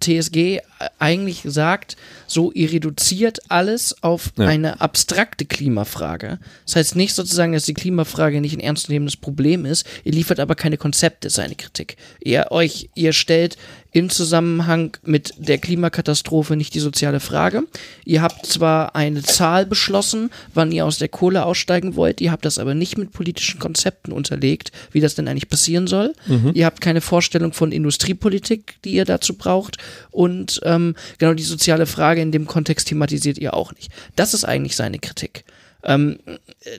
[0.00, 0.60] TSG
[0.98, 4.46] eigentlich sagt, so ihr reduziert alles auf Ja.
[4.46, 6.38] eine abstrakte Klimafrage.
[6.66, 10.54] Das heißt nicht sozusagen, dass die Klimafrage nicht ein ernstzunehmendes Problem ist, ihr liefert aber
[10.54, 11.96] keine Konzepte, seine Kritik.
[12.20, 13.56] Ihr euch, ihr stellt
[13.92, 17.62] in Zusammenhang mit der Klimakatastrophe nicht die soziale Frage.
[18.04, 22.44] Ihr habt zwar eine Zahl beschlossen, wann ihr aus der Kohle aussteigen wollt, ihr habt
[22.44, 26.12] das aber nicht mit politischen Konzepten unterlegt, wie das denn eigentlich passieren soll.
[26.54, 29.76] Ihr habt keine Vorstellung von Industriepolitik, die ihr dazu braucht.
[30.10, 33.92] Und ähm, genau die soziale Frage in dem Kontext thematisiert ihr auch nicht.
[34.16, 35.44] Das ist eigentlich seine Kritik.
[35.82, 36.18] Ähm,
[36.60, 36.78] äh,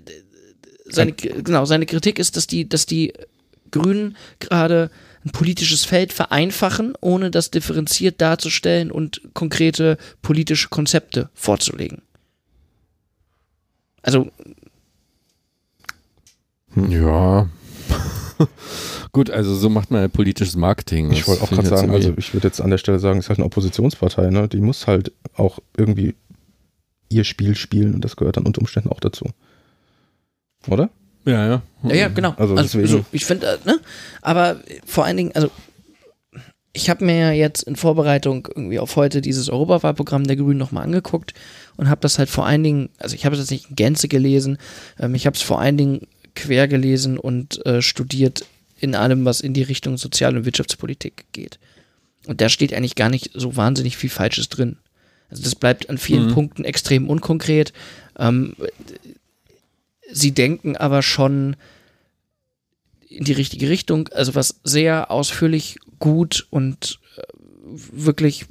[0.85, 3.13] seine, genau, seine Kritik ist, dass die, dass die
[3.71, 4.91] Grünen gerade
[5.25, 12.03] ein politisches Feld vereinfachen, ohne das differenziert darzustellen und konkrete politische Konzepte vorzulegen.
[14.03, 14.29] Also,
[16.75, 17.49] Ja.
[19.11, 21.11] Gut, also so macht man ja politisches Marketing.
[21.11, 23.29] Ich wollte auch gerade sagen, also ich würde jetzt an der Stelle sagen, es ist
[23.29, 24.47] halt eine Oppositionspartei, ne?
[24.47, 26.15] Die muss halt auch irgendwie
[27.09, 29.25] ihr Spiel spielen und das gehört dann unter Umständen auch dazu.
[30.67, 30.89] Oder?
[31.25, 31.61] ja, ja.
[31.83, 32.33] ja, ja, genau.
[32.37, 33.79] Also Also, so, ich finde, äh, ne?
[34.21, 35.49] Aber vor allen Dingen, also,
[36.71, 40.83] ich habe mir ja jetzt in Vorbereitung irgendwie auf heute dieses Europawahlprogramm der Grünen nochmal
[40.83, 41.33] angeguckt
[41.77, 44.07] und habe das halt vor allen Dingen, also ich habe es jetzt nicht in Gänze
[44.07, 44.57] gelesen,
[44.99, 48.45] ähm, ich habe es vor allen Dingen quer gelesen und äh, studiert
[48.79, 51.59] in allem, was in die Richtung Sozial- und Wirtschaftspolitik geht.
[52.27, 54.77] Und da steht eigentlich gar nicht so wahnsinnig viel Falsches drin.
[55.29, 56.33] Also das bleibt an vielen Mhm.
[56.33, 57.73] Punkten extrem unkonkret.
[58.17, 58.55] Ähm,
[60.11, 61.55] sie denken aber schon
[63.07, 64.09] in die richtige Richtung.
[64.09, 67.21] Also was sehr ausführlich, gut und äh,
[67.63, 68.45] wirklich,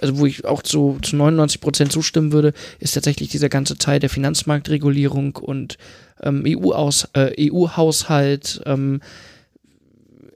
[0.00, 4.00] also wo ich auch zu, zu 99 Prozent zustimmen würde, ist tatsächlich dieser ganze Teil
[4.00, 5.78] der Finanzmarktregulierung und
[6.22, 9.00] ähm, EU-Aus, äh, EU-Haushalt, ähm,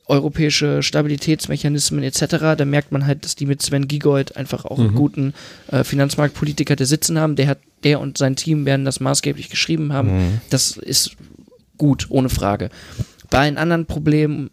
[0.07, 2.57] europäische Stabilitätsmechanismen etc.
[2.57, 4.97] Da merkt man halt, dass die mit Sven Giegold einfach auch einen Mhm.
[4.97, 5.35] guten
[5.71, 7.37] äh, Finanzmarktpolitiker der sitzen haben.
[7.37, 10.17] Der hat, der und sein Team werden das maßgeblich geschrieben haben.
[10.17, 10.41] Mhm.
[10.51, 11.13] Das ist
[11.79, 12.69] gut, ohne Frage.
[13.31, 14.51] Bei allen anderen Problemen,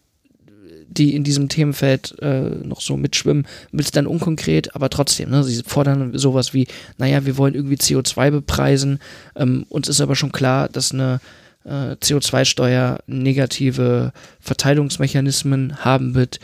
[0.90, 5.62] die in diesem Themenfeld äh, noch so mitschwimmen, es dann unkonkret, aber trotzdem, ne, sie
[5.64, 6.68] fordern sowas wie,
[6.98, 9.00] naja, wir wollen irgendwie CO2 bepreisen,
[9.36, 11.20] ähm, uns ist aber schon klar, dass eine
[11.64, 16.40] äh, CO2-Steuer negative Verteilungsmechanismen haben wird.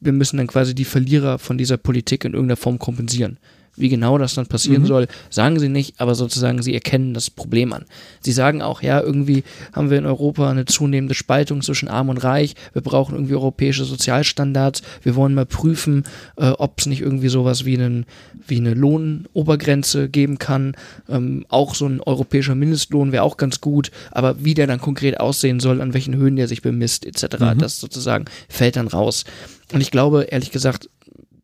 [0.00, 3.38] Wir müssen dann quasi die Verlierer von dieser Politik in irgendeiner Form kompensieren.
[3.80, 4.86] Wie genau das dann passieren Mhm.
[4.86, 7.84] soll, sagen sie nicht, aber sozusagen sie erkennen das Problem an.
[8.20, 12.18] Sie sagen auch, ja, irgendwie haben wir in Europa eine zunehmende Spaltung zwischen Arm und
[12.18, 12.54] Reich.
[12.72, 14.82] Wir brauchen irgendwie europäische Sozialstandards.
[15.02, 16.04] Wir wollen mal prüfen,
[16.36, 18.06] äh, ob es nicht irgendwie sowas wie, einen,
[18.46, 20.74] wie eine Lohnobergrenze geben kann.
[21.08, 25.20] Ähm, auch so ein europäischer Mindestlohn wäre auch ganz gut, aber wie der dann konkret
[25.20, 29.24] aussehen soll, an welchen Höhen der sich bemisst, etc., das sozusagen fällt dann raus.
[29.72, 30.88] Und ich glaube, ehrlich gesagt,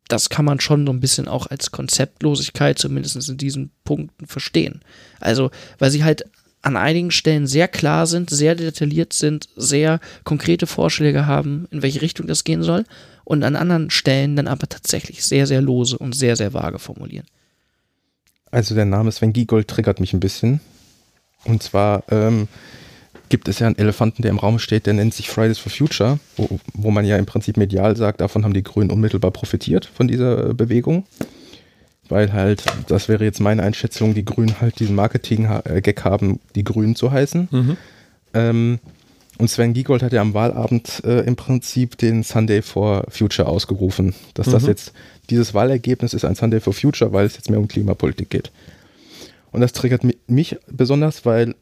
[0.08, 4.80] das kann man schon so ein bisschen auch als Konzeptlosigkeit, zumindest in diesen Punkten, verstehen.
[5.20, 6.24] Also, weil sie halt
[6.62, 12.00] an einigen Stellen sehr klar sind, sehr detailliert sind, sehr konkrete Vorschläge haben, in welche
[12.02, 12.84] Richtung das gehen soll,
[13.24, 17.26] und an anderen Stellen dann aber tatsächlich sehr, sehr lose und sehr, sehr vage formulieren.
[18.50, 20.60] Also der Name Sven Giegold triggert mich ein bisschen.
[21.44, 22.48] Und zwar ähm,
[23.28, 26.18] gibt es ja einen Elefanten, der im Raum steht, der nennt sich Fridays for Future,
[26.36, 30.08] wo, wo man ja im Prinzip medial sagt, davon haben die Grünen unmittelbar profitiert von
[30.08, 31.04] dieser äh, Bewegung.
[32.10, 36.96] Weil halt, das wäre jetzt meine Einschätzung, die Grünen halt diesen Marketing-Gag haben, die Grünen
[36.96, 37.48] zu heißen.
[38.34, 38.78] Ähm,
[39.38, 44.14] und Sven Giegold hat ja am Wahlabend äh, im Prinzip den Sunday for Future ausgerufen.
[44.34, 44.92] Dass das jetzt,
[45.30, 48.52] dieses Wahlergebnis ist ein Sunday for Future, weil es jetzt mehr um Klimapolitik geht.
[49.50, 51.54] Und das triggert mi- mich besonders, weil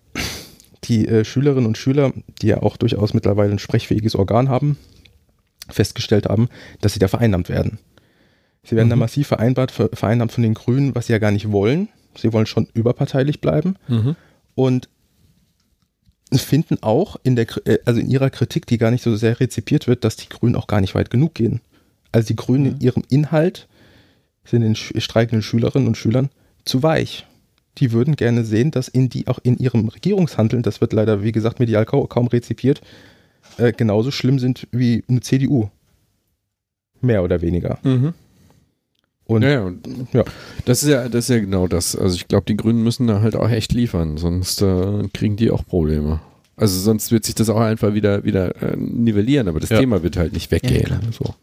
[0.85, 4.77] die äh, Schülerinnen und Schüler, die ja auch durchaus mittlerweile ein sprechfähiges Organ haben,
[5.69, 6.49] festgestellt haben,
[6.81, 7.79] dass sie da vereinnahmt werden.
[8.65, 11.51] Sie werden da massiv vereinbart, ver vereinnahmt von den Grünen, was sie ja gar nicht
[11.51, 11.89] wollen.
[12.17, 13.77] Sie wollen schon überparteilich bleiben.
[14.55, 14.89] Und
[16.41, 19.87] finden auch in der, äh, also in ihrer Kritik, die gar nicht so sehr rezipiert
[19.87, 21.61] wird, dass die Grünen auch gar nicht weit genug gehen.
[22.13, 23.69] Also die Grünen in ihrem Inhalt
[24.45, 26.31] sind den streikenden Schülerinnen und Schülern
[26.65, 27.27] zu weich.
[27.79, 31.33] Die würden gerne sehen, dass in die auch in ihrem Regierungshandeln, das wird leider, wie
[31.33, 32.81] gesagt, medial kaum, kaum rezipiert,
[33.57, 35.69] äh, genauso schlimm sind wie eine CDU.
[37.01, 37.79] Mehr oder weniger.
[37.83, 38.13] Mhm.
[39.25, 40.25] Und Ja, ja, und ja.
[40.67, 41.97] das ist ja, das ist ja genau das.
[41.97, 45.51] Also ich glaube, die Grünen müssen da halt auch echt liefern, sonst äh, kriegen die
[45.51, 46.21] auch Probleme.
[46.57, 49.79] Also sonst wird sich das auch einfach wieder, wieder äh, nivellieren, aber das Ja.
[49.81, 50.85] Thema wird halt nicht weggehen.
[50.85, 51.01] klar.
[51.11, 51.35] so.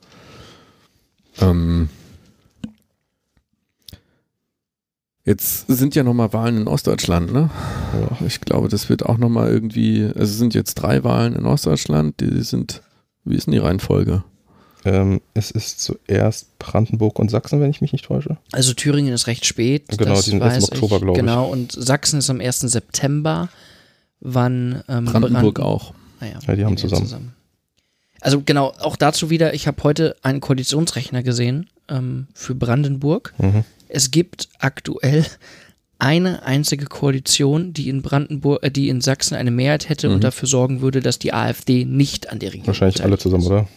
[1.45, 1.89] ähm,
[5.29, 7.49] jetzt sind ja nochmal Wahlen in Ostdeutschland, ne?
[7.93, 8.25] Ja.
[8.25, 12.19] Ich glaube, das wird auch nochmal irgendwie, also es sind jetzt drei Wahlen in Ostdeutschland,
[12.19, 12.81] die sind,
[13.23, 14.23] wie ist denn die Reihenfolge?
[14.85, 18.37] ähm, es ist zuerst Brandenburg und Sachsen, wenn ich mich nicht täusche.
[18.51, 19.85] Also Thüringen ist recht spät.
[19.89, 21.19] Genau, das die sind erst im Oktober, glaub ich.
[21.21, 22.61] Genau, und Sachsen ist am 1.
[22.61, 23.49] September.
[24.21, 25.93] Wann ähm, Brandenburg Branden- auch.
[26.19, 27.33] Ah ja, Ja, die haben gehen zusammen.
[28.21, 33.33] Also genau, auch dazu wieder, ich habe heute einen Koalitionsrechner gesehen ähm, für Brandenburg.
[33.37, 33.63] Mhm.
[33.89, 35.25] Es gibt aktuell
[35.97, 40.15] eine einzige Koalition, die in Brandenburg, äh, die in Sachsen eine Mehrheit hätte Mhm.
[40.15, 43.49] und dafür sorgen würde, dass die AfD nicht an der Regierung Wahrscheinlich alle zusammen, ist.
[43.49, 43.67] oder?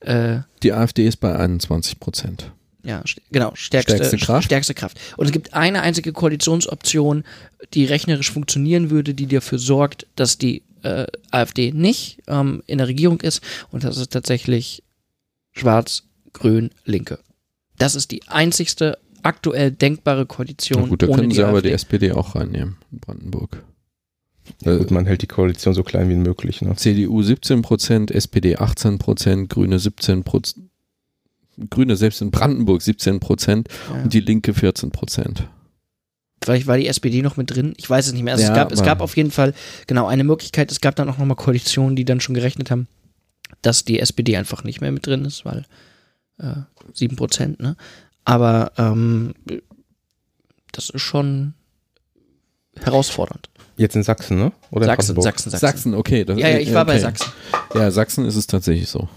[0.00, 2.50] Äh, Die AfD ist bei 21 Prozent.
[2.82, 4.44] Ja, st- genau, stärkste, Stärkste Kraft.
[4.44, 4.98] stärkste Kraft.
[5.16, 7.24] Und es gibt eine einzige Koalitionsoption,
[7.72, 12.88] die rechnerisch funktionieren würde, die dafür sorgt, dass die äh, AfD nicht ähm, in der
[12.88, 13.40] Regierung ist.
[13.70, 14.82] Und das ist tatsächlich
[15.52, 16.02] Schwarz,
[16.34, 17.20] Grün, Linke.
[17.78, 20.82] Das ist die einzigste aktuell denkbare Koalition.
[20.82, 21.68] Na gut, da ohne können die sie aber AfD.
[21.68, 23.62] die SPD auch reinnehmen in Brandenburg.
[24.64, 26.60] Ja, Äh, gut, man hält die Koalition so klein wie möglich.
[26.60, 26.76] Ne?
[26.76, 30.66] CDU 17 Prozent, SPD 18 Prozent, Grüne 17 Prozent,
[31.70, 34.02] Grüne selbst in Brandenburg 17 Prozent Ja.
[34.02, 35.48] und die Linke 14 Prozent.
[36.42, 37.72] Vielleicht war die SPD noch mit drin.
[37.78, 38.34] Ich weiß es nicht mehr.
[38.34, 39.54] Also Ja, es, gab, es aber- gab auf jeden Fall
[39.86, 40.70] genau eine Möglichkeit.
[40.70, 42.86] Es gab dann auch nochmal Koalitionen, die dann schon gerechnet haben,
[43.62, 45.64] dass die SPD einfach nicht mehr mit drin ist, weil
[46.38, 46.54] äh,
[46.92, 47.76] 7 Prozent, ne?
[48.24, 49.34] Aber ähm,
[50.72, 51.54] das ist schon
[52.80, 53.48] herausfordernd.
[53.76, 54.52] Jetzt in Sachsen, ne?
[54.70, 55.24] Oder Sachsen, Brandenburg?
[55.24, 56.24] Sachsen, Sachsen, Sachsen, okay.
[56.24, 57.02] Das, Ja, ja, ich war bei okay.
[57.02, 57.32] Sachsen.
[57.74, 59.08] Ja, Sachsen ist es tatsächlich so.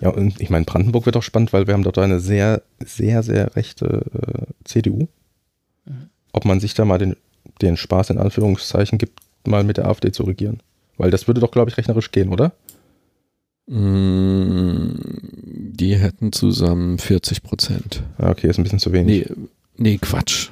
[0.00, 3.22] Ja, und ich meine, Brandenburg wird auch spannend, weil wir haben dort eine sehr, sehr,
[3.22, 5.08] sehr rechte äh, CDU.
[5.86, 6.10] Mhm.
[6.32, 7.16] Ob man sich da mal den,
[7.62, 10.60] den Spaß in Anführungszeichen gibt, mal mit der AfD zu regieren.
[10.98, 12.52] Weil das würde doch, glaube ich, rechnerisch gehen, oder?
[13.66, 14.90] Mm,
[15.78, 18.02] Die hätten zusammen 40 Prozent.
[18.18, 19.28] Ja, okay, ist ein bisschen zu wenig.
[19.28, 19.36] Nee,
[19.76, 20.50] nee, Quatsch.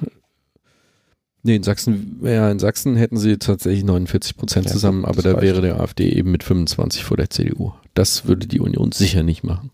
[1.43, 5.41] Nee, in Sachsen, ja, in Sachsen hätten sie tatsächlich 49 Prozent Ja, zusammen, aber da
[5.43, 7.73] wäre der AfD eben mit 25 vor der CDU.
[7.93, 9.71] Das würde die Union sicher nicht machen.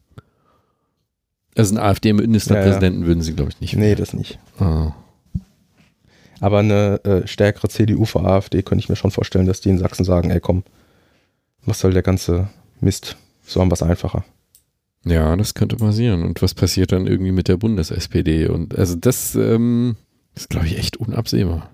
[1.57, 3.77] Also einen AfD-Ministerpräsidenten würden sie, glaube ich, nicht.
[3.77, 4.39] Nee, das nicht.
[4.59, 4.95] Ah.
[6.41, 9.79] Aber eine äh, stärkere CDU vor AfD könnte ich mir schon vorstellen, dass die in
[9.79, 10.65] Sachsen sagen, ey komm,
[11.65, 12.49] was soll der ganze
[12.81, 13.17] Mist?
[13.51, 14.25] So haben wir es einfacher.
[15.05, 16.23] Ja, das könnte passieren.
[16.23, 18.47] Und was passiert dann irgendwie mit der Bundes-SPD?
[18.47, 19.97] Und also das ähm,
[20.37, 21.71] ist, glaube ich, echt unabsehbar,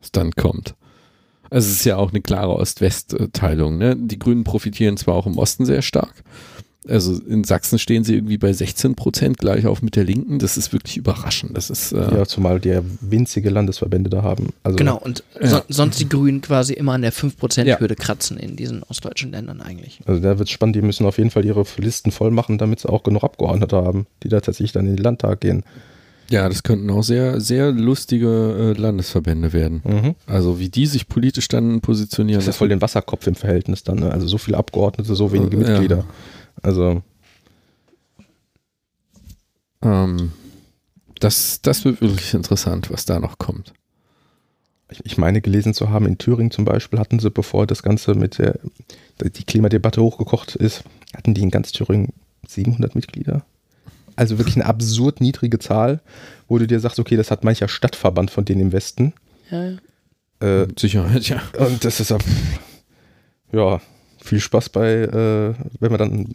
[0.00, 0.74] was dann kommt.
[1.48, 3.78] Also es ist ja auch eine klare Ost-West-Teilung.
[3.78, 3.96] Ne?
[3.96, 6.24] Die Grünen profitieren zwar auch im Osten sehr stark,
[6.88, 10.38] Also in Sachsen stehen sie irgendwie bei 16 Prozent gleich auf mit der Linken.
[10.38, 11.54] Das ist wirklich überraschend.
[11.54, 14.48] Das ist äh, Ja, zumal die ja winzige Landesverbände da haben.
[14.62, 15.48] Also, Genau, und Ja.
[15.48, 18.02] so, sonst die Grünen quasi immer an der 5%-Hürde Ja.
[18.02, 20.00] kratzen in diesen ostdeutschen Ländern eigentlich.
[20.06, 22.80] Also da wird es spannend, die müssen auf jeden Fall ihre Listen voll machen, damit
[22.80, 25.64] sie auch genug Abgeordnete haben, die da tatsächlich dann in den Landtag gehen.
[26.30, 29.82] ja, das könnten auch sehr, sehr lustige äh, Landesverbände werden.
[29.84, 30.14] Mhm.
[30.26, 32.38] Also wie die sich politisch dann positionieren.
[32.38, 33.98] Das ist ja voll den Wasserkopf im Verhältnis dann.
[33.98, 34.10] Ne?
[34.12, 36.04] Also so viele Abgeordnete, so wenige Ja.
[36.62, 37.02] Also
[39.82, 40.32] ähm,
[41.20, 43.72] das, das wird wirklich interessant, was da noch kommt.
[44.90, 48.14] ich, ich meine gelesen zu haben, in Thüringen zum Beispiel hatten sie, bevor das Ganze
[48.14, 48.58] mit der
[49.22, 50.82] die Klimadebatte hochgekocht ist,
[51.14, 52.14] hatten die in ganz Thüringen
[52.46, 53.44] 700 Mitglieder.
[54.16, 56.00] Also wirklich eine absurd niedrige Zahl,
[56.48, 59.12] wo du dir sagst, okay, das hat mancher Stadtverband von denen im Westen.
[59.50, 60.62] Ja, ja.
[60.62, 61.42] Äh, Sicherheit, ja.
[61.58, 62.18] und das ist ja,
[63.52, 63.80] ja
[64.22, 66.26] viel Spaß bei, äh, wenn man dann,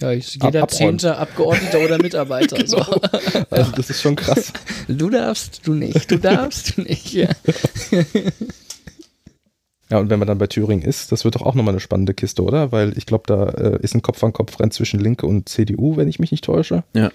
[0.00, 2.56] Ja, jeder Ab- zehnte Abgeordneter oder Mitarbeiter.
[2.64, 2.82] Genau.
[2.84, 3.00] so.
[3.50, 4.52] also das ist schon krass.
[4.88, 7.12] Du darfst, du nicht, du darfst, du nicht.
[7.12, 7.28] Ja.
[9.90, 12.12] Ja, und wenn man dann bei Thüringen ist, das wird doch auch nochmal eine spannende
[12.12, 12.72] Kiste, oder?
[12.72, 16.30] Weil ich glaube, da äh, ist ein Kopf-an-Kopf-Rennen zwischen Linke und CDU, wenn ich mich
[16.30, 16.84] nicht täusche.
[16.94, 17.10] ja.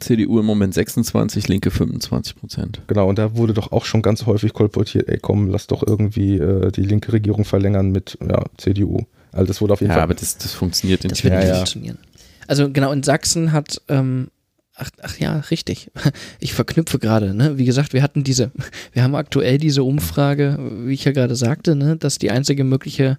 [0.00, 2.82] CDU im Moment 26, Linke 25 Prozent.
[2.88, 6.36] Genau, und da wurde doch auch schon ganz häufig kolportiert, ey komm, lass doch irgendwie
[6.36, 9.06] äh, die linke Regierung verlängern mit ja, CDU.
[9.34, 10.04] Also das wurde auf jeden Ja, Fall.
[10.04, 11.54] aber das, das funktioniert in Das wird Ja, nicht ja.
[11.56, 11.98] funktionieren.
[12.46, 14.28] Also genau, in Sachsen hat, ähm,
[14.74, 15.90] ach, ach ja, richtig.
[16.40, 17.58] Ich verknüpfe gerade, ne?
[17.58, 18.50] Wie gesagt, wir hatten diese,
[18.92, 23.18] wir haben aktuell diese Umfrage, wie ich ja gerade sagte, ne, dass die einzige mögliche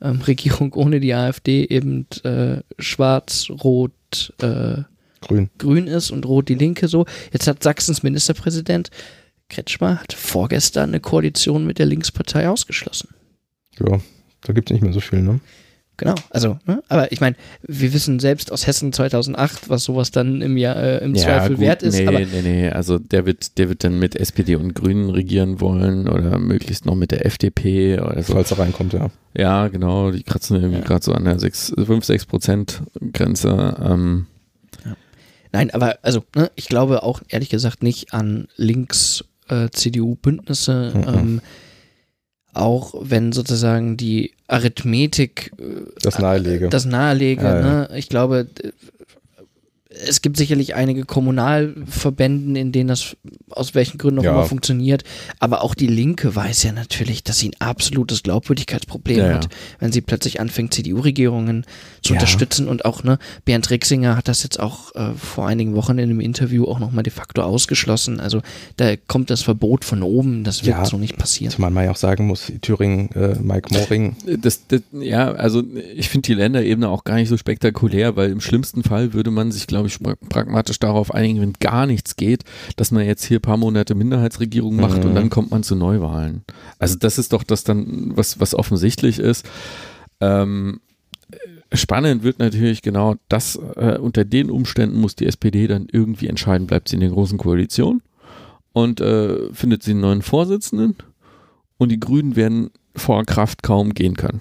[0.00, 4.82] ähm, Regierung ohne die AfD eben äh, schwarz, rot, äh,
[5.20, 5.50] grün.
[5.58, 7.04] grün ist und rot die Linke so.
[7.32, 8.90] Jetzt hat Sachsens Ministerpräsident
[9.48, 13.08] Kretschmer hat vorgestern eine Koalition mit der Linkspartei ausgeschlossen.
[13.80, 13.98] Ja,
[14.42, 15.40] da gibt es nicht mehr so viel, ne?
[15.98, 16.80] Genau, also, ne?
[16.88, 17.34] aber ich meine,
[17.66, 21.60] wir wissen selbst aus Hessen 2008, was sowas dann im Jahr äh, im Zweifel gut,
[21.60, 21.96] wert ist.
[21.98, 22.68] Nee, aber nee, nee.
[22.70, 26.94] Also der wird, der wird dann mit SPD und Grünen regieren wollen oder möglichst noch
[26.94, 28.34] mit der FDP oder so.
[28.34, 29.10] Falls er reinkommt, ja.
[29.36, 30.12] Ja, genau.
[30.12, 30.84] Die kratzen irgendwie Ja.
[30.84, 32.82] gerade so an der 6, 5, 6 Prozent
[33.12, 33.76] Grenze.
[33.84, 34.26] Ähm,
[35.50, 40.92] nein, aber also, ne, ich glaube auch ehrlich gesagt nicht an links äh, CDU-Bündnisse.
[40.94, 41.04] Mhm.
[41.08, 41.40] Ähm,
[42.54, 45.64] auch wenn sozusagen die Arithmetik äh,
[46.02, 46.68] Das nahelege.
[46.68, 47.42] das nahelege.
[47.42, 47.62] Ja, ja.
[47.62, 47.90] Ne?
[47.96, 48.46] Ich glaube,
[49.90, 53.16] es gibt sicherlich einige Kommunalverbänden, in denen das
[53.50, 54.32] aus welchen Gründen auch Ja.
[54.32, 55.02] immer funktioniert.
[55.38, 59.34] Aber auch die Linke weiß ja natürlich, dass sie ein absolutes Glaubwürdigkeitsproblem Ja, ja.
[59.36, 59.48] hat,
[59.78, 61.64] wenn sie plötzlich anfängt, CDU-Regierungen
[62.02, 62.18] zu Ja.
[62.20, 62.68] unterstützen.
[62.68, 66.20] Und auch, ne, Bernd Rixinger hat das jetzt auch äh, vor einigen Wochen in einem
[66.20, 68.20] Interview auch nochmal de facto ausgeschlossen.
[68.20, 68.42] Also
[68.76, 70.84] da kommt das Verbot von oben, das wird Ja.
[70.84, 71.50] so nicht passieren.
[71.52, 75.62] Zumal man ja auch sagen muss, Thüringen, äh, Mike Moring, das, das, ja, also
[75.96, 79.50] ich finde die Länderebene auch gar nicht so spektakulär, weil im schlimmsten Fall würde man
[79.50, 82.42] sich, glaube ich, pra- pragmatisch darauf einigen, wenn gar nichts geht,
[82.76, 85.10] dass man jetzt hier ein paar Monate Minderheitsregierung macht Mhm.
[85.10, 86.42] und dann kommt man zu Neuwahlen.
[86.80, 89.46] Also das ist doch das dann, was, was offensichtlich ist.
[90.20, 90.80] Ähm,
[91.72, 96.66] spannend wird natürlich genau das, äh, unter den Umständen muss die SPD dann irgendwie entscheiden,
[96.66, 98.02] bleibt sie in der großen Koalition
[98.72, 100.96] und äh, findet sie einen neuen Vorsitzenden
[101.76, 104.40] und die Grünen werden vor Kraft kaum gehen können.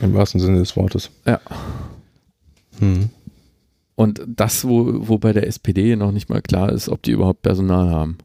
[0.00, 1.10] im wahrsten Sinne des Wortes.
[1.26, 1.40] Ja.
[2.78, 3.08] Hm.
[3.96, 7.42] Und das, wo, wo bei der SPD noch nicht mal klar ist, ob die überhaupt
[7.42, 8.18] Personal haben.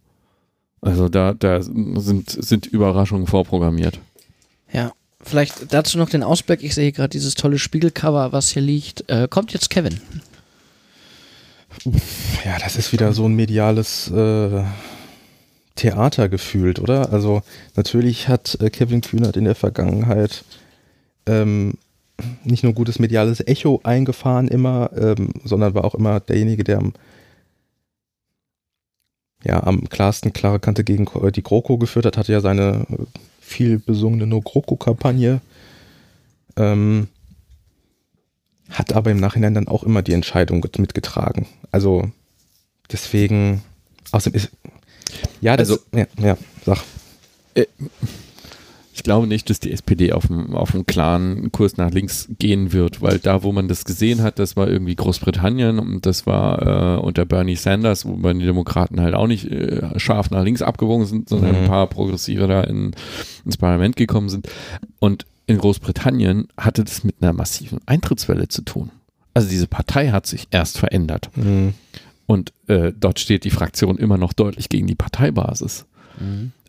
[0.82, 4.00] Also da, da sind, sind Überraschungen vorprogrammiert.
[4.74, 4.92] Ja,
[5.22, 6.62] vielleicht dazu noch den Ausblick.
[6.64, 9.10] Ich sehe gerade dieses tolle Spiegelcover, was hier liegt.
[9.10, 10.02] Äh, kommt jetzt Kevin.
[12.44, 14.64] Ja, das ist wieder so ein mediales äh,
[15.76, 17.14] Theater gefühlt, oder?
[17.14, 17.44] Also
[17.76, 20.44] natürlich hat äh, Kevin Kühnert in der Vergangenheit
[21.26, 21.76] ähm,
[22.44, 26.94] nicht nur gutes mediales Echo eingefahren immer, ähm, sondern war auch immer derjenige, der am
[29.44, 32.98] ja, am klarsten klare Kante gegen Ko- die GroKo geführt hat, hatte ja seine äh,
[33.40, 35.42] viel besungene No-GroKo-Kampagne.
[36.58, 37.08] Ähm,
[38.70, 41.48] hat aber im Nachhinein dann auch immer die Entscheidung get- mitgetragen.
[41.72, 42.10] Also
[42.92, 43.64] deswegen,
[44.12, 44.52] außerdem ist,
[45.42, 46.78] ja, das, Also- ja, ja, sag.
[49.02, 52.72] Ich glaube nicht, dass die SPD auf einem, auf einem klaren Kurs nach links gehen
[52.72, 56.98] wird, weil da, wo man das gesehen hat, das war irgendwie Großbritannien und das war
[57.00, 60.62] äh, unter Bernie Sanders, wo man die Demokraten halt auch nicht äh, scharf nach links
[60.62, 61.58] abgewogen sind, sondern Mhm.
[61.64, 62.92] ein paar Progressive da in,
[63.44, 64.48] ins Parlament gekommen sind.
[65.00, 68.92] Und in Großbritannien hatte das mit einer massiven Eintrittswelle zu tun.
[69.34, 71.32] Also diese Partei hat sich erst verändert.
[71.36, 71.74] Mhm.
[72.28, 75.86] Und äh, dort steht die Fraktion immer noch deutlich gegen die Parteibasis.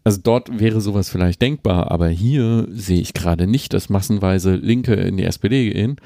[0.05, 4.95] Also dort wäre sowas vielleicht denkbar, aber hier sehe ich gerade nicht, dass massenweise Linke
[4.95, 5.97] in die SPD gehen.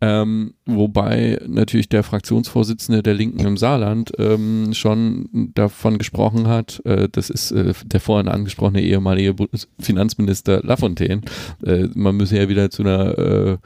[0.00, 7.08] Ähm, wobei natürlich der Fraktionsvorsitzende der Linken im Saarland ähm, schon davon gesprochen hat, äh,
[7.10, 9.36] das ist äh, der vorhin angesprochene ehemalige
[9.78, 11.20] Finanzminister Lafontaine,
[11.64, 13.58] äh, man müsse ja wieder zu einer äh,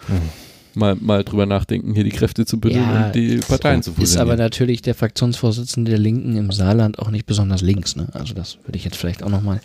[0.76, 3.96] mal, mal drüber nachdenken, hier die Kräfte zu bündeln Ja, und die Parteien zu Ist
[3.96, 4.38] aber fusionieren.
[4.38, 7.96] natürlich der Fraktionsvorsitzende der Linken im Saarland auch nicht besonders links.
[7.96, 8.08] Ne?
[8.12, 9.60] Also das würde ich jetzt vielleicht auch nochmal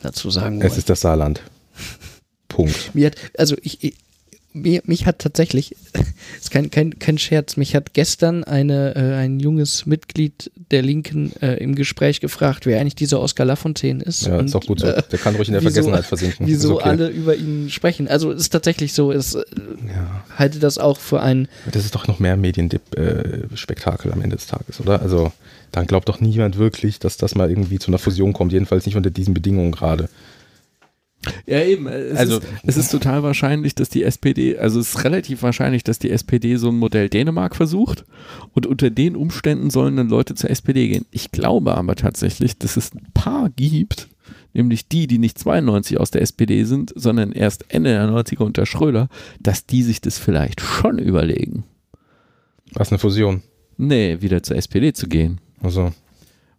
[0.00, 0.60] dazu sagen.
[0.62, 1.40] Es ist das Saarland.
[2.48, 2.94] Punkt.
[2.94, 3.94] Mir hat, also ich, ich
[4.52, 5.76] mir, mich hat tatsächlich,
[6.40, 11.32] ist kein, kein, kein Scherz, mich hat gestern eine, äh, ein junges Mitglied der Linken
[11.40, 14.26] äh, im Gespräch gefragt, wer eigentlich dieser Oscar Lafontaine ist.
[14.26, 14.86] Ja, und, ist auch gut so.
[14.88, 16.46] äh, Der kann ruhig in der wieso- Vergessenheit versinken.
[16.46, 16.88] Wieso okay.
[16.88, 18.08] alle über ihn sprechen.
[18.08, 19.42] Also es ist tatsächlich so, es äh,
[19.88, 20.24] Ja.
[20.36, 24.80] halte das auch für ein, Das ist doch noch mehr Medienspektakel am Ende des Tages,
[24.80, 25.00] oder?
[25.02, 25.32] Also,
[25.72, 28.52] dann glaubt doch niemand wirklich, dass das mal irgendwie zu einer Fusion kommt.
[28.52, 30.08] Jedenfalls nicht unter diesen Bedingungen gerade.
[31.46, 31.86] Ja, eben.
[31.86, 35.84] Es, Also- ist, es ist total wahrscheinlich, dass die SPD, also es ist relativ wahrscheinlich,
[35.84, 38.04] dass die SPD so ein Modell Dänemark versucht
[38.54, 41.04] und unter den Umständen sollen dann Leute zur SPD gehen.
[41.10, 44.08] Ich glaube aber tatsächlich, dass es ein paar gibt,
[44.54, 48.64] nämlich die, die nicht 92 aus der SPD sind, sondern erst Ende der 90er unter
[48.64, 49.08] Schröder,
[49.40, 51.64] dass die sich das vielleicht schon überlegen.
[52.72, 53.42] Was eine Fusion.
[53.76, 55.40] Nee, wieder zur SPD zu gehen.
[55.62, 55.92] Also,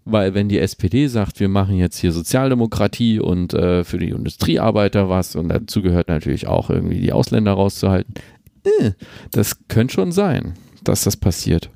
[0.03, 5.09] Weil wenn die SPD sagt, wir machen jetzt hier Sozialdemokratie und äh, für die Industriearbeiter
[5.09, 8.15] was und dazu gehört natürlich auch irgendwie die Ausländer rauszuhalten,
[8.63, 8.91] äh,
[9.31, 10.53] das könnte schon sein,
[10.83, 11.69] dass das passiert.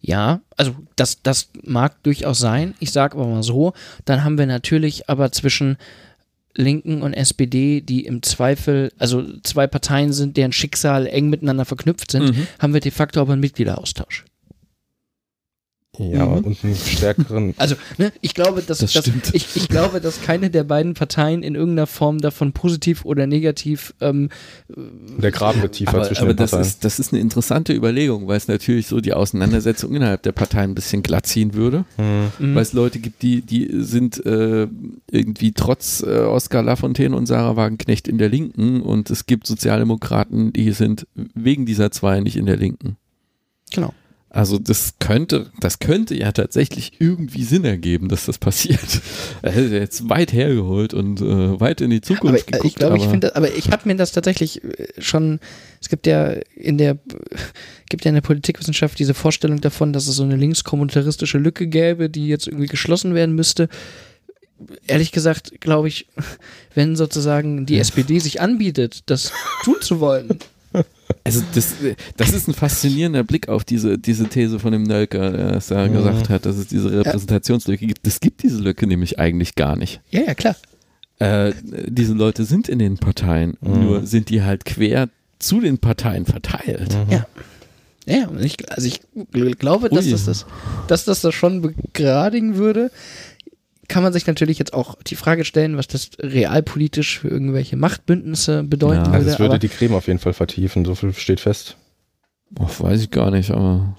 [0.00, 2.74] Ja, also das, das mag durchaus sein.
[2.80, 3.72] Ich sage aber mal so,
[4.04, 5.76] dann haben wir natürlich aber zwischen
[6.54, 12.10] Linken und SPD, die im Zweifel, also zwei Parteien sind, deren Schicksal eng miteinander verknüpft
[12.10, 12.46] sind, Mhm.
[12.58, 14.24] haben wir de facto aber einen Mitgliederaustausch.
[15.98, 16.44] Ja, Mhm.
[16.44, 17.54] und einen stärkeren.
[17.58, 21.42] Also, ne, ich glaube, dass, Das dass ich, ich glaube, dass keine der beiden Parteien
[21.42, 24.30] in irgendeiner Form davon positiv oder negativ ähm,
[25.18, 26.66] Der Graben wird tiefer Aber, zwischen aber den das, Parteien.
[26.68, 30.62] ist, das ist eine interessante Überlegung, weil es natürlich so die Auseinandersetzung innerhalb der Partei
[30.62, 31.84] ein bisschen glatt ziehen würde.
[31.96, 32.32] Hm.
[32.38, 32.54] Mhm.
[32.54, 34.66] Weil es Leute gibt, die, die sind äh,
[35.10, 40.54] irgendwie trotz äh, Oskar Lafontaine und Sarah Wagenknecht in der Linken und es gibt Sozialdemokraten,
[40.54, 42.96] die sind wegen dieser zwei nicht in der Linken.
[43.70, 43.92] genau.
[44.34, 48.80] Also das könnte, das könnte ja tatsächlich irgendwie Sinn ergeben, dass das passiert.
[49.42, 52.64] Er ist jetzt weit hergeholt und äh, weit in die Aber Zukunft äh, geguckt.
[52.64, 55.38] ich glaube, ich aber- finde, aber ich habe mir das tatsächlich äh, schon.
[55.82, 56.96] Es gibt ja in der
[57.90, 62.08] gibt ja in der Politikwissenschaft diese Vorstellung davon, dass es so eine linkskommunitaristische Lücke gäbe,
[62.08, 63.68] die jetzt irgendwie geschlossen werden müsste.
[64.86, 66.06] Ehrlich gesagt, glaube ich,
[66.74, 69.30] wenn sozusagen die SPD sich anbietet, das
[69.64, 70.38] tun zu wollen,
[71.24, 71.74] Also das,
[72.16, 75.86] das ist ein faszinierender Blick auf diese, diese These von dem Nölker, der es ja
[75.86, 75.92] Mhm.
[75.94, 78.06] gesagt hat, dass es diese Repräsentationslücke gibt.
[78.06, 80.00] Es gibt diese Lücke nämlich eigentlich gar nicht.
[80.10, 80.56] ja, ja, klar.
[81.18, 81.52] Äh,
[81.86, 83.82] diese Leute sind in den Parteien, Mhm.
[83.84, 85.08] nur sind die halt quer
[85.38, 86.96] zu den Parteien verteilt.
[87.10, 87.26] Ja.
[88.04, 89.00] Ja, und ich, also ich
[89.32, 90.10] gl- glaube, dass Ui.
[90.10, 90.46] das, das,
[90.88, 92.90] dass das das schon begradigen würde.
[93.88, 98.62] Kann man sich natürlich jetzt auch die Frage stellen, was das realpolitisch für irgendwelche Machtbündnisse
[98.62, 99.30] bedeuten Ja, Also würde.
[99.30, 101.76] es würde aber die Creme auf jeden Fall vertiefen, so viel steht fest.
[102.50, 103.96] Boah, weiß ich gar nicht, aber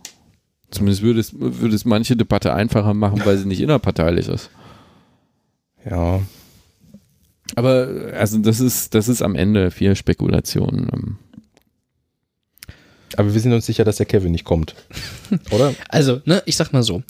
[0.72, 4.49] zumindest würde es, würde es manche Debatte einfacher machen, weil sie nicht innerparteilich ist.
[5.89, 6.22] Ja,
[7.55, 10.89] Aber also das ist, das ist am Ende viel Spekulation.
[10.93, 11.18] Ähm,
[13.18, 14.76] aber wir sind uns sicher, dass der Kevin nicht kommt.
[15.51, 15.76] Oder?
[15.89, 17.03] Also, ne, ich sag mal so.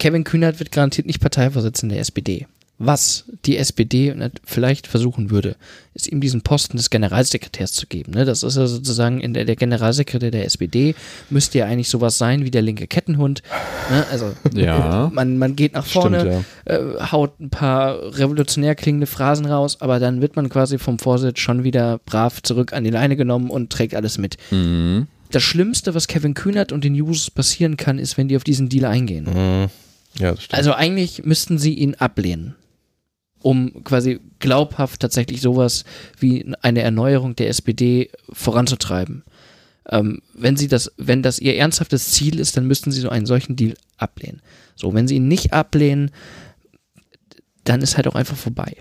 [0.00, 2.46] Kevin Kühnert wird garantiert nicht Parteivorsitzender der SPD.
[2.82, 5.56] Was die SPD vielleicht versuchen würde,
[5.92, 8.12] ist ihm diesen Posten des Generalsekretärs zu geben.
[8.12, 8.24] Ne?
[8.24, 10.94] Das ist ja sozusagen in der, der Generalsekretär der SPD
[11.28, 13.42] müsste ja eigentlich sowas sein wie der linke Kettenhund.
[13.90, 14.06] Ne?
[14.10, 15.10] Also Ja.
[15.12, 16.74] man, man geht nach vorne, Stimmt, ja.
[16.74, 21.38] äh, haut ein paar revolutionär klingende Phrasen raus, aber dann wird man quasi vom Vorsitz
[21.38, 24.38] schon wieder brav zurück an die Leine genommen und trägt alles mit.
[24.50, 25.06] Mhm.
[25.30, 28.70] Das Schlimmste, was Kevin Kühnert und den Users passieren kann, ist, wenn die auf diesen
[28.70, 29.26] Deal eingehen.
[29.26, 29.68] Mhm.
[30.18, 30.58] Ja, das stimmt.
[30.58, 32.56] Also eigentlich müssten sie ihn ablehnen,
[33.40, 35.84] um quasi glaubhaft tatsächlich sowas
[36.18, 39.24] wie eine Erneuerung der SPD voranzutreiben.
[39.88, 43.26] Ähm, wenn sie das, wenn das ihr ernsthaftes Ziel ist, dann müssten sie so einen
[43.26, 44.42] solchen Deal ablehnen.
[44.76, 46.10] So, wenn sie ihn nicht ablehnen,
[47.64, 48.76] dann ist halt auch einfach vorbei.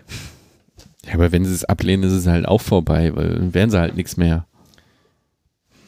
[1.05, 3.79] Ja, aber wenn sie es ablehnen, ist es halt auch vorbei, weil dann wären sie
[3.79, 4.45] halt nichts mehr.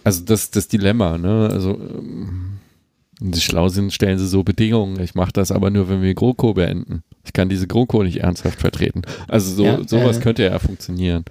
[0.04, 1.50] Also das das Dilemma, ne?
[1.52, 2.60] Also ähm,
[3.22, 5.00] wenn sie schlau sind, stellen sie so Bedingungen.
[5.00, 7.04] Ich mache das aber nur, wenn wir GroKo beenden.
[7.24, 9.04] Ich kann diese GroKo nicht ernsthaft vertreten.
[9.28, 10.22] Also so Ja, sowas äh.
[10.22, 11.24] könnte ja funktionieren.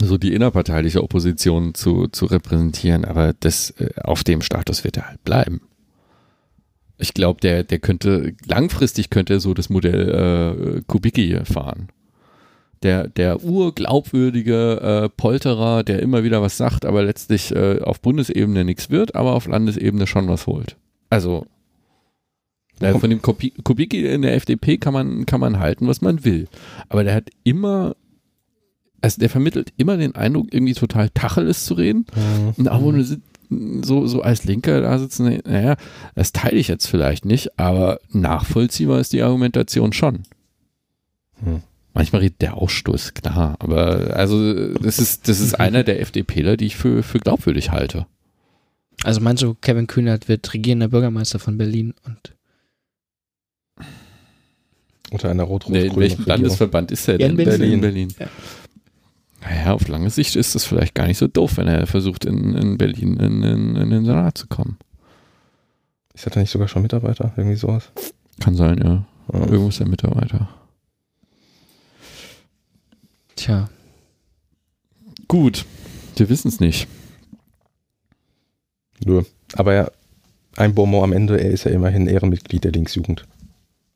[0.00, 5.08] So die innerparteiliche Opposition zu, zu repräsentieren, aber das äh, auf dem Status wird er
[5.08, 5.62] halt bleiben.
[6.98, 11.88] Ich glaube, der, der könnte, langfristig könnte er so das Modell äh, Kubicki fahren
[12.82, 18.64] der, der urglaubwürdige äh, Polterer, der immer wieder was sagt, aber letztlich äh, auf Bundesebene
[18.64, 20.76] nichts wird, aber auf Landesebene schon was holt.
[21.10, 21.46] Also
[22.80, 26.24] äh, von dem Kubi- Kubicki in der FDP kann man, kann man halten, was man
[26.24, 26.46] will.
[26.88, 27.96] Aber der hat immer,
[29.00, 32.06] also der vermittelt immer den Eindruck, irgendwie total Tacheles zu reden.
[32.56, 33.22] Und auch sit-
[33.82, 35.76] so, so als Linker da sitzen, naja,
[36.14, 40.24] das teile ich jetzt vielleicht nicht, aber nachvollziehbar ist die Argumentation schon.
[41.42, 41.62] Hm.
[41.98, 46.56] Manchmal redet der auch Stuss, klar, aber also das ist, das ist einer der FDPler,
[46.56, 48.06] die ich für, für glaubwürdig halte.
[49.02, 52.36] Also meinst du, Kevin Kühnert wird regierender Bürgermeister von Berlin und
[55.10, 57.36] Unter einer rot rot Nee, in welchem Landesverband ist er Ja, denn?
[57.36, 57.72] in Berlin.
[57.72, 58.14] In Berlin.
[58.16, 58.28] Ja.
[59.40, 62.54] Naja, auf lange Sicht ist das vielleicht gar nicht so doof, wenn er versucht, in,
[62.54, 64.78] in Berlin in, in, in den Senat zu kommen.
[66.14, 67.32] Ist er da nicht sogar schon Mitarbeiter?
[67.36, 67.90] Irgendwie sowas?
[68.38, 69.04] Kann sein, ja.
[69.32, 69.40] Ja.
[69.46, 70.48] Irgendwo ist der Mitarbeiter.
[73.38, 73.68] Tja,
[75.28, 75.66] Gut,
[76.16, 76.88] wir wissen es nicht.
[79.04, 79.26] Nur.
[79.54, 79.90] Aber ja,
[80.56, 83.26] ein Bonbon am Ende, er ist ja immerhin Ehrenmitglied der Linksjugend.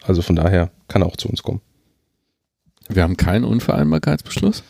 [0.02, 1.60] Also von daher kann er auch zu uns kommen.
[2.88, 4.62] Wir haben keinen Unvereinbarkeitsbeschluss.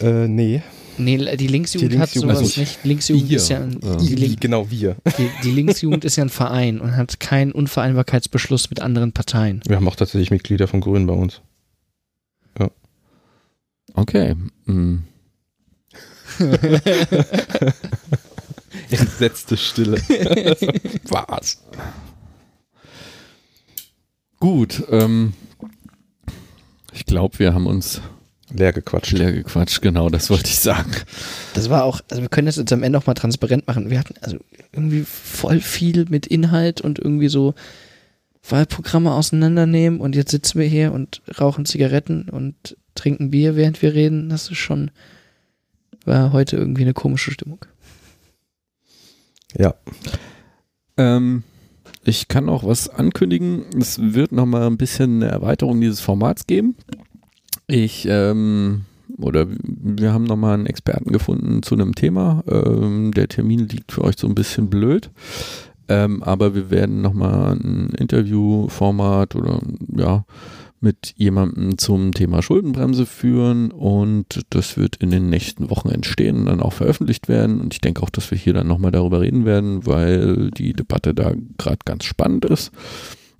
[0.00, 0.62] Äh, nee.
[0.98, 2.84] nee, die Linksjugend, Die hat Linksjugend sowas also nicht.
[2.84, 3.36] Linksjugend ihr.
[3.36, 3.96] ist ja ein, Ja.
[3.96, 4.96] die, Link, genau wir.
[5.18, 9.60] die, die Linksjugend ist ja ein Verein und hat keinen Unvereinbarkeitsbeschluss mit anderen Parteien.
[9.66, 11.40] Wir haben auch tatsächlich Mitglieder von Grünen bei uns.
[13.94, 14.36] Okay.
[14.66, 15.04] hm.
[18.90, 19.98] Entsetzte Stille.
[21.08, 21.62] Was?
[24.40, 25.32] Gut, ähm,
[26.92, 28.02] ich glaube, wir haben uns
[28.50, 29.12] Leer gequatscht.
[29.12, 29.80] leer gequatscht.
[29.80, 30.92] Genau, das wollte ich sagen.
[31.54, 33.90] Das war auch, also wir können das jetzt am Ende auch mal transparent machen.
[33.90, 34.38] Wir hatten also
[34.72, 37.54] irgendwie voll viel mit Inhalt und irgendwie so
[38.48, 43.94] Wahlprogramme auseinandernehmen und jetzt sitzen wir hier und rauchen Zigaretten und trinken Bier, während wir
[43.94, 44.28] reden.
[44.28, 44.90] Das ist schon,
[46.04, 47.64] war heute irgendwie eine komische Stimmung.
[49.56, 49.74] Ja.
[50.96, 51.42] Ähm,
[52.04, 53.64] ich kann auch was ankündigen.
[53.78, 56.76] Es wird noch mal ein bisschen eine Erweiterung dieses Formats geben.
[57.66, 58.84] Ich ähm,
[59.16, 62.42] oder wir haben noch mal einen Experten gefunden zu einem Thema.
[62.48, 65.10] Ähm, der Termin liegt für euch so ein bisschen blöd.
[65.88, 69.60] Ähm, aber wir werden noch mal ein Interviewformat oder
[69.94, 70.24] ja
[70.84, 76.46] mit jemandem zum Thema Schuldenbremse führen und das wird in den nächsten Wochen entstehen und
[76.46, 79.44] dann auch veröffentlicht werden und ich denke auch, dass wir hier dann nochmal darüber reden
[79.44, 82.70] werden, weil die Debatte da gerade ganz spannend ist.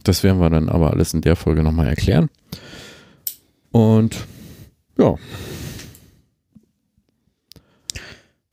[0.02, 2.28] Das werden wir dann aber alles in der Folge nochmal erklären.
[3.70, 4.16] Und
[4.98, 5.16] ja,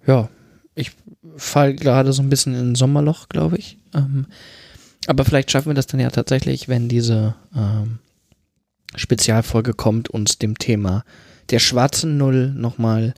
[0.06, 0.30] Ja,
[0.76, 0.92] ich
[1.38, 3.78] fall gerade so ein bisschen in ein Sommerloch, glaube ich.
[3.94, 4.26] Ähm,
[5.08, 8.00] aber vielleicht schaffen wir das dann ja tatsächlich, wenn diese ähm,
[8.96, 11.04] Spezialfolge kommt, uns dem Thema
[11.50, 13.14] der schwarzen Null nochmal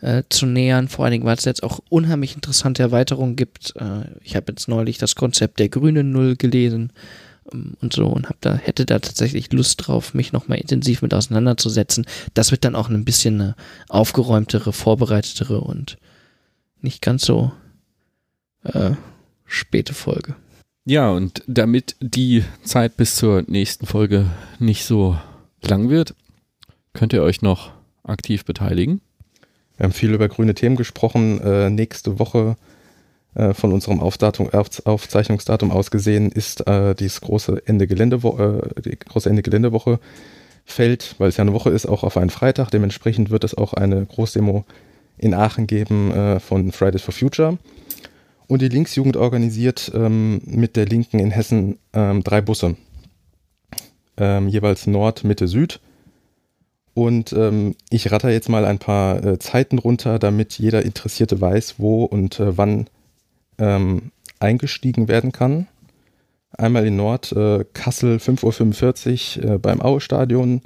[0.00, 0.88] äh, zu nähern.
[0.88, 3.74] Vor allen Dingen, weil es jetzt auch unheimlich interessante Erweiterungen gibt.
[3.76, 6.92] Äh, ich habe jetzt neulich das Konzept der grünen Null gelesen
[7.52, 11.14] ähm, und so und hab da, hätte da tatsächlich Lust drauf, mich nochmal intensiv mit
[11.14, 12.06] auseinanderzusetzen.
[12.34, 13.56] Das wird dann auch ein bisschen eine
[13.88, 15.98] aufgeräumtere, vorbereitetere und
[16.80, 17.52] nicht ganz so
[18.64, 18.92] äh,
[19.44, 20.34] späte Folge.
[20.86, 25.18] Ja, und damit die Zeit bis zur nächsten Folge nicht so
[25.60, 26.14] lang wird,
[26.94, 27.72] könnt ihr euch noch
[28.04, 29.00] aktiv beteiligen.
[29.76, 31.40] Wir haben viel über grüne Themen gesprochen.
[31.40, 32.56] Äh, nächste Woche
[33.34, 39.28] äh, von unserem Aufzeichnungsdatum aus gesehen ist äh, dieses große Ende Geländewoche, äh, die große
[39.28, 39.98] Ende Geländewoche
[40.64, 42.70] fällt, weil es ja eine Woche ist, auch auf einen Freitag.
[42.70, 44.64] Dementsprechend wird es auch eine Großdemo
[45.18, 47.58] in Aachen geben äh, von Fridays for Future.
[48.48, 52.76] Und die Linksjugend organisiert ähm, mit der Linken in Hessen ähm, drei Busse.
[54.16, 55.80] Ähm, jeweils Nord, Mitte, Süd.
[56.94, 61.74] Und ähm, ich ratter jetzt mal ein paar äh, Zeiten runter, damit jeder Interessierte weiß,
[61.78, 62.86] wo und äh, wann
[63.58, 65.66] ähm, eingestiegen werden kann.
[66.56, 70.62] Einmal in Nord, äh, Kassel 5.45 Uhr äh, beim Aue-Stadion,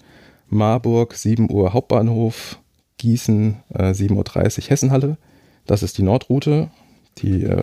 [0.49, 2.59] Marburg 7 Uhr Hauptbahnhof,
[2.99, 5.17] Gießen äh, 7.30 Uhr Hessenhalle.
[5.67, 6.71] Das ist die Nordroute.
[7.23, 7.63] Die äh,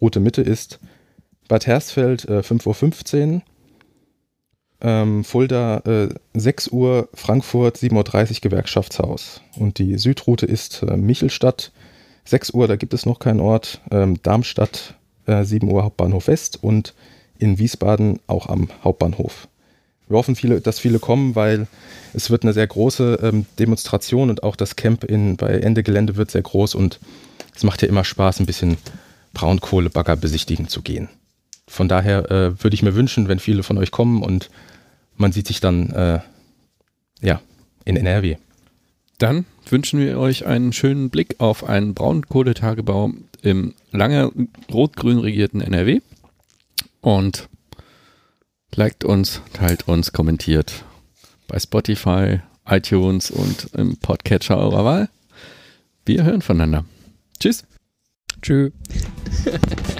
[0.00, 0.78] Route Mitte ist
[1.48, 3.42] Bad Hersfeld äh, 5.15 Uhr.
[4.80, 9.40] Ähm, Fulda äh, 6 Uhr, Frankfurt 7.30 Uhr Gewerkschaftshaus.
[9.56, 11.72] Und die Südroute ist äh, Michelstadt
[12.24, 13.80] 6 Uhr, da gibt es noch keinen Ort.
[13.90, 14.94] Ähm, Darmstadt
[15.26, 16.94] äh, 7 Uhr Hauptbahnhof West und
[17.38, 19.48] in Wiesbaden auch am Hauptbahnhof.
[20.08, 21.66] Wir hoffen, viele, dass viele kommen, weil
[22.14, 26.16] es wird eine sehr große ähm, Demonstration und auch das Camp in, bei Ende Gelände
[26.16, 26.98] wird sehr groß und
[27.58, 28.76] es macht ja immer Spaß, ein bisschen
[29.34, 31.08] Braunkohlebagger besichtigen zu gehen.
[31.66, 34.48] Von daher äh, würde ich mir wünschen, wenn viele von euch kommen und
[35.16, 36.20] man sieht sich dann äh,
[37.20, 37.40] ja
[37.84, 38.36] in NRW.
[39.18, 43.10] Dann wünschen wir euch einen schönen Blick auf einen Braunkohletagebau
[43.42, 44.30] im lange
[44.72, 46.00] rot-grün regierten NRW.
[47.00, 47.48] Und
[48.72, 50.84] liked uns, teilt uns, kommentiert
[51.48, 55.08] bei Spotify, iTunes und im Podcatcher eurer Wahl.
[56.04, 56.84] Wir hören voneinander.
[57.38, 57.64] Tschüss.
[58.42, 58.72] Tschüss.